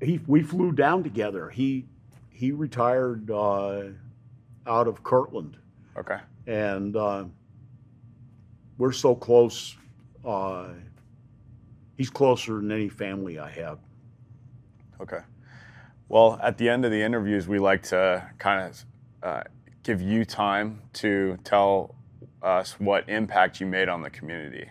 He, 0.00 0.20
we 0.26 0.42
flew 0.42 0.72
down 0.72 1.02
together. 1.02 1.50
He 1.50 1.86
he 2.30 2.50
retired 2.52 3.30
uh, 3.30 3.84
out 4.66 4.88
of 4.88 5.02
Kirtland. 5.02 5.56
Okay 5.96 6.18
and 6.46 6.96
uh, 6.96 7.24
we're 8.78 8.92
so 8.92 9.14
close. 9.14 9.76
Uh, 10.24 10.68
he's 11.96 12.10
closer 12.10 12.56
than 12.56 12.70
any 12.70 12.88
family 12.88 13.38
I 13.38 13.50
have. 13.50 13.78
Okay. 15.00 15.20
Well, 16.08 16.38
at 16.42 16.58
the 16.58 16.68
end 16.68 16.84
of 16.84 16.90
the 16.90 17.00
interviews, 17.02 17.48
we 17.48 17.58
like 17.58 17.82
to 17.84 18.28
kind 18.38 18.68
of 18.68 18.84
uh, 19.22 19.42
give 19.82 20.00
you 20.00 20.24
time 20.24 20.82
to 20.94 21.38
tell 21.44 21.94
us 22.42 22.78
what 22.78 23.08
impact 23.08 23.60
you 23.60 23.66
made 23.66 23.88
on 23.88 24.02
the 24.02 24.10
community. 24.10 24.68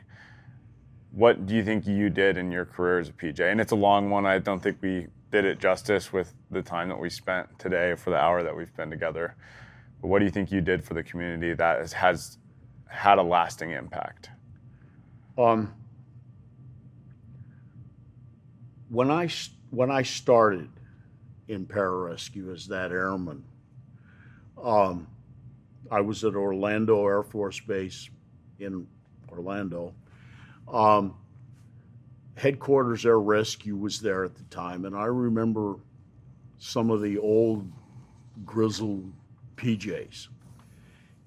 What 1.12 1.46
do 1.46 1.56
you 1.56 1.64
think 1.64 1.88
you 1.88 2.10
did 2.10 2.38
in 2.38 2.52
your 2.52 2.66
career 2.66 3.00
as 3.00 3.10
a 3.10 3.14
PJ? 3.14 3.40
And 3.40 3.60
it's 3.60 3.72
a 3.72 3.76
long 3.76 4.10
one. 4.10 4.26
I 4.26 4.40
don't 4.40 4.62
think 4.62 4.78
we 4.82 5.08
did 5.32 5.46
it 5.46 5.60
justice 5.60 6.12
with 6.12 6.34
the 6.50 6.62
time 6.62 6.90
that 6.90 7.00
we 7.00 7.10
spent 7.10 7.60
today 7.60 7.96
for 7.96 8.10
the 8.10 8.18
hour 8.18 8.44
that 8.44 8.56
we've 8.56 8.76
been 8.76 8.90
together. 8.90 9.36
But 10.02 10.08
what 10.08 10.20
do 10.20 10.26
you 10.26 10.32
think 10.32 10.52
you 10.52 10.62
did 10.62 10.84
for 10.84 10.94
the 10.94 11.04
community 11.04 11.54
that 11.54 11.80
has, 11.80 11.94
has 11.94 12.38
had 12.88 13.18
a 13.18 13.24
lasting 13.24 13.72
impact? 13.72 14.30
Um, 15.38 15.74
when 18.90 19.10
I 19.10 19.30
when 19.70 19.90
I 19.90 20.04
started 20.04 20.70
in 21.48 21.66
pararescue 21.66 22.54
as 22.54 22.68
that 22.68 22.92
airman, 22.92 23.46
um, 24.64 25.08
I 25.90 26.02
was 26.02 26.24
at 26.24 26.36
Orlando 26.36 27.06
Air 27.06 27.24
Force 27.24 27.60
Base 27.60 28.10
in 28.60 28.88
Orlando. 29.30 29.94
Um, 30.72 31.16
headquarters 32.36 33.06
Air 33.06 33.20
Rescue 33.20 33.76
was 33.76 34.00
there 34.00 34.24
at 34.24 34.36
the 34.36 34.44
time, 34.44 34.86
and 34.86 34.96
I 34.96 35.06
remember 35.06 35.76
some 36.58 36.90
of 36.90 37.02
the 37.02 37.18
old 37.18 37.70
grizzled 38.46 39.12
PJs, 39.58 40.28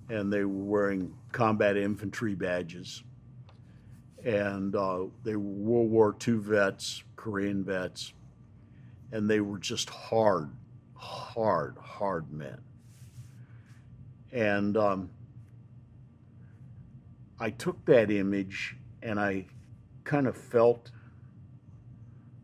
and 0.09 0.33
they 0.33 0.45
were 0.45 0.65
wearing 0.65 1.15
combat 1.33 1.77
infantry 1.77 2.35
badges, 2.35 3.03
and 4.25 4.75
uh, 4.75 5.05
they 5.25 5.37
were 5.37 5.43
World 5.43 5.91
War 5.91 6.17
II 6.27 6.35
vets, 6.35 7.03
Korean 7.17 7.65
vets, 7.65 8.13
and 9.13 9.29
they 9.29 9.41
were 9.41 9.59
just 9.59 9.91
hard, 9.91 10.51
hard, 10.95 11.77
hard 11.79 12.33
men. 12.33 12.59
And 14.35 14.77
um, 14.77 15.11
I 17.39 17.51
took 17.51 17.83
that 17.87 18.11
image 18.11 18.77
and 19.03 19.19
I 19.19 19.47
kind 20.03 20.27
of 20.27 20.37
felt 20.37 20.91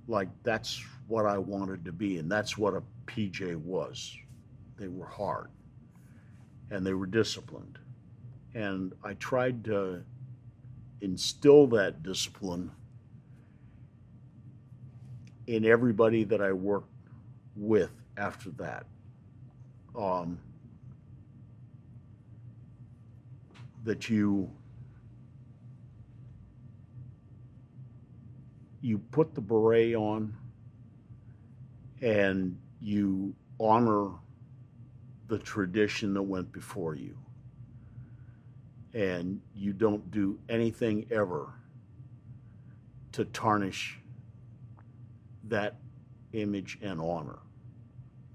like 0.07 0.28
that's 0.43 0.82
what 1.09 1.26
I 1.26 1.36
wanted 1.36 1.84
to 1.84 1.93
be, 1.93 2.18
and 2.18 2.30
that's 2.30 2.57
what 2.57 2.74
a 2.74 2.82
PJ 3.07 3.57
was. 3.57 4.16
They 4.78 4.88
were 4.88 5.07
hard 5.07 5.51
and 6.70 6.86
they 6.86 6.95
were 6.95 7.07
disciplined. 7.07 7.78
And 8.55 8.93
I 9.05 9.14
tried 9.14 9.64
to 9.64 10.03
instill 11.01 11.66
that 11.68 12.03
discipline 12.03 12.70
in 15.47 15.64
everybody 15.64 16.24
that 16.24 16.41
I 16.41 16.53
worked 16.53 16.93
with 17.57 17.91
after 18.16 18.51
that. 18.51 18.86
Um, 19.99 20.38
that 23.85 24.09
you 24.09 24.51
you 28.83 28.99
put 28.99 29.35
the 29.35 29.41
beret 29.41 29.95
on 29.95 30.35
and 32.01 32.57
you 32.81 33.35
honor 33.59 34.11
the 35.28 35.39
tradition 35.39 36.14
that 36.14 36.22
went 36.22 36.51
before 36.51 36.95
you. 36.95 37.16
And 38.95 39.41
you 39.55 39.72
don't 39.72 40.11
do 40.11 40.39
anything 40.49 41.07
ever 41.11 41.53
to 43.12 43.24
tarnish 43.26 44.01
that 45.45 45.76
image 46.33 46.78
and 46.83 47.01
honor 47.01 47.39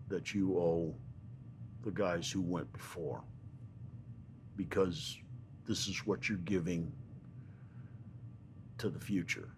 that 0.07 0.33
you 0.33 0.57
owe 0.57 0.93
the 1.83 1.91
guys 1.91 2.29
who 2.29 2.41
went 2.41 2.71
before. 2.71 3.23
Because 4.55 5.17
this 5.67 5.87
is 5.87 6.05
what 6.05 6.29
you're 6.29 6.37
giving 6.39 6.91
to 8.77 8.89
the 8.89 8.99
future. 8.99 9.49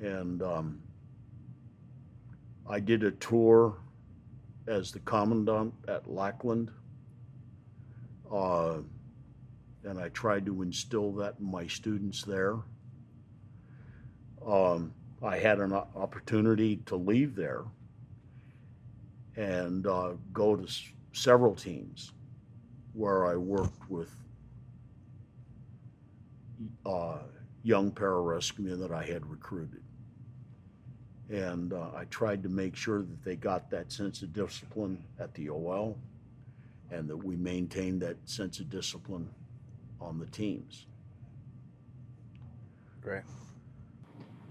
And 0.00 0.42
um, 0.42 0.80
I 2.68 2.80
did 2.80 3.04
a 3.04 3.12
tour 3.12 3.76
as 4.66 4.90
the 4.90 4.98
commandant 5.00 5.72
at 5.88 6.10
Lackland. 6.10 6.70
Uh, 8.30 8.78
and 9.84 10.00
I 10.00 10.08
tried 10.08 10.44
to 10.46 10.62
instill 10.62 11.12
that 11.12 11.36
in 11.38 11.48
my 11.50 11.66
students 11.68 12.22
there. 12.22 12.56
Um, 14.44 14.92
I 15.22 15.38
had 15.38 15.60
an 15.60 15.72
opportunity 15.72 16.78
to 16.86 16.96
leave 16.96 17.36
there 17.36 17.62
and 19.36 19.86
uh, 19.86 20.12
go 20.32 20.56
to 20.56 20.64
s- 20.64 20.82
several 21.12 21.54
teams 21.54 22.12
where 22.94 23.26
I 23.26 23.36
worked 23.36 23.88
with 23.88 24.10
uh, 26.84 27.18
young 27.62 27.90
pararescuemen 27.90 28.78
that 28.80 28.92
I 28.92 29.04
had 29.04 29.26
recruited. 29.26 29.82
And 31.28 31.72
uh, 31.72 31.88
I 31.96 32.04
tried 32.04 32.42
to 32.44 32.48
make 32.48 32.76
sure 32.76 33.00
that 33.00 33.24
they 33.24 33.34
got 33.34 33.70
that 33.70 33.90
sense 33.90 34.22
of 34.22 34.32
discipline 34.32 35.02
at 35.18 35.34
the 35.34 35.50
OL 35.50 35.98
and 36.90 37.08
that 37.08 37.16
we 37.16 37.36
maintained 37.36 38.00
that 38.02 38.16
sense 38.24 38.60
of 38.60 38.70
discipline 38.70 39.28
on 40.00 40.18
the 40.18 40.26
teams. 40.26 40.86
Great. 43.02 43.22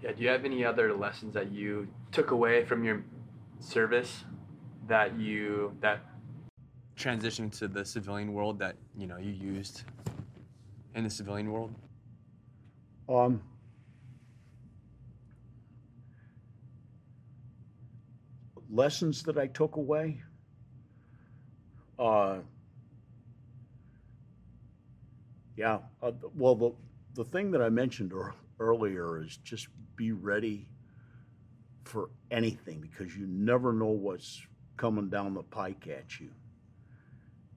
Yeah. 0.01 0.11
Do 0.11 0.23
you 0.23 0.29
have 0.29 0.45
any 0.45 0.65
other 0.65 0.93
lessons 0.93 1.33
that 1.33 1.51
you 1.51 1.87
took 2.11 2.31
away 2.31 2.65
from 2.65 2.83
your 2.83 3.03
service 3.59 4.23
that 4.87 5.17
you 5.17 5.75
that 5.81 6.01
transitioning 6.97 7.57
to 7.57 7.67
the 7.67 7.83
civilian 7.83 8.33
world 8.33 8.59
that 8.59 8.75
you 8.97 9.07
know 9.07 9.17
you 9.17 9.31
used 9.31 9.83
in 10.93 11.03
the 11.03 11.09
civilian 11.09 11.51
world? 11.51 11.73
Um, 13.07 13.41
lessons 18.69 19.23
that 19.23 19.37
I 19.37 19.47
took 19.47 19.75
away. 19.75 20.21
Uh, 21.97 22.37
yeah. 25.55 25.79
Uh, 26.01 26.11
well, 26.35 26.55
the 26.55 26.71
the 27.13 27.23
thing 27.23 27.51
that 27.51 27.61
I 27.61 27.69
mentioned 27.69 28.11
ear- 28.11 28.33
earlier 28.59 29.21
is 29.21 29.37
just 29.37 29.67
be 29.95 30.11
ready 30.11 30.67
for 31.83 32.09
anything 32.31 32.81
because 32.81 33.15
you 33.15 33.25
never 33.27 33.71
know 33.71 33.85
what's 33.85 34.41
coming 34.75 35.09
down 35.09 35.33
the 35.33 35.43
pike 35.43 35.87
at 35.87 36.19
you. 36.19 36.29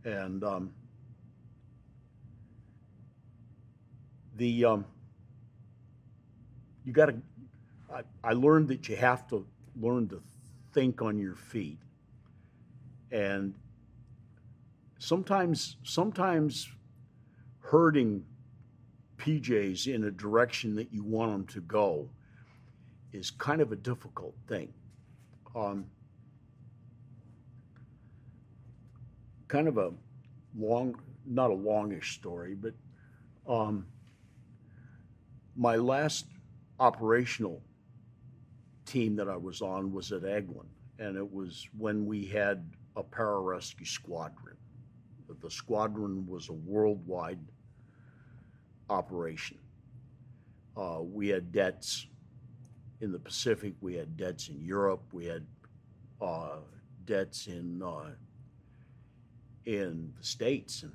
And 0.05 0.45
um, 0.45 0.73
the 4.37 4.65
um, 4.65 4.85
you 6.85 6.93
got 6.93 7.07
to. 7.07 7.17
I, 7.93 8.03
I 8.23 8.33
learned 8.33 8.69
that 8.69 8.89
you 8.89 8.97
have 8.97 9.27
to 9.29 9.47
learn 9.81 10.09
to 10.09 10.23
think 10.73 11.03
on 11.03 11.19
your 11.19 11.35
feet, 11.35 11.79
and 13.11 13.55
sometimes 14.99 15.77
sometimes 15.83 16.69
herding 17.61 18.25
PJs 19.19 19.93
in 19.93 20.05
a 20.05 20.11
direction 20.11 20.77
that 20.77 20.93
you 20.93 21.03
want 21.03 21.33
them 21.33 21.47
to 21.47 21.61
go 21.61 22.09
is 23.13 23.31
kind 23.31 23.61
of 23.61 23.73
a 23.73 23.77
difficult 23.77 24.35
thing. 24.47 24.73
Um, 25.57 25.87
kind 29.49 29.67
of 29.67 29.79
a 29.79 29.93
long, 30.57 30.95
not 31.27 31.51
a 31.51 31.55
longish 31.55 32.15
story, 32.15 32.55
but 32.55 32.75
um, 33.49 33.87
my 35.57 35.77
last 35.77 36.27
operational 36.81 37.63
team 38.87 39.17
that 39.17 39.29
I 39.29 39.37
was 39.37 39.61
on 39.61 39.93
was 39.93 40.13
at 40.13 40.23
Eglin, 40.23 40.67
and 40.99 41.17
it 41.17 41.33
was 41.33 41.69
when 41.77 42.07
we 42.07 42.25
had 42.25 42.65
a 42.97 43.03
pararescue 43.03 43.87
squadron. 43.87 44.57
The 45.43 45.51
squadron 45.51 46.27
was 46.27 46.49
a 46.49 46.55
worldwide 46.55 47.39
operation. 48.89 49.59
Uh, 50.77 51.01
we 51.03 51.29
had 51.29 51.53
dets 51.53 52.07
in 53.01 53.13
the 53.13 53.19
Pacific, 53.19 53.75
we 53.81 53.95
had 53.95 54.17
dets 54.17 54.49
in 54.49 54.61
Europe, 54.61 55.03
we 55.13 55.27
had 55.27 55.47
uh, 56.21 56.57
dets 57.05 57.47
in 57.47 57.83
uh, 57.83 58.11
in 59.67 60.13
the 60.19 60.25
states. 60.25 60.83
And 60.83 60.93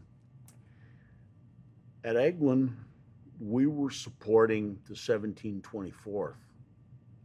at 2.03 2.15
Eglin, 2.15 2.73
we 3.43 3.67
were 3.67 3.91
supporting 3.91 4.77
the 4.87 4.93
1724th 4.93 6.35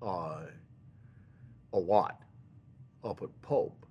uh, 0.02 0.40
a 1.72 1.78
lot 1.78 2.22
up 3.04 3.22
at 3.22 3.42
Pope, 3.42 3.86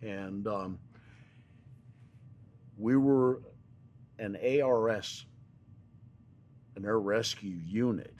and 0.00 0.46
um, 0.46 0.78
we 2.78 2.96
were 2.96 3.42
an 4.18 4.36
ARS, 4.36 5.26
an 6.76 6.86
air 6.86 7.00
rescue 7.00 7.56
unit 7.66 8.14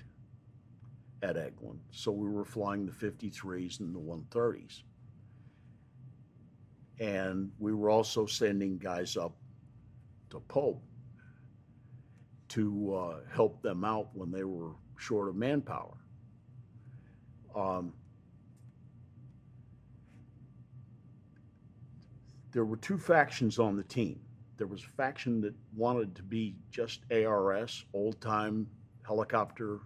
at 1.22 1.36
Eglin. 1.36 1.78
So 1.90 2.12
we 2.12 2.28
were 2.28 2.44
flying 2.44 2.84
the 2.84 2.92
53s 2.92 3.80
and 3.80 3.94
the 3.94 4.01
130s. 4.01 4.82
And 7.01 7.51
we 7.59 7.72
were 7.72 7.88
also 7.90 8.26
sending 8.26 8.76
guys 8.76 9.16
up 9.16 9.32
to 10.30 10.40
Pope 10.40 10.82
to 12.49 12.94
uh, 12.94 13.16
help 13.32 13.62
them 13.62 13.84
out 13.84 14.09
when 14.14 14.30
they 14.30 14.44
were 14.44 14.72
short 14.96 15.28
of 15.28 15.36
manpower. 15.36 15.96
Um, 17.55 17.92
there 22.53 22.64
were 22.64 22.76
two 22.76 22.99
factions 22.99 23.59
on 23.59 23.76
the 23.76 23.82
team. 23.84 24.20
There 24.57 24.66
was 24.66 24.82
a 24.82 24.88
faction 24.88 25.40
that 25.42 25.55
wanted 25.76 26.14
to 26.16 26.22
be 26.22 26.57
just 26.70 27.01
ARS, 27.12 27.84
old 27.92 28.20
time 28.20 28.66
helicopter 29.07 29.80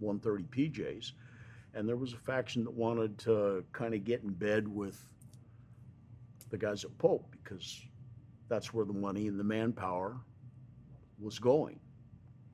130 0.00 0.44
PJs, 0.44 1.12
and 1.74 1.88
there 1.88 1.96
was 1.96 2.12
a 2.12 2.18
faction 2.18 2.64
that 2.64 2.72
wanted 2.72 3.18
to 3.18 3.64
kind 3.72 3.94
of 3.94 4.04
get 4.04 4.22
in 4.22 4.30
bed 4.30 4.68
with 4.68 5.02
the 6.50 6.58
guys 6.58 6.84
at 6.84 6.96
Pope 6.98 7.34
because 7.42 7.82
that's 8.48 8.72
where 8.72 8.84
the 8.84 8.92
money 8.92 9.26
and 9.26 9.40
the 9.40 9.44
manpower 9.44 10.20
was 11.18 11.38
going 11.38 11.78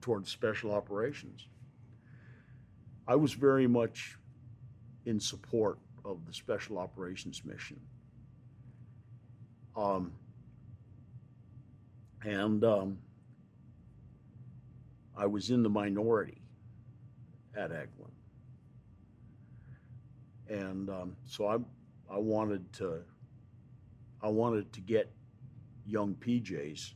towards 0.00 0.30
special 0.30 0.72
operations. 0.72 1.46
I 3.06 3.16
was 3.16 3.32
very 3.32 3.66
much 3.66 4.16
in 5.04 5.18
support 5.18 5.78
of 6.04 6.26
the 6.26 6.32
special 6.32 6.78
operations 6.78 7.42
mission. 7.44 7.80
Um, 9.76 10.12
and 12.24 12.64
um, 12.64 12.98
I 15.16 15.26
was 15.26 15.50
in 15.50 15.62
the 15.62 15.68
minority 15.68 16.40
at 17.56 17.70
Eglin. 17.70 18.10
And 20.48 20.90
um, 20.90 21.16
so 21.26 21.46
I, 21.46 21.56
I 22.12 22.18
wanted 22.18 22.72
to, 22.74 23.00
I 24.22 24.28
wanted 24.28 24.72
to 24.72 24.80
get 24.80 25.10
young 25.86 26.14
PJs 26.14 26.94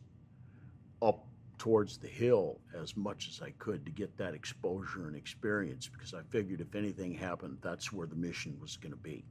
towards 1.64 1.96
the 1.96 2.06
hill 2.06 2.60
as 2.78 2.94
much 2.94 3.26
as 3.26 3.40
I 3.40 3.48
could 3.52 3.86
to 3.86 3.90
get 3.90 4.14
that 4.18 4.34
exposure 4.34 5.06
and 5.06 5.16
experience 5.16 5.88
because 5.88 6.12
I 6.12 6.20
figured 6.28 6.60
if 6.60 6.74
anything 6.74 7.14
happened, 7.14 7.56
that's 7.62 7.90
where 7.90 8.06
the 8.06 8.14
mission 8.14 8.54
was 8.60 8.76
going 8.76 8.92
to 8.92 8.98
be. 8.98 9.24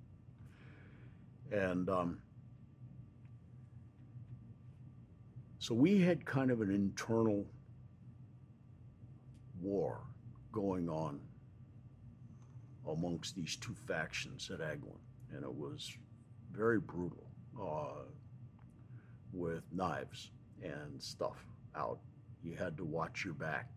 And 1.51 1.87
um, 1.91 2.17
so 5.59 5.75
we 5.75 6.01
had 6.01 6.25
kind 6.25 6.49
of 6.49 6.61
an 6.61 6.71
internal 6.71 7.45
war 9.61 9.99
going 10.51 10.89
on 10.89 11.19
amongst 12.89 13.35
these 13.35 13.57
two 13.57 13.75
factions 13.87 14.49
at 14.51 14.59
Eglin, 14.59 14.97
and 15.35 15.43
it 15.43 15.53
was 15.53 15.95
very 16.51 16.79
brutal 16.79 17.27
uh, 17.61 18.05
with 19.31 19.61
knives 19.71 20.31
and 20.63 20.99
stuff 20.99 21.45
out. 21.75 21.99
You 22.43 22.55
had 22.55 22.77
to 22.77 22.83
watch 22.83 23.23
your 23.23 23.33
back. 23.33 23.69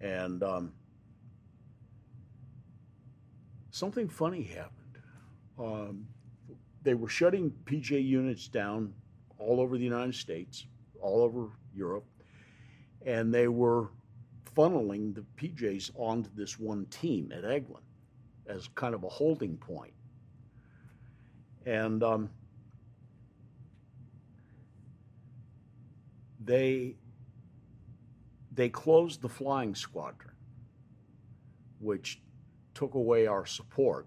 And 0.00 0.42
um, 0.42 0.72
something 3.70 4.08
funny 4.08 4.42
happened. 4.42 4.98
Um, 5.58 6.06
they 6.82 6.94
were 6.94 7.08
shutting 7.08 7.52
PJ 7.64 8.04
units 8.04 8.48
down 8.48 8.92
all 9.38 9.60
over 9.60 9.76
the 9.76 9.84
United 9.84 10.14
States, 10.14 10.66
all 11.00 11.22
over 11.22 11.48
Europe, 11.74 12.06
and 13.04 13.32
they 13.32 13.48
were 13.48 13.90
funneling 14.56 15.14
the 15.14 15.24
PJs 15.36 15.90
onto 15.94 16.30
this 16.34 16.58
one 16.58 16.86
team 16.86 17.32
at 17.32 17.44
Eglin 17.44 17.82
as 18.46 18.68
kind 18.74 18.94
of 18.94 19.04
a 19.04 19.08
holding 19.08 19.56
point. 19.56 19.92
And 21.66 22.02
um, 22.02 22.30
they 26.44 26.96
they 28.52 28.68
closed 28.68 29.20
the 29.20 29.28
flying 29.28 29.74
squadron, 29.74 30.34
which 31.80 32.20
took 32.72 32.94
away 32.94 33.26
our 33.26 33.46
support. 33.46 34.06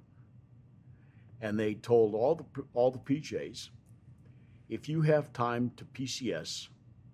And 1.42 1.60
they 1.60 1.76
told 1.76 2.16
all 2.16 2.36
the 2.36 2.64
all 2.74 2.92
the 2.92 3.00
PJs, 3.00 3.70
if 4.70 4.90
you 4.90 5.02
have 5.02 5.32
time 5.34 5.72
to 5.78 5.86
PCS, 5.86 6.70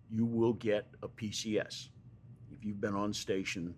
you 0.09 0.25
will 0.25 0.53
get 0.53 0.87
a 1.01 1.07
PCS 1.07 1.89
if 2.51 2.63
you've 2.63 2.79
been 2.79 2.95
on 2.95 3.13
station 3.13 3.73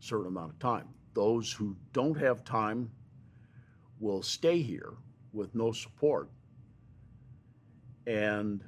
a 0.00 0.02
certain 0.02 0.26
amount 0.26 0.52
of 0.52 0.58
time. 0.58 0.88
Those 1.14 1.52
who 1.52 1.76
don't 1.92 2.18
have 2.18 2.44
time 2.44 2.90
will 4.00 4.22
stay 4.22 4.60
here 4.60 4.94
with 5.32 5.54
no 5.54 5.72
support. 5.72 6.30
And 8.06 8.62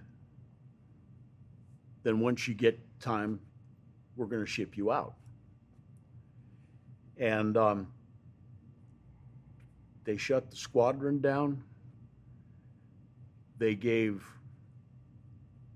then 2.09 2.21
once 2.21 2.49
you 2.49 2.55
get 2.55 2.81
time, 3.01 3.39
we're 4.17 4.25
going 4.25 4.43
to 4.43 4.51
ship 4.51 4.79
you 4.79 4.91
out. 4.91 5.13
And 7.19 7.55
um, 7.59 7.89
they 10.05 10.17
shut 10.17 10.51
the 10.51 10.57
squadron 10.57 11.21
down. 11.21 11.63
They 13.59 13.75
gave 13.75 14.25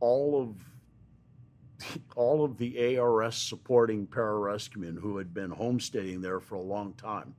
all 0.01 0.41
of 0.41 1.99
all 2.17 2.45
of 2.47 2.57
the 2.57 2.97
ARS 2.97 3.37
supporting 3.37 4.07
pararescuemen 4.07 4.99
who 4.99 5.19
had 5.19 5.35
been 5.35 5.51
homesteading 5.51 6.23
there 6.23 6.41
for 6.41 6.55
a 6.55 6.63
long 6.63 6.95
time. 6.95 7.35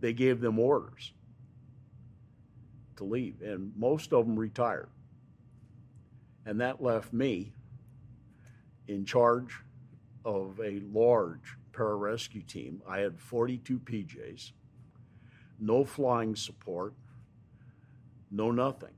They 0.00 0.14
gave 0.14 0.40
them 0.40 0.58
orders 0.58 1.12
to 2.96 3.04
leave, 3.04 3.42
and 3.42 3.72
most 3.76 4.14
of 4.14 4.24
them 4.24 4.38
retired. 4.38 4.88
And 6.44 6.60
that 6.60 6.82
left 6.82 7.12
me 7.12 7.52
in 8.88 9.04
charge 9.04 9.60
of 10.24 10.60
a 10.62 10.80
large 10.92 11.56
pararescue 11.72 12.46
team. 12.46 12.82
I 12.88 12.98
had 12.98 13.20
42 13.20 13.78
PJs, 13.78 14.52
no 15.60 15.84
flying 15.84 16.36
support, 16.36 16.94
no 18.30 18.50
nothing. 18.50 18.94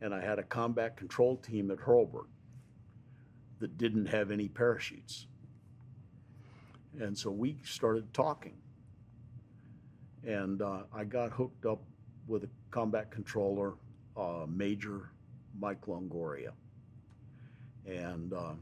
And 0.00 0.14
I 0.14 0.20
had 0.20 0.38
a 0.38 0.44
combat 0.44 0.96
control 0.96 1.36
team 1.36 1.70
at 1.70 1.78
Hurlburt 1.78 2.28
that 3.58 3.76
didn't 3.76 4.06
have 4.06 4.30
any 4.30 4.48
parachutes. 4.48 5.26
And 7.00 7.16
so 7.16 7.30
we 7.30 7.56
started 7.64 8.12
talking. 8.14 8.56
And 10.24 10.62
uh, 10.62 10.82
I 10.94 11.04
got 11.04 11.32
hooked 11.32 11.66
up 11.66 11.80
with 12.26 12.44
a 12.44 12.48
combat 12.70 13.10
controller, 13.10 13.74
uh, 14.16 14.46
Major 14.48 15.10
Mike 15.60 15.86
Longoria. 15.86 16.52
And 17.86 18.32
uh, 18.32 18.52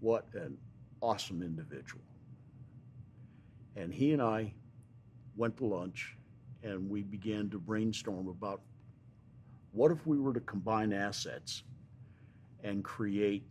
what 0.00 0.26
an 0.34 0.56
awesome 1.00 1.42
individual. 1.42 2.02
And 3.76 3.92
he 3.92 4.12
and 4.12 4.22
I 4.22 4.52
went 5.36 5.56
to 5.58 5.66
lunch 5.66 6.16
and 6.62 6.88
we 6.88 7.02
began 7.02 7.50
to 7.50 7.58
brainstorm 7.58 8.28
about 8.28 8.60
what 9.72 9.90
if 9.90 10.06
we 10.06 10.18
were 10.18 10.32
to 10.32 10.40
combine 10.40 10.92
assets 10.92 11.62
and 12.64 12.82
create 12.82 13.44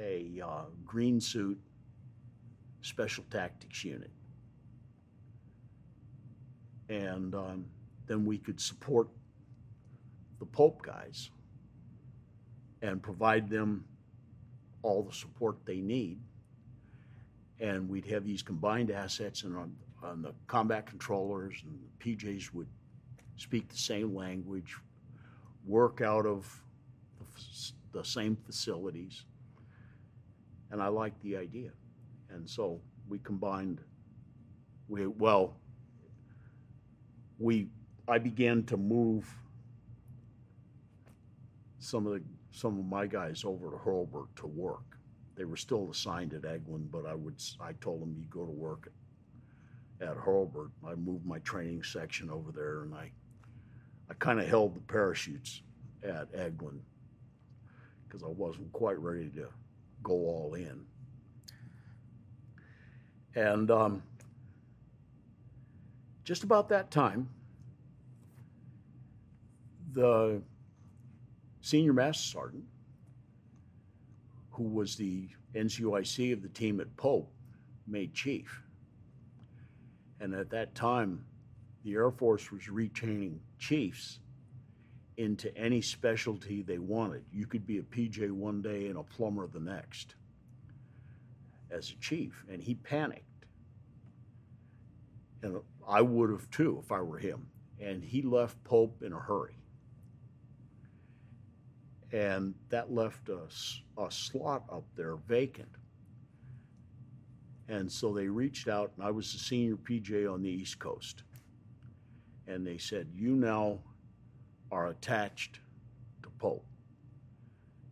a 0.00 0.40
uh, 0.44 0.64
green 0.84 1.20
suit 1.20 1.58
special 2.82 3.24
tactics 3.30 3.84
unit. 3.84 4.10
And 6.88 7.34
um, 7.34 7.66
then 8.06 8.24
we 8.24 8.38
could 8.38 8.60
support 8.60 9.08
the 10.38 10.46
Pope 10.46 10.82
guys 10.82 11.30
and 12.82 13.02
provide 13.02 13.48
them 13.48 13.84
all 14.82 15.02
the 15.02 15.12
support 15.12 15.56
they 15.64 15.80
need. 15.80 16.20
And 17.60 17.88
we'd 17.88 18.06
have 18.06 18.24
these 18.24 18.42
combined 18.42 18.90
assets, 18.90 19.42
and 19.42 19.56
on, 19.56 19.74
on 20.02 20.22
the 20.22 20.32
combat 20.46 20.86
controllers 20.86 21.62
and 21.64 21.78
the 21.80 22.16
PJs 22.16 22.54
would 22.54 22.68
speak 23.36 23.68
the 23.68 23.76
same 23.76 24.14
language, 24.14 24.76
work 25.66 26.00
out 26.00 26.24
of 26.24 26.62
the, 27.18 27.98
the 27.98 28.04
same 28.04 28.36
facilities. 28.36 29.24
And 30.70 30.80
I 30.80 30.88
liked 30.88 31.20
the 31.22 31.36
idea. 31.36 31.70
And 32.30 32.48
so 32.48 32.80
we 33.08 33.18
combined, 33.18 33.80
we, 34.88 35.06
well, 35.06 35.56
we, 37.38 37.68
I 38.06 38.18
began 38.18 38.64
to 38.64 38.76
move 38.76 39.26
some 41.88 42.06
of 42.06 42.12
the 42.12 42.22
some 42.52 42.78
of 42.78 42.84
my 42.84 43.06
guys 43.06 43.44
over 43.44 43.70
to 43.70 43.76
Hurlburt 43.76 44.28
to 44.36 44.46
work. 44.46 44.98
They 45.36 45.44
were 45.44 45.56
still 45.56 45.88
assigned 45.90 46.34
at 46.34 46.42
Eglin, 46.42 46.90
but 46.90 47.06
I 47.06 47.14
would 47.14 47.40
I 47.60 47.72
told 47.80 48.02
them 48.02 48.14
you 48.18 48.26
go 48.30 48.44
to 48.44 48.52
work 48.52 48.92
at, 50.00 50.16
Hurlburt. 50.16 50.70
I 50.86 50.94
moved 50.94 51.24
my 51.24 51.38
training 51.40 51.82
section 51.82 52.30
over 52.30 52.52
there, 52.52 52.82
and 52.82 52.94
I 52.94 53.10
I 54.10 54.14
kind 54.14 54.38
of 54.38 54.46
held 54.46 54.74
the 54.76 54.80
parachutes 54.80 55.62
at 56.02 56.30
Eglin 56.32 56.78
because 58.06 58.22
I 58.22 58.28
wasn't 58.28 58.70
quite 58.72 58.98
ready 58.98 59.30
to 59.30 59.48
go 60.02 60.12
all 60.12 60.54
in. 60.54 60.84
And 63.34 63.70
um, 63.70 64.02
just 66.24 66.42
about 66.42 66.68
that 66.70 66.90
time, 66.90 67.28
the 69.92 70.42
senior 71.68 71.92
master 71.92 72.38
sergeant, 72.38 72.64
who 74.50 74.64
was 74.64 74.96
the 74.96 75.28
NCOIC 75.54 76.32
of 76.32 76.40
the 76.40 76.48
team 76.48 76.80
at 76.80 76.96
Pope, 76.96 77.30
made 77.86 78.14
chief. 78.14 78.62
And 80.20 80.34
at 80.34 80.48
that 80.50 80.74
time, 80.74 81.24
the 81.84 81.92
Air 81.92 82.10
Force 82.10 82.50
was 82.50 82.62
retraining 82.62 83.38
chiefs 83.58 84.20
into 85.18 85.54
any 85.58 85.82
specialty 85.82 86.62
they 86.62 86.78
wanted. 86.78 87.22
You 87.32 87.46
could 87.46 87.66
be 87.66 87.78
a 87.78 87.82
PJ 87.82 88.30
one 88.30 88.62
day 88.62 88.86
and 88.86 88.96
a 88.96 89.02
plumber 89.02 89.46
the 89.46 89.60
next 89.60 90.14
as 91.70 91.90
a 91.90 91.96
chief. 92.00 92.44
And 92.50 92.62
he 92.62 92.76
panicked. 92.76 93.24
And 95.42 95.58
I 95.86 96.00
would 96.00 96.30
have 96.30 96.50
too 96.50 96.82
if 96.82 96.90
I 96.90 97.00
were 97.02 97.18
him. 97.18 97.46
And 97.78 98.02
he 98.02 98.22
left 98.22 98.62
Pope 98.64 99.02
in 99.02 99.12
a 99.12 99.18
hurry 99.18 99.57
and 102.12 102.54
that 102.70 102.92
left 102.92 103.28
a, 103.28 103.40
a 104.00 104.10
slot 104.10 104.64
up 104.70 104.84
there 104.96 105.16
vacant. 105.16 105.68
And 107.68 107.90
so 107.90 108.14
they 108.14 108.28
reached 108.28 108.66
out, 108.66 108.92
and 108.96 109.06
I 109.06 109.10
was 109.10 109.32
the 109.32 109.38
senior 109.38 109.76
PJ 109.76 110.32
on 110.32 110.42
the 110.42 110.48
East 110.48 110.78
Coast. 110.78 111.22
And 112.46 112.66
they 112.66 112.78
said, 112.78 113.08
You 113.14 113.36
now 113.36 113.78
are 114.72 114.88
attached 114.88 115.60
to 116.22 116.30
Pope 116.38 116.64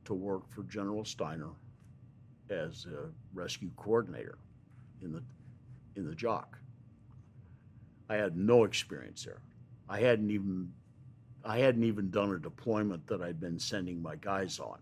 to 0.06 0.14
work 0.14 0.48
for 0.48 0.62
General 0.62 1.02
Stiner 1.02 1.52
as 2.48 2.86
a 2.86 3.10
rescue 3.34 3.70
coordinator 3.76 4.38
in 5.02 5.12
the 5.12 5.22
in 5.96 6.06
the 6.06 6.14
jock. 6.14 6.58
I 8.08 8.14
had 8.16 8.36
no 8.36 8.64
experience 8.64 9.24
there. 9.24 9.40
I 9.88 10.00
hadn't 10.00 10.30
even 10.30 10.72
I 11.46 11.58
hadn't 11.58 11.84
even 11.84 12.10
done 12.10 12.32
a 12.32 12.38
deployment 12.40 13.06
that 13.06 13.22
I'd 13.22 13.38
been 13.38 13.58
sending 13.58 14.02
my 14.02 14.16
guys 14.16 14.58
on. 14.58 14.78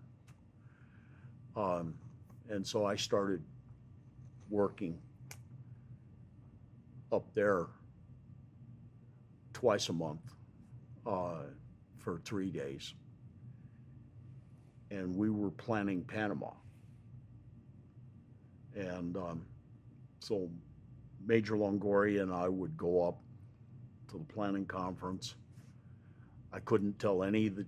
Um, 1.57 1.95
and 2.49 2.67
so 2.67 2.87
I 2.87 2.97
started 2.97 3.43
working 4.49 4.99
up 7.13 7.27
there 7.35 7.67
twice 9.53 9.91
a 9.91 9.93
month 9.93 10.21
uh, 11.07 11.43
for 11.99 12.19
three 12.25 12.51
days. 12.51 12.95
And 14.91 15.15
we 15.15 15.29
were 15.29 15.51
planning 15.51 16.03
Panama. 16.03 16.51
And 18.75 19.19
um, 19.19 19.43
so 20.19 20.49
Major 21.27 21.57
Longoria 21.57 22.23
and 22.23 22.33
I 22.33 22.49
would 22.49 22.75
go 22.79 23.07
up 23.07 23.19
to 24.09 24.19
the 24.19 24.25
planning 24.25 24.65
conference. 24.65 25.35
I 26.55 26.61
couldn't 26.61 27.01
tell 27.01 27.25
any 27.25 27.49
of 27.49 27.57
the 27.57 27.67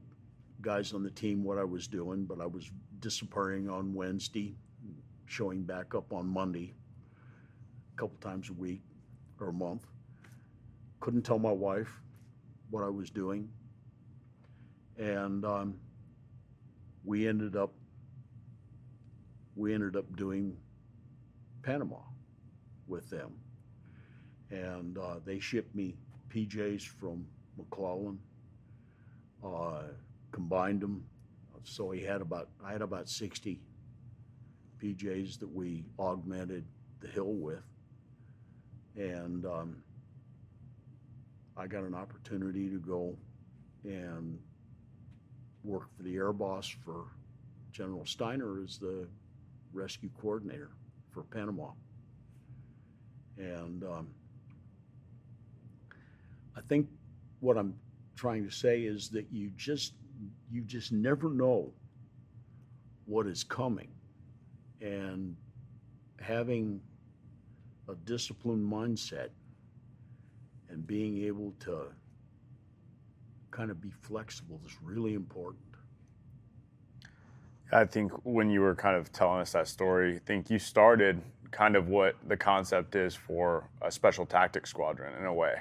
guys 0.62 0.92
on 0.92 1.02
the 1.02 1.10
team 1.10 1.42
what 1.42 1.58
I 1.58 1.64
was 1.64 1.88
doing, 1.88 2.24
but 2.24 2.40
I 2.40 2.46
was 2.46 2.70
disappearing 3.00 3.68
on 3.68 3.92
Wednesday, 3.92 4.54
showing 5.26 5.64
back 5.64 5.96
up 5.96 6.12
on 6.12 6.28
Monday, 6.28 6.72
a 7.92 8.00
couple 8.00 8.16
times 8.20 8.48
a 8.48 8.52
week 8.52 8.82
or 9.40 9.48
a 9.48 9.52
month. 9.52 9.86
Couldn't 11.00 11.22
tell 11.22 11.40
my 11.40 11.50
wife 11.50 12.00
what 12.70 12.84
I 12.84 12.88
was 12.88 13.10
doing. 13.10 13.48
And 14.98 15.44
um, 15.44 15.74
we 17.04 17.26
ended 17.26 17.56
up 17.56 17.72
we 19.56 19.74
ended 19.74 19.96
up 19.96 20.14
doing 20.16 20.56
Panama 21.62 21.96
with 22.86 23.10
them. 23.10 23.32
And 24.50 24.96
uh, 24.96 25.16
they 25.24 25.40
shipped 25.40 25.74
me 25.74 25.96
PJs 26.28 26.82
from 26.82 27.26
McClellan, 27.56 28.18
uh, 29.44 29.82
combined 30.32 30.80
them. 30.80 31.04
So 31.64 31.90
he 31.90 32.02
had 32.02 32.20
about, 32.20 32.48
I 32.64 32.72
had 32.72 32.82
about 32.82 33.08
60 33.08 33.60
PJs 34.82 35.38
that 35.40 35.52
we 35.52 35.84
augmented 35.98 36.64
the 37.00 37.08
hill 37.08 37.32
with. 37.32 37.64
And 38.94 39.44
um, 39.44 39.76
I 41.56 41.66
got 41.66 41.84
an 41.84 41.94
opportunity 41.94 42.68
to 42.68 42.78
go 42.78 43.16
and 43.84 44.38
work 45.64 45.84
for 45.96 46.02
the 46.02 46.14
air 46.16 46.32
boss 46.32 46.68
for 46.84 47.06
General 47.72 48.04
Stiner 48.04 48.64
as 48.64 48.78
the 48.78 49.06
rescue 49.72 50.10
coordinator 50.20 50.70
for 51.10 51.22
Panama. 51.24 51.70
And 53.38 53.82
um, 53.84 54.08
I 56.56 56.60
think 56.62 56.88
what 57.40 57.58
I'm 57.58 57.74
trying 58.16 58.44
to 58.44 58.50
say 58.50 58.80
is 58.82 59.08
that 59.10 59.26
you 59.30 59.50
just 59.56 59.94
you 60.50 60.62
just 60.62 60.92
never 60.92 61.30
know 61.30 61.72
what 63.04 63.26
is 63.26 63.44
coming, 63.44 63.88
and 64.80 65.36
having 66.20 66.80
a 67.88 67.94
disciplined 68.04 68.66
mindset 68.70 69.28
and 70.68 70.86
being 70.86 71.22
able 71.22 71.52
to 71.60 71.82
kind 73.50 73.70
of 73.70 73.80
be 73.80 73.90
flexible 73.90 74.60
is 74.66 74.76
really 74.82 75.14
important. 75.14 75.62
I 77.72 77.84
think 77.84 78.12
when 78.24 78.50
you 78.50 78.60
were 78.60 78.74
kind 78.74 78.96
of 78.96 79.12
telling 79.12 79.40
us 79.40 79.52
that 79.52 79.68
story, 79.68 80.16
I 80.16 80.18
think 80.24 80.50
you 80.50 80.58
started 80.58 81.20
kind 81.50 81.76
of 81.76 81.88
what 81.88 82.16
the 82.26 82.36
concept 82.36 82.96
is 82.96 83.14
for 83.14 83.68
a 83.82 83.90
special 83.90 84.26
tactics 84.26 84.70
squadron 84.70 85.16
in 85.18 85.26
a 85.26 85.32
way. 85.32 85.54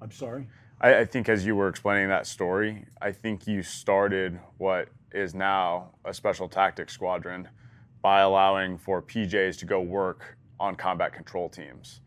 I'm 0.00 0.10
sorry. 0.10 0.46
I, 0.82 1.00
I 1.00 1.04
think 1.04 1.28
as 1.28 1.46
you 1.46 1.54
were 1.54 1.68
explaining 1.68 2.08
that 2.08 2.26
story, 2.26 2.84
I 3.00 3.12
think 3.12 3.46
you 3.46 3.62
started 3.62 4.38
what 4.58 4.88
is 5.12 5.34
now 5.34 5.92
a 6.04 6.12
special 6.12 6.48
tactics 6.48 6.92
squadron 6.92 7.48
by 8.02 8.20
allowing 8.20 8.78
for 8.78 9.00
PJs 9.00 9.58
to 9.58 9.66
go 9.66 9.80
work 9.80 10.36
on 10.58 10.74
combat 10.74 11.12
control 11.12 11.48
teams. 11.48 12.00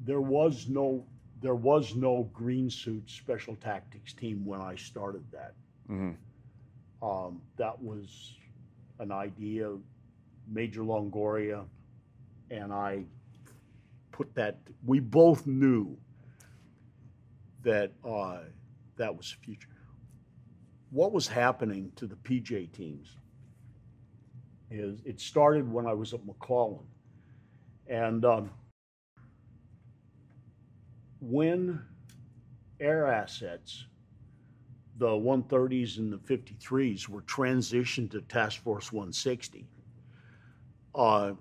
there 0.00 0.20
was 0.20 0.68
no 0.68 1.04
there 1.42 1.54
was 1.54 1.94
no 1.94 2.30
green 2.32 2.70
suit 2.70 3.02
special 3.10 3.56
tactics 3.56 4.12
team 4.14 4.44
when 4.46 4.60
I 4.60 4.74
started 4.76 5.24
that. 5.32 5.54
hmm 5.86 6.12
Um, 7.02 7.42
that 7.56 7.80
was 7.80 8.34
an 9.00 9.12
idea 9.12 9.76
Major 10.48 10.82
Longoria 10.82 11.64
and 12.50 12.72
I 12.72 13.04
put 14.16 14.34
that. 14.34 14.58
We 14.84 14.98
both 14.98 15.46
knew 15.46 15.98
that 17.62 17.92
uh, 18.02 18.38
that 18.96 19.14
was 19.14 19.30
the 19.38 19.44
future. 19.44 19.68
What 20.90 21.12
was 21.12 21.28
happening 21.28 21.92
to 21.96 22.06
the 22.06 22.16
PJ 22.16 22.72
teams 22.72 23.16
is 24.70 25.02
it 25.04 25.20
started 25.20 25.70
when 25.70 25.86
I 25.86 25.92
was 25.92 26.14
at 26.14 26.24
McClellan, 26.24 26.86
and 27.88 28.24
um, 28.24 28.50
when 31.20 31.82
air 32.80 33.06
assets, 33.06 33.84
the 34.96 35.08
130s 35.08 35.98
and 35.98 36.10
the 36.10 36.18
53s, 36.18 37.06
were 37.06 37.22
transitioned 37.22 38.10
to 38.12 38.22
Task 38.22 38.62
Force 38.62 38.92
160, 38.92 39.66
uh, 40.94 41.32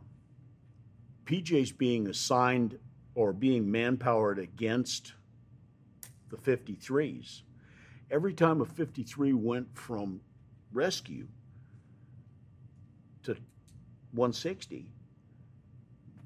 PJs 1.25 1.77
being 1.77 2.07
assigned 2.07 2.77
or 3.15 3.33
being 3.33 3.69
manpowered 3.69 4.39
against 4.39 5.13
the 6.29 6.37
53s, 6.37 7.41
every 8.11 8.33
time 8.33 8.61
a 8.61 8.65
53 8.65 9.33
went 9.33 9.67
from 9.77 10.21
rescue 10.71 11.27
to 13.23 13.31
160, 14.11 14.87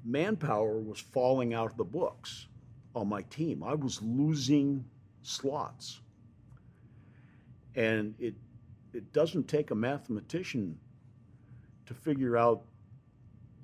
manpower 0.04 0.78
was 0.78 0.98
falling 0.98 1.54
out 1.54 1.70
of 1.70 1.76
the 1.76 1.84
books 1.84 2.46
on 2.94 3.08
my 3.08 3.22
team. 3.22 3.62
I 3.62 3.74
was 3.74 4.00
losing 4.02 4.84
slots. 5.22 6.00
And 7.74 8.14
it 8.18 8.34
it 8.92 9.12
doesn't 9.12 9.46
take 9.46 9.70
a 9.70 9.74
mathematician 9.74 10.76
to 11.86 11.94
figure 11.94 12.36
out 12.36 12.64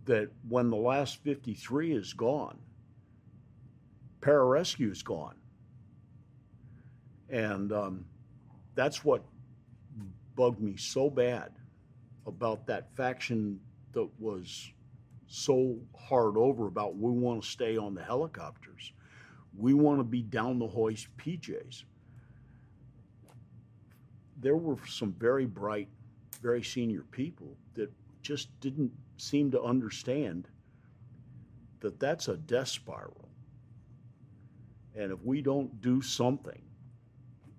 that 0.07 0.31
when 0.49 0.71
the 0.71 0.77
last 0.77 1.23
53 1.23 1.93
is 1.93 2.13
gone, 2.13 2.59
pararescue 4.21 4.91
is 4.91 5.03
gone. 5.03 5.35
And 7.29 7.73
um, 7.73 8.05
that's 8.75 9.05
what 9.05 9.23
bugged 10.35 10.61
me 10.61 10.77
so 10.77 11.11
bad 11.11 11.53
about 12.27 12.67
that 12.67 12.95
faction 12.97 13.61
that 13.93 14.09
was 14.19 14.71
so 15.27 15.77
hard 15.99 16.37
over 16.37 16.67
about 16.67 16.97
we 16.97 17.11
want 17.11 17.43
to 17.43 17.49
stay 17.49 17.77
on 17.77 17.95
the 17.95 18.03
helicopters. 18.03 18.93
We 19.57 19.75
want 19.75 19.99
to 19.99 20.05
be 20.05 20.23
down 20.23 20.59
the 20.59 20.67
hoist 20.67 21.09
PJs. 21.17 21.85
There 24.41 24.57
were 24.57 24.77
some 24.87 25.13
very 25.13 25.47
bright, 25.47 25.89
very 26.43 26.63
senior 26.63 27.05
people 27.11 27.57
that 27.75 27.91
just 28.23 28.49
didn't 28.61 28.93
seem 29.17 29.51
to 29.51 29.63
understand 29.63 30.49
that 31.81 31.99
that's 32.01 32.29
a 32.29 32.37
death 32.37 32.69
spiral. 32.69 33.29
And 34.95 35.13
if 35.13 35.19
we 35.23 35.43
don't 35.43 35.81
do 35.81 36.01
something 36.01 36.63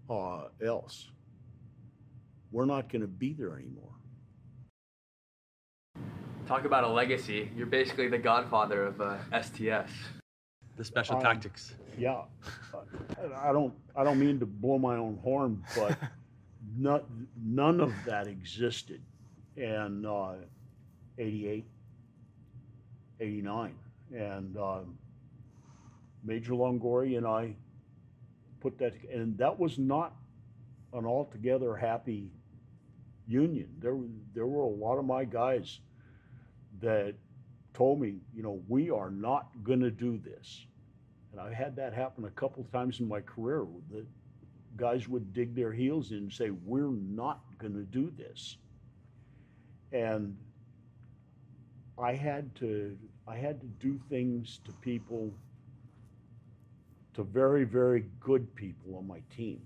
uh, 0.09 0.45
else, 0.65 1.09
we're 2.51 2.65
not 2.65 2.89
going 2.89 3.01
to 3.01 3.07
be 3.07 3.33
there 3.33 3.55
anymore. 3.55 3.83
Talk 6.47 6.65
about 6.65 6.83
a 6.83 6.87
legacy. 6.87 7.51
You're 7.55 7.67
basically 7.67 8.07
the 8.07 8.17
godfather 8.17 8.85
of 8.85 9.01
uh, 9.01 9.17
STS, 9.41 9.91
the 10.77 10.83
Special 10.83 11.17
Um, 11.17 11.21
Tactics. 11.21 11.75
Yeah, 11.97 12.21
I 13.35 13.51
don't. 13.51 13.73
I 13.95 14.03
don't 14.03 14.17
mean 14.19 14.39
to 14.39 14.45
blow 14.45 14.79
my 14.79 14.95
own 14.95 15.19
horn, 15.21 15.61
but 15.75 15.97
none, 16.77 17.27
none 17.35 17.81
of 17.81 17.91
that 18.05 18.27
existed 18.27 19.01
and 19.57 20.05
uh, 20.05 20.33
88, 21.17 21.65
89. 23.19 23.75
and 24.13 24.57
um, 24.57 24.97
Major 26.23 26.53
Longoria 26.53 27.17
and 27.17 27.27
I 27.27 27.55
put 28.59 28.77
that, 28.79 28.93
and 29.11 29.37
that 29.37 29.57
was 29.57 29.77
not 29.77 30.15
an 30.93 31.05
altogether 31.05 31.75
happy 31.75 32.29
union. 33.27 33.67
There, 33.79 33.97
there 34.33 34.47
were 34.47 34.63
a 34.63 34.67
lot 34.67 34.97
of 34.97 35.05
my 35.05 35.25
guys 35.25 35.79
that 36.81 37.15
told 37.73 37.99
me, 37.99 38.15
you 38.35 38.43
know, 38.43 38.61
we 38.67 38.89
are 38.89 39.11
not 39.11 39.49
going 39.63 39.81
to 39.81 39.91
do 39.91 40.17
this. 40.17 40.65
And 41.31 41.41
I 41.41 41.53
had 41.53 41.75
that 41.75 41.93
happen 41.93 42.25
a 42.25 42.29
couple 42.31 42.65
times 42.71 42.99
in 42.99 43.07
my 43.07 43.21
career. 43.21 43.65
The 43.91 44.05
guys 44.75 45.07
would 45.07 45.33
dig 45.33 45.55
their 45.55 45.71
heels 45.71 46.11
in 46.11 46.17
and 46.17 46.33
say, 46.33 46.49
we're 46.49 46.89
not 46.89 47.41
going 47.59 47.73
to 47.73 47.83
do 47.83 48.11
this. 48.17 48.57
And 49.91 50.35
I 52.01 52.13
had 52.13 52.53
to, 52.55 52.97
I 53.27 53.35
had 53.35 53.59
to 53.61 53.67
do 53.67 53.99
things 54.09 54.59
to 54.65 54.71
people, 54.73 55.33
to 57.15 57.23
very, 57.23 57.63
very 57.63 58.05
good 58.19 58.53
people 58.55 58.97
on 58.97 59.07
my 59.07 59.21
team. 59.35 59.61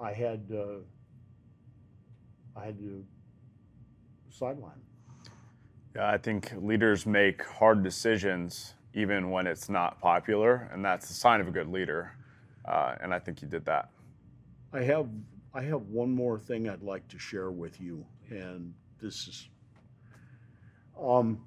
I 0.00 0.12
had, 0.12 0.42
uh, 0.54 0.78
I 2.56 2.66
had 2.66 2.78
to 2.78 3.04
sideline. 4.30 4.80
Yeah, 5.96 6.10
I 6.10 6.18
think 6.18 6.52
leaders 6.56 7.06
make 7.06 7.44
hard 7.44 7.82
decisions 7.82 8.74
even 8.94 9.30
when 9.30 9.46
it's 9.46 9.68
not 9.68 10.00
popular, 10.00 10.68
and 10.72 10.84
that's 10.84 11.10
a 11.10 11.14
sign 11.14 11.40
of 11.40 11.48
a 11.48 11.50
good 11.50 11.68
leader. 11.68 12.12
Uh, 12.64 12.94
and 13.00 13.12
I 13.12 13.18
think 13.18 13.42
you 13.42 13.48
did 13.48 13.64
that. 13.66 13.90
I 14.72 14.82
have 14.82 15.08
I 15.52 15.62
have 15.62 15.82
one 15.82 16.10
more 16.10 16.38
thing 16.38 16.68
I'd 16.68 16.82
like 16.82 17.06
to 17.08 17.18
share 17.18 17.50
with 17.50 17.80
you, 17.80 18.04
and 18.30 18.74
this 19.00 19.28
is 19.28 19.48
um, 21.00 21.40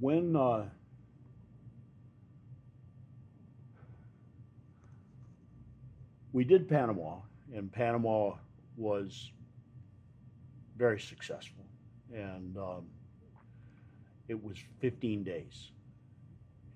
when 0.00 0.36
uh, 0.36 0.64
we 6.32 6.44
did 6.44 6.68
Panama, 6.68 7.16
and 7.54 7.72
Panama 7.72 8.34
was 8.76 9.32
very 10.76 11.00
successful, 11.00 11.64
and 12.14 12.56
um, 12.56 12.86
it 14.28 14.42
was 14.42 14.56
15 14.80 15.24
days 15.24 15.72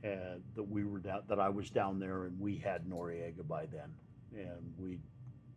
uh, 0.04 0.38
that 0.56 0.62
we 0.68 0.84
were 0.84 0.98
down, 0.98 1.20
that 1.28 1.38
I 1.38 1.48
was 1.48 1.70
down 1.70 2.00
there, 2.00 2.24
and 2.24 2.38
we 2.40 2.56
had 2.56 2.84
Noriega 2.86 3.46
by 3.46 3.66
then, 3.66 3.94
and 4.34 4.74
we 4.78 4.98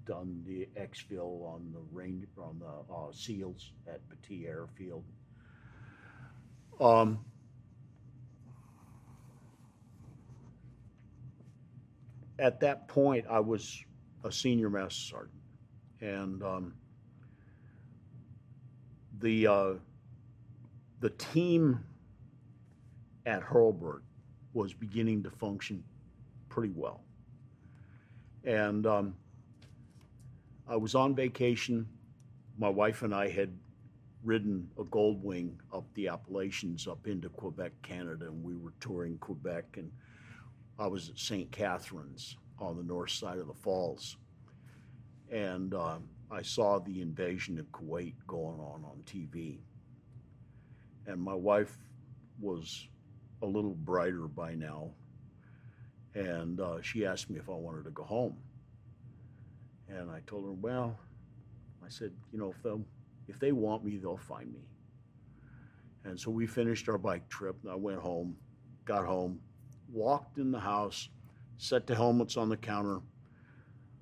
done 0.06 0.44
the 0.46 0.68
exfil 0.80 1.44
on 1.46 1.74
the 1.74 1.82
range 1.92 2.28
on 2.38 2.60
the 2.60 2.94
uh, 2.94 3.12
seals 3.12 3.72
at 3.88 4.02
Petit 4.10 4.48
Airfield. 4.48 5.04
Um, 6.80 7.20
at 12.38 12.60
that 12.60 12.88
point, 12.88 13.26
I 13.30 13.40
was 13.40 13.84
a 14.24 14.32
senior 14.32 14.70
master 14.70 15.16
sergeant, 15.16 15.42
and 16.02 16.44
um, 16.44 16.74
the 19.20 19.48
uh, 19.48 19.74
the 21.00 21.10
team 21.12 21.80
at 23.26 23.42
Hurlburt 23.42 24.02
was 24.54 24.74
beginning 24.74 25.24
to 25.24 25.30
function 25.30 25.84
pretty 26.50 26.74
well, 26.76 27.02
and 28.44 28.86
um, 28.86 29.16
I 30.68 30.76
was 30.76 30.96
on 30.96 31.16
vacation. 31.16 31.88
My 32.58 32.70
wife 32.70 33.04
and 33.04 33.14
I 33.14 33.30
had 33.30 33.56
ridden 34.24 34.68
a 34.80 34.84
gold 34.86 35.24
wing 35.24 35.60
up 35.72 35.86
the 35.94 36.08
Appalachians 36.08 36.88
up 36.88 37.06
into 37.06 37.30
Quebec, 37.30 37.72
Canada, 37.84 38.26
and 38.26 38.44
we 38.44 38.56
were 38.56 38.74
touring 38.80 39.18
Quebec. 39.20 39.66
And 39.78 39.92
I 40.80 40.88
was 40.88 41.10
at 41.10 41.20
St. 41.20 41.52
Catharines 41.52 42.38
on 42.60 42.78
the 42.78 42.84
north 42.84 43.12
side 43.12 43.38
of 43.38 43.48
the 43.48 43.54
falls. 43.54 44.18
And 45.32 45.76
um, 45.76 46.10
I 46.32 46.42
saw 46.42 46.80
the 46.80 47.02
invasion 47.02 47.60
of 47.60 47.72
Kuwait 47.72 48.16
going 48.26 48.60
on 48.60 48.84
on 48.84 49.04
TV. 49.06 49.60
And 51.06 51.22
my 51.22 51.36
wife 51.36 51.78
was 52.40 52.88
a 53.44 53.46
little 53.46 53.76
brighter 53.76 54.28
by 54.28 54.56
now. 54.56 54.90
And 56.16 56.60
uh, 56.60 56.82
she 56.82 57.06
asked 57.06 57.30
me 57.30 57.38
if 57.38 57.50
I 57.50 57.54
wanted 57.54 57.84
to 57.84 57.92
go 57.92 58.04
home. 58.04 58.36
And 59.90 60.10
I 60.10 60.22
told 60.26 60.46
her, 60.46 60.52
well, 60.52 60.98
I 61.86 61.90
said, 61.90 62.12
you 62.32 62.40
know, 62.40 62.52
if 62.52 62.64
they 62.64 62.72
if 63.28 63.40
they 63.40 63.52
want 63.52 63.84
me, 63.84 63.98
they'll 63.98 64.18
find 64.18 64.52
me. 64.54 64.68
And 66.04 66.20
so 66.20 66.30
we 66.30 66.46
finished 66.46 66.88
our 66.90 66.98
bike 66.98 67.28
trip. 67.30 67.56
And 67.64 67.72
I 67.72 67.76
went 67.76 68.00
home, 68.00 68.36
got 68.86 69.06
home, 69.06 69.40
walked 69.92 70.38
in 70.38 70.52
the 70.52 70.60
house, 70.60 71.10
set 71.58 71.88
the 71.88 71.96
helmets 71.96 72.38
on 72.38 72.50
the 72.50 72.58
counter. 72.58 73.00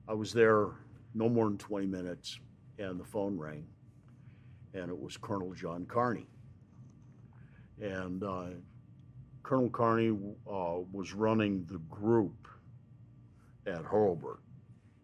I 0.07 0.13
was 0.13 0.33
there 0.33 0.71
no 1.13 1.29
more 1.29 1.45
than 1.45 1.57
20 1.57 1.85
minutes, 1.87 2.39
and 2.77 2.99
the 2.99 3.05
phone 3.05 3.37
rang, 3.37 3.65
and 4.73 4.89
it 4.89 4.99
was 4.99 5.15
Colonel 5.15 5.53
John 5.53 5.85
Carney. 5.85 6.27
And 7.81 8.23
uh, 8.23 8.47
Colonel 9.43 9.69
Carney 9.69 10.09
uh, 10.09 10.79
was 10.91 11.13
running 11.13 11.65
the 11.69 11.79
group 11.89 12.47
at 13.65 13.83
Hurlburt 13.83 14.39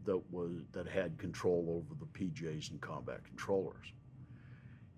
that 0.06 0.22
was 0.32 0.52
that 0.72 0.88
had 0.88 1.18
control 1.18 1.84
over 1.84 2.00
the 2.00 2.06
PJs 2.06 2.72
and 2.72 2.82
combat 2.82 3.24
controllers. 3.24 3.94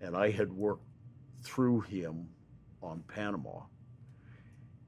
And 0.00 0.16
I 0.16 0.30
had 0.30 0.52
worked 0.52 0.86
through 1.42 1.80
him 1.82 2.28
on 2.82 3.02
Panama. 3.08 3.60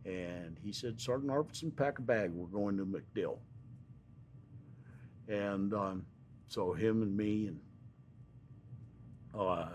And 0.04 0.58
he 0.62 0.72
said, 0.72 1.00
Sergeant 1.00 1.30
Arvidson, 1.30 1.74
pack 1.74 1.98
a 1.98 2.02
bag. 2.02 2.30
We're 2.30 2.46
going 2.46 2.76
to 2.76 2.84
MacDill. 2.84 3.38
And 5.28 5.72
um, 5.72 6.04
so 6.46 6.72
him 6.72 7.02
and 7.02 7.16
me 7.16 7.46
and 7.46 7.60
uh, 9.38 9.66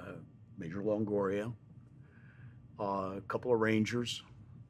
Major 0.58 0.82
Longoria, 0.82 1.52
uh, 2.80 2.84
a 3.18 3.22
couple 3.28 3.52
of 3.52 3.60
Rangers, 3.60 4.22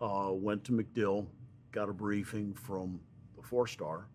uh, 0.02 0.30
went 0.32 0.64
to 0.66 0.72
MacDill, 0.72 1.28
got 1.72 1.90
a 1.90 1.94
briefing 1.94 2.54
from 2.54 3.00
the 3.36 3.44
four 3.44 3.68
star, 3.68 4.08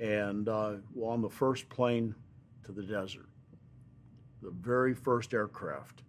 and 0.00 0.48
uh, 0.48 0.74
on 1.00 1.22
the 1.22 1.28
first 1.28 1.68
plane 1.68 2.14
to 2.64 2.72
the 2.72 2.82
desert, 2.82 3.28
the 4.42 4.50
very 4.50 4.94
first 4.94 5.34
aircraft 5.34 6.02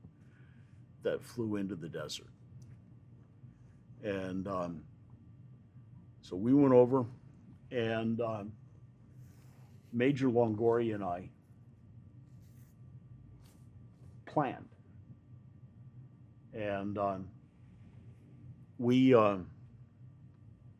that 1.03 1.23
flew 1.23 1.55
into 1.55 1.75
the 1.75 1.89
desert. 1.89 2.27
And 4.03 4.47
um, 4.47 4.81
so 6.21 6.35
we 6.35 6.53
went 6.53 6.73
over, 6.73 7.05
and 7.71 8.21
um, 8.21 8.51
Major 9.91 10.27
Longoria 10.27 10.95
and 10.95 11.03
I 11.03 11.29
planned. 14.25 14.69
And 16.53 16.97
um, 16.97 17.27
we, 18.77 19.13
uh, 19.13 19.37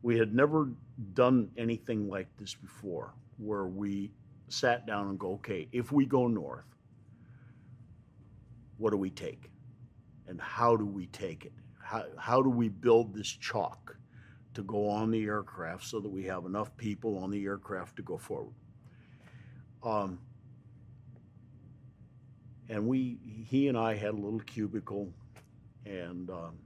we 0.02 0.18
had 0.18 0.34
never 0.34 0.70
done 1.14 1.50
anything 1.58 2.08
like 2.08 2.28
this 2.38 2.54
before, 2.54 3.14
where 3.38 3.66
we 3.66 4.12
sat 4.50 4.86
down 4.86 5.10
and 5.10 5.20
go, 5.20 5.34
okay, 5.34 5.68
if 5.72 5.92
we 5.92 6.06
go 6.06 6.28
north, 6.28 6.66
what 8.78 8.92
do 8.92 8.98
we 8.98 9.10
take? 9.10 9.52
And 10.28 10.40
how 10.40 10.76
do 10.76 10.86
we 10.86 11.08
take 11.08 11.46
it? 11.46 11.54
How, 11.82 12.06
how 12.18 12.42
do 12.42 12.50
we 12.50 12.70
build 12.70 13.14
this 13.14 13.28
chalk 13.28 13.96
to 14.54 14.64
go 14.64 14.90
on 14.90 15.12
the 15.12 15.24
aircraft 15.24 15.86
so 15.86 16.00
that 16.00 16.10
we 16.10 16.24
have 16.26 16.46
enough 16.46 16.76
people 16.78 17.18
on 17.18 17.32
the 17.32 17.44
aircraft 17.46 17.96
to 17.98 18.02
go 18.02 18.18
forward? 18.18 18.54
Um, 19.84 20.20
and 22.70 22.86
we, 22.86 23.18
he 23.48 23.68
and 23.68 23.78
I 23.78 23.96
had 23.96 24.12
a 24.12 24.18
little 24.18 24.40
cubicle, 24.42 25.12
and 25.86 26.30
um, 26.30 26.58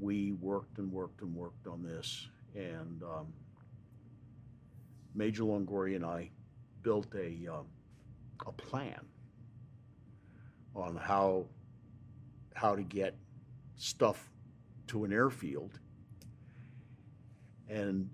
we 0.00 0.32
worked 0.32 0.78
and 0.78 0.90
worked 0.92 1.22
and 1.22 1.34
worked 1.34 1.66
on 1.66 1.82
this. 1.82 2.28
And 2.54 3.02
um, 3.02 3.32
Major 5.14 5.44
Longoria 5.44 5.96
and 5.96 6.04
I 6.04 6.30
built 6.82 7.14
a, 7.14 7.46
um, 7.52 7.66
a 8.46 8.52
plan 8.52 9.00
on 10.74 10.96
how 10.96 11.46
how 12.54 12.74
to 12.74 12.82
get 12.82 13.16
stuff 13.76 14.30
to 14.86 15.04
an 15.04 15.12
airfield 15.12 15.78
and 17.68 18.10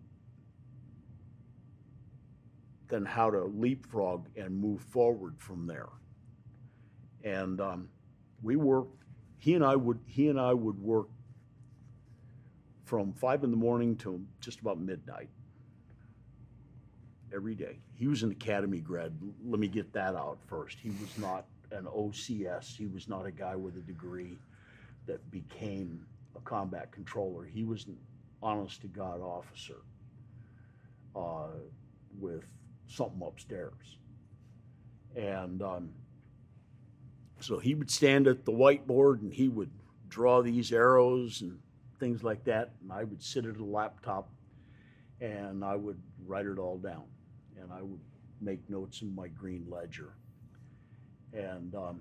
then 2.89 3.05
how 3.05 3.31
to 3.31 3.45
leapfrog 3.45 4.27
and 4.37 4.57
move 4.57 4.81
forward 4.81 5.35
from 5.39 5.67
there. 5.67 5.89
And 7.25 7.61
um, 7.61 7.89
we 8.43 8.57
worked. 8.57 9.03
He 9.39 9.55
and 9.55 9.65
I 9.65 9.75
would 9.77 9.99
he 10.07 10.29
and 10.29 10.41
I 10.41 10.55
would 10.55 10.79
work 10.79 11.09
from 12.87 13.15
five 13.15 13.45
in 13.45 13.53
the 13.53 13.59
morning 13.59 13.97
to 13.99 14.23
just 14.41 14.61
about 14.61 14.81
midnight 14.81 15.31
every 17.35 17.55
day. 17.57 17.79
He 17.95 18.09
was 18.09 18.23
an 18.25 18.33
academy 18.33 18.81
grad. 18.81 19.13
Let 19.47 19.61
me 19.61 19.69
get 19.69 19.93
that 19.95 20.17
out 20.17 20.39
first. 20.47 20.79
He 20.81 20.91
was 20.91 21.19
not 21.19 21.47
an 21.73 21.87
OCS. 21.87 22.77
He 22.77 22.87
was 22.87 23.09
not 23.09 23.27
a 23.27 23.33
guy 23.33 23.57
with 23.57 23.77
a 23.77 23.81
degree 23.83 24.39
that 25.07 25.31
became 25.31 26.07
a 26.37 26.41
combat 26.41 26.93
controller. 26.93 27.45
He 27.45 27.65
was 27.65 27.87
an 27.87 27.99
honest 28.43 28.83
to 28.83 28.89
God 28.89 29.21
officer. 29.23 29.79
uh, 31.17 31.49
with 32.21 32.45
something 32.89 33.23
upstairs. 33.27 33.99
And 35.17 35.63
um, 35.63 35.91
so 37.41 37.59
he 37.59 37.75
would 37.75 37.91
stand 37.91 38.27
at 38.29 38.45
the 38.45 38.53
whiteboard 38.53 39.21
and 39.23 39.33
he 39.33 39.49
would 39.49 39.71
draw 40.09 40.43
these 40.43 40.73
arrows 40.73 41.43
and 41.43 41.59
things 41.99 42.23
like 42.23 42.45
that. 42.45 42.73
And 42.83 42.93
I 42.93 43.05
would 43.05 43.23
sit 43.23 43.47
at 43.47 43.57
a 43.57 43.65
laptop 43.65 44.29
and 45.21 45.65
I 45.65 45.77
would 45.77 46.01
write 46.27 46.47
it 46.47 46.59
all 46.59 46.79
down. 46.79 47.05
And 47.61 47.73
I 47.73 47.83
would 47.83 48.01
make 48.41 48.69
notes 48.69 49.03
in 49.03 49.15
my 49.15 49.29
green 49.29 49.67
ledger. 49.69 50.13
And 51.33 51.75
um, 51.75 52.01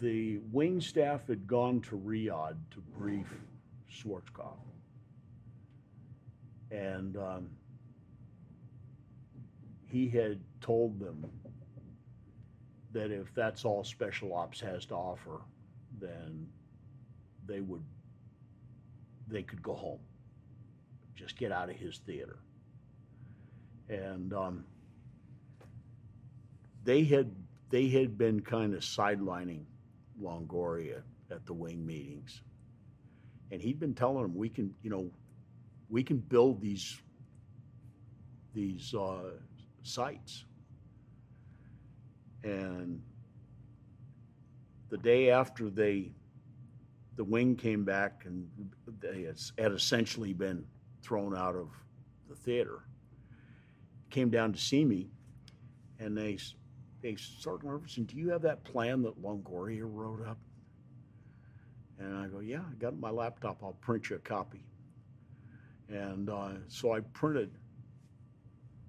the 0.00 0.38
wing 0.52 0.80
staff 0.80 1.26
had 1.28 1.46
gone 1.46 1.80
to 1.82 1.96
Riyadh 1.96 2.56
to 2.72 2.80
brief 2.98 3.32
Schwarzkopf. 3.90 4.58
And 6.70 7.16
um, 7.16 7.50
he 9.86 10.08
had 10.08 10.40
told 10.60 10.98
them 10.98 11.24
that 12.92 13.10
if 13.10 13.32
that's 13.34 13.64
all 13.64 13.84
special 13.84 14.34
ops 14.34 14.60
has 14.60 14.84
to 14.86 14.94
offer, 14.94 15.40
then 16.00 16.46
they 17.46 17.60
would 17.60 17.82
they 19.28 19.42
could 19.42 19.62
go 19.62 19.74
home. 19.74 20.00
Just 21.14 21.36
get 21.36 21.52
out 21.52 21.70
of 21.70 21.76
his 21.76 21.98
theater. 21.98 22.38
And 23.88 24.32
um, 24.32 24.64
they 26.84 27.04
had 27.04 27.30
they 27.70 27.88
had 27.88 28.16
been 28.18 28.40
kind 28.40 28.74
of 28.74 28.80
sidelining 28.80 29.64
Longoria 30.20 31.02
at 31.30 31.46
the 31.46 31.52
wing 31.52 31.84
meetings. 31.84 32.42
And 33.50 33.60
he'd 33.60 33.78
been 33.78 33.94
telling 33.94 34.22
them 34.22 34.34
we 34.34 34.48
can, 34.48 34.74
you 34.82 34.90
know, 34.90 35.10
we 35.88 36.02
can 36.02 36.18
build 36.18 36.60
these 36.60 37.00
these 38.54 38.94
uh, 38.94 39.30
sites. 39.82 40.44
And 42.42 43.00
the 44.90 44.98
day 44.98 45.30
after 45.30 45.70
they 45.70 46.12
the 47.16 47.24
wing 47.24 47.56
came 47.56 47.84
back 47.84 48.22
and 48.24 48.48
they 49.00 49.26
had 49.58 49.72
essentially 49.72 50.32
been 50.32 50.64
thrown 51.02 51.36
out 51.36 51.54
of 51.54 51.68
the 52.28 52.34
theater 52.34 52.84
came 54.14 54.30
down 54.30 54.52
to 54.52 54.58
see 54.58 54.84
me 54.84 55.08
and 55.98 56.16
they 56.16 56.38
they 57.02 57.16
Sergeant 57.16 57.70
Arvidson, 57.70 58.06
do 58.06 58.16
you 58.16 58.30
have 58.30 58.42
that 58.42 58.64
plan 58.64 59.02
that 59.02 59.20
Longoria 59.20 59.82
wrote 59.84 60.26
up? 60.26 60.38
And 61.98 62.16
I 62.16 62.28
go, 62.28 62.40
yeah, 62.40 62.60
I 62.60 62.74
got 62.78 62.98
my 62.98 63.10
laptop. 63.10 63.58
I'll 63.62 63.76
print 63.80 64.08
you 64.08 64.16
a 64.16 64.20
copy. 64.20 64.64
And 65.88 66.30
uh, 66.30 66.52
so 66.68 66.92
I 66.92 67.00
printed 67.00 67.50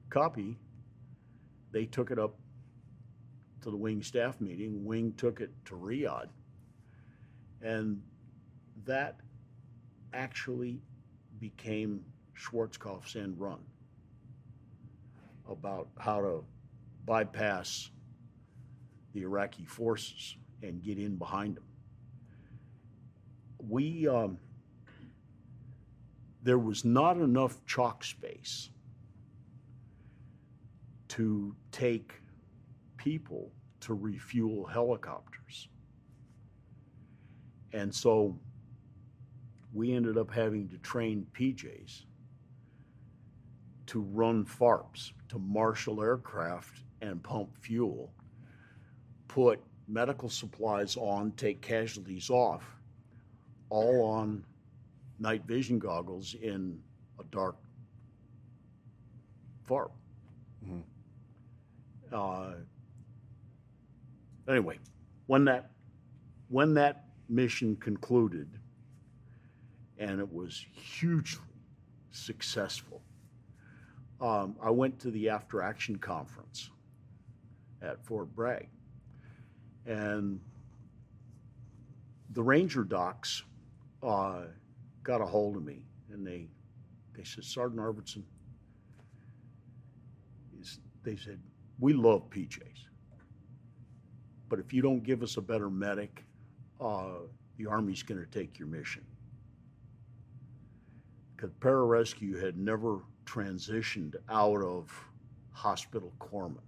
copy. 0.10 0.58
They 1.72 1.86
took 1.86 2.10
it 2.10 2.18
up 2.18 2.36
to 3.64 3.70
the 3.70 3.78
wing 3.78 4.02
staff 4.02 4.40
meeting. 4.40 4.86
Wing 4.86 5.14
took 5.18 5.42
it 5.42 5.52
to 5.66 5.74
Riyadh. 5.76 6.30
And 7.62 8.02
that 8.84 9.16
actually 10.14 10.82
became 11.40 12.04
Schwarzkopf's 12.38 13.16
end 13.16 13.40
run 13.40 13.60
about 15.50 15.88
how 15.98 16.22
to 16.22 16.44
bypass 17.06 17.90
the 19.14 19.22
Iraqi 19.22 19.66
forces 19.66 20.36
and 20.62 20.84
get 20.84 20.98
in 20.98 21.16
behind 21.16 21.56
them. 21.56 21.64
We, 23.68 24.08
um, 24.08 24.38
there 26.44 26.60
was 26.60 26.84
not 26.84 27.18
enough 27.18 27.66
chalk 27.66 28.04
space 28.04 28.70
to 31.10 31.56
take 31.72 32.14
people 32.98 33.52
to 33.82 33.94
refuel 33.94 34.66
helicopters. 34.66 35.70
And 37.74 37.94
so 37.94 38.40
we 39.76 39.94
ended 39.94 40.18
up 40.18 40.32
having 40.32 40.70
to 40.70 40.78
train 40.78 41.28
PJs 41.34 42.06
to 43.88 44.00
run 44.00 44.46
FARPs, 44.46 45.12
to 45.28 45.38
marshal 45.38 46.02
aircraft 46.02 46.84
and 47.02 47.22
pump 47.22 47.56
fuel, 47.58 48.12
put 49.28 49.62
medical 49.88 50.30
supplies 50.30 50.96
on, 50.96 51.32
take 51.34 51.62
casualties 51.62 52.30
off, 52.30 52.64
all 53.70 54.02
on 54.06 54.46
night 55.20 55.44
vision 55.46 55.78
goggles 55.78 56.36
in 56.36 56.82
a 57.20 57.24
dark 57.26 57.58
FARP. 59.68 59.92
Mhm. 60.66 60.84
Uh, 62.14 62.54
anyway, 64.48 64.80
when 65.28 65.44
that 65.46 65.72
when 66.48 66.76
that 66.76 67.10
mission 67.28 67.76
concluded, 67.76 68.60
and 69.98 70.20
it 70.20 70.32
was 70.32 70.66
hugely 70.74 71.42
successful, 72.12 73.02
um, 74.22 74.56
I 74.62 74.70
went 74.70 75.00
to 75.00 75.12
the 75.12 75.30
after 75.30 75.62
action 75.62 75.98
conference 75.98 76.70
at 77.82 78.04
Fort 78.06 78.34
Bragg, 78.36 78.68
and 79.86 80.40
the 82.32 82.42
ranger 82.42 82.84
docs 82.84 83.44
uh, 84.02 84.44
got 85.04 85.22
a 85.22 85.26
hold 85.26 85.58
of 85.58 85.64
me, 85.64 85.84
and 86.12 86.26
they 86.26 86.48
they 87.16 87.24
said, 87.24 87.46
Sergeant 87.46 87.80
Arvidson, 87.80 88.24
they 91.04 91.16
said, 91.16 91.40
we 91.80 91.94
love 91.94 92.30
PJs, 92.30 92.88
but 94.50 94.60
if 94.60 94.74
you 94.74 94.82
don't 94.82 95.04
give 95.04 95.24
us 95.24 95.38
a 95.38 95.42
better 95.42 95.70
medic, 95.70 96.26
uh, 96.82 97.20
the 97.58 97.68
Army's 97.68 98.04
going 98.04 98.20
to 98.20 98.30
take 98.30 98.60
your 98.60 98.68
mission. 98.68 99.04
Because 101.36 101.52
pararescue 101.60 102.42
had 102.42 102.58
never 102.58 103.00
transitioned 103.26 104.16
out 104.30 104.62
of 104.62 104.92
hospital 105.52 106.14
corpsman. 106.20 106.60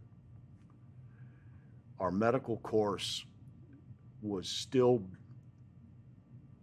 Our 1.99 2.11
medical 2.11 2.57
course 2.57 3.25
was 4.21 4.47
still 4.47 5.03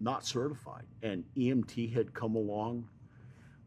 not 0.00 0.24
certified, 0.24 0.84
and 1.02 1.24
EMT 1.36 1.92
had 1.92 2.12
come 2.14 2.36
along. 2.36 2.88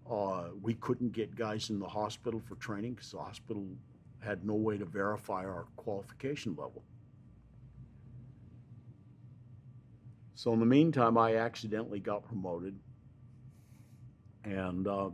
Uh, 0.09 0.49
we 0.61 0.75
couldn't 0.75 1.11
get 1.11 1.35
guys 1.35 1.69
in 1.69 1.79
the 1.79 1.87
hospital 1.87 2.39
for 2.47 2.55
training 2.55 2.93
because 2.93 3.11
the 3.11 3.19
hospital 3.19 3.65
had 4.19 4.45
no 4.45 4.53
way 4.53 4.77
to 4.77 4.85
verify 4.85 5.43
our 5.45 5.65
qualification 5.75 6.51
level. 6.51 6.83
So 10.35 10.53
in 10.53 10.59
the 10.59 10.65
meantime, 10.65 11.17
I 11.17 11.37
accidentally 11.37 11.99
got 11.99 12.23
promoted, 12.23 12.77
and 14.47 14.87
uh, 14.87 15.09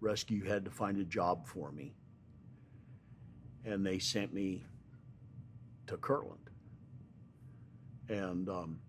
rescue 0.00 0.44
had 0.44 0.64
to 0.64 0.70
find 0.70 0.98
a 0.98 1.04
job 1.04 1.46
for 1.46 1.70
me, 1.70 1.94
and 3.64 3.86
they 3.86 3.98
sent 3.98 4.34
me 4.34 4.64
to 5.86 5.96
Kirtland, 5.96 6.50
and 8.08 8.48
um, 8.48 8.80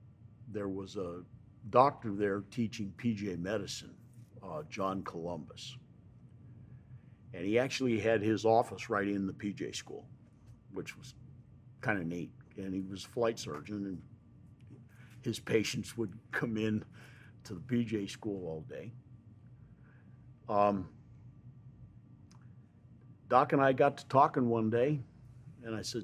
there 0.51 0.67
was 0.67 0.95
a 0.95 1.21
doctor 1.69 2.13
there 2.13 2.43
teaching 2.49 2.91
PJ 2.97 3.37
medicine, 3.39 3.93
uh, 4.43 4.63
John 4.69 5.03
Columbus, 5.03 5.77
and 7.33 7.45
he 7.45 7.59
actually 7.59 7.99
had 7.99 8.21
his 8.21 8.45
office 8.45 8.89
right 8.89 9.07
in 9.07 9.27
the 9.27 9.33
PJ 9.33 9.75
school, 9.75 10.05
which 10.73 10.97
was 10.97 11.13
kind 11.81 11.99
of 11.99 12.07
neat. 12.07 12.31
And 12.57 12.73
he 12.73 12.81
was 12.81 13.05
a 13.05 13.07
flight 13.07 13.37
surgeon, 13.37 13.85
and 13.85 14.01
his 15.21 15.39
patients 15.39 15.95
would 15.95 16.11
come 16.31 16.57
in 16.57 16.83
to 17.43 17.53
the 17.53 17.59
PJ 17.61 18.09
school 18.09 18.47
all 18.47 18.65
day. 18.67 18.91
Um, 20.49 20.89
Doc 23.29 23.53
and 23.53 23.61
I 23.61 23.71
got 23.71 23.97
to 23.99 24.07
talking 24.07 24.49
one 24.49 24.71
day, 24.71 24.99
and 25.63 25.75
I 25.75 25.83
said, 25.83 26.03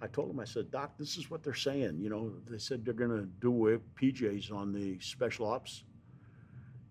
I 0.00 0.06
told 0.06 0.30
him, 0.30 0.38
I 0.38 0.44
said, 0.44 0.70
Doc, 0.70 0.92
this 0.98 1.16
is 1.16 1.30
what 1.30 1.42
they're 1.42 1.54
saying. 1.54 1.98
You 2.00 2.08
know, 2.08 2.32
they 2.48 2.58
said 2.58 2.84
they're 2.84 2.94
going 2.94 3.10
to 3.10 3.26
do 3.40 3.48
away 3.48 3.72
with 3.72 3.94
PJs 3.96 4.52
on 4.52 4.72
the 4.72 4.98
special 5.00 5.46
ops, 5.46 5.82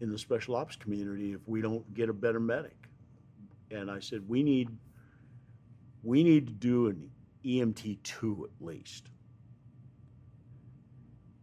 in 0.01 0.11
the 0.11 0.17
special 0.17 0.55
ops 0.55 0.75
community 0.75 1.31
if 1.31 1.39
we 1.45 1.61
don't 1.61 1.93
get 1.93 2.09
a 2.09 2.13
better 2.13 2.39
medic. 2.39 2.75
And 3.69 3.89
I 3.89 3.99
said, 3.99 4.27
we 4.27 4.43
need, 4.43 4.69
we 6.03 6.23
need 6.23 6.47
to 6.47 6.53
do 6.53 6.87
an 6.87 7.09
EMT 7.45 8.03
two 8.03 8.49
at 8.49 8.65
least. 8.65 9.07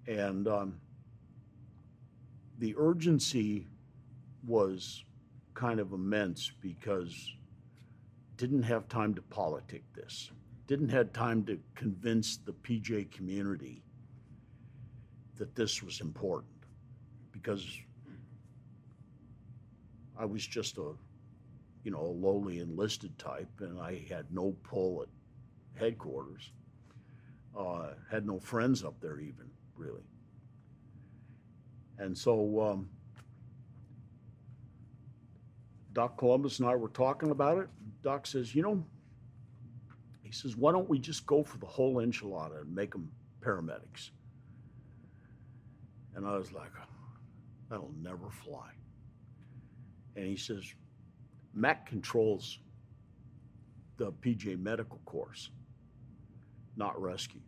And 0.06 0.48
um, 0.48 0.80
the 2.58 2.74
urgency 2.76 3.66
was 4.46 5.04
kind 5.58 5.80
of 5.80 5.92
immense 5.92 6.52
because 6.60 7.34
didn't 8.36 8.62
have 8.62 8.88
time 8.88 9.12
to 9.12 9.22
politic 9.22 9.82
this 9.92 10.30
didn't 10.68 10.88
have 10.88 11.12
time 11.12 11.44
to 11.44 11.58
convince 11.74 12.36
the 12.36 12.52
pj 12.52 13.10
community 13.10 13.82
that 15.36 15.56
this 15.56 15.82
was 15.82 16.00
important 16.00 16.52
because 17.32 17.80
I 20.18 20.24
was 20.24 20.44
just 20.44 20.78
a, 20.78 20.92
you 21.84 21.92
know, 21.92 22.00
a 22.00 22.14
lowly 22.26 22.58
enlisted 22.58 23.16
type, 23.18 23.48
and 23.60 23.80
I 23.80 24.04
had 24.08 24.26
no 24.32 24.56
pull 24.64 25.02
at 25.02 25.08
headquarters. 25.80 26.50
Uh, 27.56 27.90
had 28.10 28.26
no 28.26 28.38
friends 28.38 28.84
up 28.84 28.94
there 29.00 29.18
even 29.18 29.48
really. 29.76 30.02
And 31.98 32.16
so 32.16 32.60
um, 32.60 32.88
Doc 35.98 36.16
Columbus 36.16 36.60
and 36.60 36.68
I 36.68 36.76
were 36.76 36.90
talking 36.90 37.32
about 37.32 37.58
it. 37.58 37.68
Doc 38.04 38.24
says, 38.24 38.54
you 38.54 38.62
know, 38.62 38.84
he 40.22 40.30
says, 40.30 40.56
why 40.56 40.70
don't 40.70 40.88
we 40.88 40.96
just 40.96 41.26
go 41.26 41.42
for 41.42 41.58
the 41.58 41.66
whole 41.66 41.96
enchilada 41.96 42.60
and 42.60 42.72
make 42.72 42.92
them 42.92 43.10
paramedics? 43.40 44.10
And 46.14 46.24
I 46.24 46.36
was 46.36 46.52
like, 46.52 46.70
that'll 47.68 47.92
never 48.00 48.30
fly. 48.30 48.70
And 50.14 50.24
he 50.24 50.36
says, 50.36 50.62
MAC 51.52 51.84
controls 51.86 52.60
the 53.96 54.12
PJ 54.12 54.56
medical 54.60 55.00
course, 55.04 55.50
not 56.76 57.02
rescue. 57.02 57.40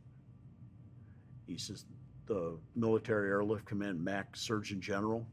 He 1.47 1.57
says, 1.57 1.85
the 2.27 2.59
Military 2.75 3.29
Airlift 3.29 3.65
Command 3.65 4.03
MAC 4.03 4.35
Surgeon 4.35 4.81
General 4.81 5.25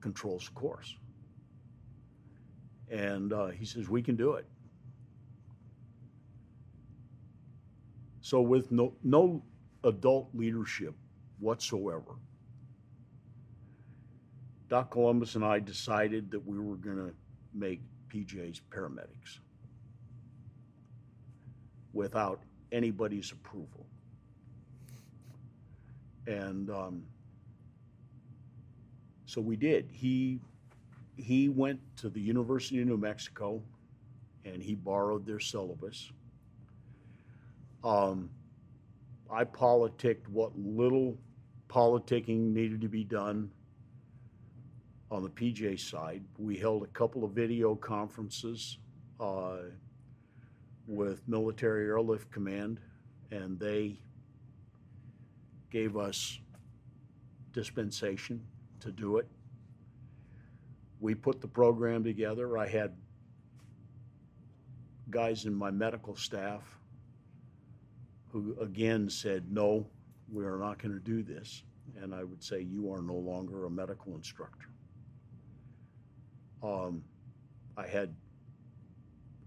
controls 0.00 0.46
the 0.46 0.52
course. 0.52 0.96
And 2.90 3.32
uh, 3.32 3.46
he 3.48 3.64
says, 3.64 3.88
we 3.88 4.02
can 4.02 4.16
do 4.16 4.34
it. 4.34 4.46
So, 8.20 8.40
with 8.40 8.70
no, 8.70 8.92
no 9.02 9.42
adult 9.84 10.28
leadership 10.34 10.94
whatsoever, 11.38 12.16
Doc 14.68 14.90
Columbus 14.90 15.34
and 15.34 15.44
I 15.44 15.58
decided 15.58 16.30
that 16.30 16.46
we 16.46 16.58
were 16.58 16.76
going 16.76 16.96
to 16.96 17.12
make 17.54 17.80
PJs 18.08 18.60
paramedics 18.70 19.38
without 21.92 22.40
anybody's 22.70 23.32
approval. 23.32 23.86
And 26.26 26.70
um, 26.70 27.02
so 29.30 29.40
we 29.40 29.54
did. 29.54 29.88
He 29.92 30.40
he 31.16 31.48
went 31.48 31.78
to 31.98 32.08
the 32.08 32.20
University 32.20 32.80
of 32.80 32.88
New 32.88 32.96
Mexico 32.96 33.62
and 34.44 34.60
he 34.60 34.74
borrowed 34.74 35.24
their 35.24 35.38
syllabus. 35.38 36.10
Um, 37.84 38.28
I 39.30 39.44
politicked 39.44 40.28
what 40.28 40.58
little 40.58 41.16
politicking 41.68 42.52
needed 42.52 42.80
to 42.80 42.88
be 42.88 43.04
done 43.04 43.52
on 45.12 45.22
the 45.22 45.28
PJ 45.28 45.78
side. 45.78 46.24
We 46.36 46.56
held 46.56 46.82
a 46.82 46.88
couple 46.88 47.22
of 47.22 47.30
video 47.30 47.76
conferences 47.76 48.78
uh, 49.20 49.58
with 50.88 51.22
Military 51.28 51.84
Airlift 51.84 52.32
Command, 52.32 52.80
and 53.30 53.60
they 53.60 54.00
gave 55.70 55.96
us 55.96 56.40
dispensation 57.52 58.42
to 58.80 58.90
do 58.90 59.18
it. 59.18 59.26
We 61.00 61.14
put 61.14 61.40
the 61.40 61.48
program 61.48 62.04
together. 62.04 62.58
I 62.58 62.66
had 62.68 62.92
guys 65.10 65.44
in 65.44 65.54
my 65.54 65.70
medical 65.70 66.14
staff 66.14 66.62
who 68.32 68.56
again 68.60 69.08
said, 69.08 69.50
no, 69.50 69.86
we 70.32 70.44
are 70.44 70.58
not 70.58 70.78
going 70.78 70.94
to 70.94 71.00
do 71.00 71.22
this. 71.22 71.62
And 72.00 72.14
I 72.14 72.22
would 72.22 72.42
say, 72.42 72.60
you 72.60 72.92
are 72.92 73.02
no 73.02 73.14
longer 73.14 73.64
a 73.64 73.70
medical 73.70 74.14
instructor. 74.14 74.68
Um, 76.62 77.02
I 77.76 77.86
had 77.86 78.14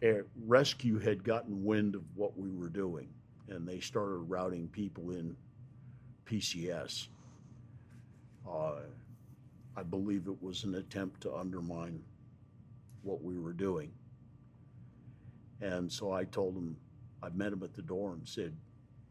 air, 0.02 0.26
rescue 0.46 1.00
had 1.00 1.24
gotten 1.24 1.64
wind 1.64 1.96
of 1.96 2.02
what 2.16 2.38
we 2.38 2.52
were 2.52 2.70
doing, 2.70 3.08
and 3.48 3.68
they 3.68 3.80
started 3.80 4.18
routing 4.18 4.68
people 4.68 5.12
in 5.12 5.36
PCS. 6.26 7.08
Uh, 8.50 8.82
I 9.76 9.84
believe 9.84 10.28
it 10.28 10.42
was 10.42 10.64
an 10.64 10.76
attempt 10.76 11.22
to 11.22 11.34
undermine 11.36 12.02
what 13.02 13.24
we 13.24 13.38
were 13.38 13.54
doing. 13.54 13.92
And 15.62 15.92
so 15.92 16.12
I 16.12 16.26
told 16.26 16.56
him, 16.56 16.78
I 17.22 17.30
met 17.30 17.54
him 17.54 17.64
at 17.64 17.74
the 17.74 17.82
door 17.82 18.14
and 18.14 18.28
said, 18.28 18.56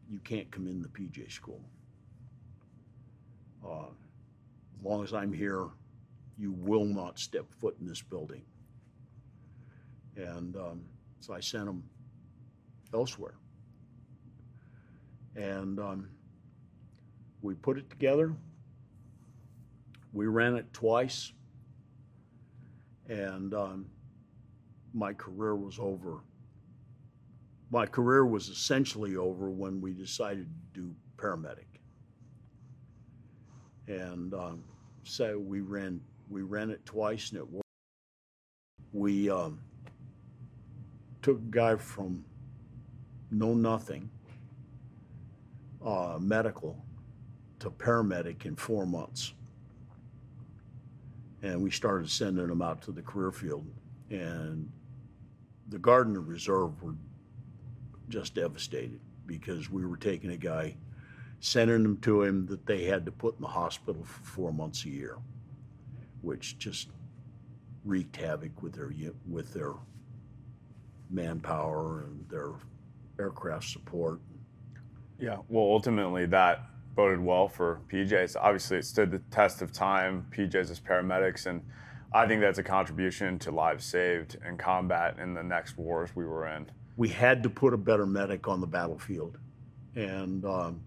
You 0.09 0.19
can't 0.19 0.49
come 0.51 0.67
in 0.67 0.81
the 0.81 0.87
PJ 0.87 1.31
school. 1.31 1.61
Uh, 3.65 3.87
as 4.77 4.85
long 4.85 5.03
as 5.03 5.13
I'm 5.13 5.33
here, 5.33 5.67
you 6.37 6.51
will 6.51 6.85
not 6.85 7.19
step 7.19 7.51
foot 7.59 7.75
in 7.79 7.87
this 7.87 8.01
building. 8.01 8.43
And 10.15 10.55
um, 10.55 10.81
so 11.19 11.33
I 11.33 11.39
sent 11.39 11.67
him 11.67 11.83
elsewhere. 12.93 13.35
And 15.35 15.79
um, 15.79 16.09
we 17.41 17.55
put 17.55 17.77
it 17.77 17.89
together. 17.89 18.33
We 20.13 20.27
ran 20.27 20.55
it 20.55 20.71
twice. 20.73 21.33
And 23.09 23.53
um, 23.53 23.87
my 24.93 25.13
career 25.13 25.55
was 25.55 25.79
over. 25.79 26.19
My 27.71 27.85
career 27.85 28.25
was 28.25 28.49
essentially 28.49 29.15
over 29.15 29.49
when 29.49 29.81
we 29.81 29.93
decided 29.93 30.47
to 30.73 30.79
do 30.79 30.95
paramedic. 31.17 31.65
And 33.87 34.33
um, 34.33 34.63
so 35.03 35.37
we 35.39 35.61
ran 35.61 35.99
we 36.29 36.41
ran 36.41 36.69
it 36.69 36.85
twice 36.85 37.31
and 37.31 37.39
it 37.39 37.49
worked. 37.49 37.63
We 38.93 39.29
um, 39.29 39.59
took 41.21 41.37
a 41.37 41.51
guy 41.51 41.75
from 41.75 42.23
know 43.31 43.53
nothing 43.53 44.09
uh, 45.83 46.17
medical 46.19 46.77
to 47.59 47.69
paramedic 47.69 48.45
in 48.45 48.55
four 48.55 48.85
months. 48.85 49.33
And 51.43 51.61
we 51.61 51.69
started 51.69 52.09
sending 52.09 52.47
them 52.47 52.61
out 52.61 52.81
to 52.83 52.91
the 52.91 53.01
career 53.01 53.31
field. 53.31 53.67
And 54.09 54.71
the 55.69 55.77
Guard 55.77 56.07
and 56.07 56.27
Reserve 56.27 56.81
were 56.81 56.95
just 58.09 58.35
devastated 58.35 58.99
because 59.25 59.69
we 59.69 59.85
were 59.85 59.97
taking 59.97 60.31
a 60.31 60.37
guy, 60.37 60.75
sending 61.39 61.83
him 61.83 61.97
to 61.97 62.23
him 62.23 62.45
that 62.47 62.65
they 62.65 62.85
had 62.85 63.05
to 63.05 63.11
put 63.11 63.35
in 63.35 63.41
the 63.41 63.47
hospital 63.47 64.03
for 64.03 64.23
four 64.23 64.53
months 64.53 64.85
a 64.85 64.89
year, 64.89 65.17
which 66.21 66.57
just 66.57 66.89
wreaked 67.85 68.15
havoc 68.15 68.63
with 68.63 68.73
their 68.73 68.91
with 69.29 69.53
their 69.53 69.73
manpower 71.09 72.03
and 72.03 72.25
their 72.29 72.51
aircraft 73.19 73.69
support. 73.69 74.19
Yeah, 75.19 75.37
well, 75.49 75.63
ultimately 75.63 76.25
that 76.27 76.65
boded 76.95 77.19
well 77.19 77.47
for 77.47 77.81
PJs. 77.91 78.35
Obviously, 78.39 78.77
it 78.77 78.85
stood 78.85 79.11
the 79.11 79.19
test 79.31 79.61
of 79.61 79.71
time. 79.71 80.25
PJs 80.31 80.71
as 80.71 80.79
paramedics, 80.79 81.45
and 81.45 81.61
I 82.13 82.27
think 82.27 82.41
that's 82.41 82.59
a 82.59 82.63
contribution 82.63 83.39
to 83.39 83.51
lives 83.51 83.85
saved 83.85 84.37
in 84.47 84.57
combat 84.57 85.17
in 85.19 85.33
the 85.33 85.43
next 85.43 85.77
wars 85.77 86.11
we 86.15 86.25
were 86.25 86.47
in. 86.47 86.69
We 86.95 87.09
had 87.09 87.41
to 87.43 87.49
put 87.49 87.73
a 87.73 87.77
better 87.77 88.05
medic 88.05 88.47
on 88.47 88.61
the 88.61 88.67
battlefield, 88.67 89.37
and 89.95 90.45
um, 90.45 90.81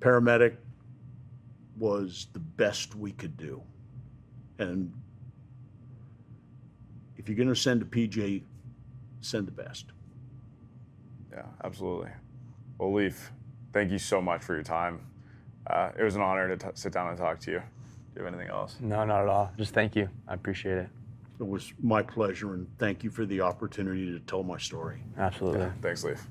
paramedic 0.00 0.56
was 1.78 2.26
the 2.32 2.38
best 2.38 2.94
we 2.94 3.12
could 3.12 3.36
do. 3.36 3.62
And 4.58 4.92
if 7.16 7.28
you're 7.28 7.36
going 7.36 7.48
to 7.48 7.56
send 7.56 7.82
a 7.82 7.84
PJ, 7.84 8.42
send 9.20 9.46
the 9.46 9.52
best. 9.52 9.86
Yeah, 11.32 11.46
absolutely. 11.64 12.10
Well, 12.78 12.92
Leif, 12.92 13.32
thank 13.72 13.90
you 13.90 13.98
so 13.98 14.20
much 14.20 14.42
for 14.42 14.54
your 14.54 14.62
time. 14.62 15.00
Uh, 15.66 15.90
it 15.98 16.02
was 16.02 16.16
an 16.16 16.22
honor 16.22 16.48
to 16.48 16.56
t- 16.56 16.70
sit 16.74 16.92
down 16.92 17.08
and 17.08 17.18
talk 17.18 17.38
to 17.40 17.50
you. 17.50 17.58
Do 17.58 18.20
you 18.20 18.24
have 18.24 18.34
anything 18.34 18.50
else? 18.50 18.76
No, 18.80 19.04
not 19.04 19.22
at 19.22 19.28
all. 19.28 19.52
Just 19.56 19.74
thank 19.74 19.94
you. 19.94 20.08
I 20.26 20.34
appreciate 20.34 20.78
it. 20.78 20.88
It 21.40 21.46
was 21.46 21.72
my 21.82 22.02
pleasure, 22.02 22.54
and 22.54 22.66
thank 22.78 23.04
you 23.04 23.10
for 23.10 23.24
the 23.24 23.40
opportunity 23.42 24.10
to 24.10 24.18
tell 24.20 24.42
my 24.42 24.58
story. 24.58 25.02
Absolutely. 25.16 25.60
Yeah, 25.60 25.72
thanks, 25.80 26.02
Leif. 26.02 26.26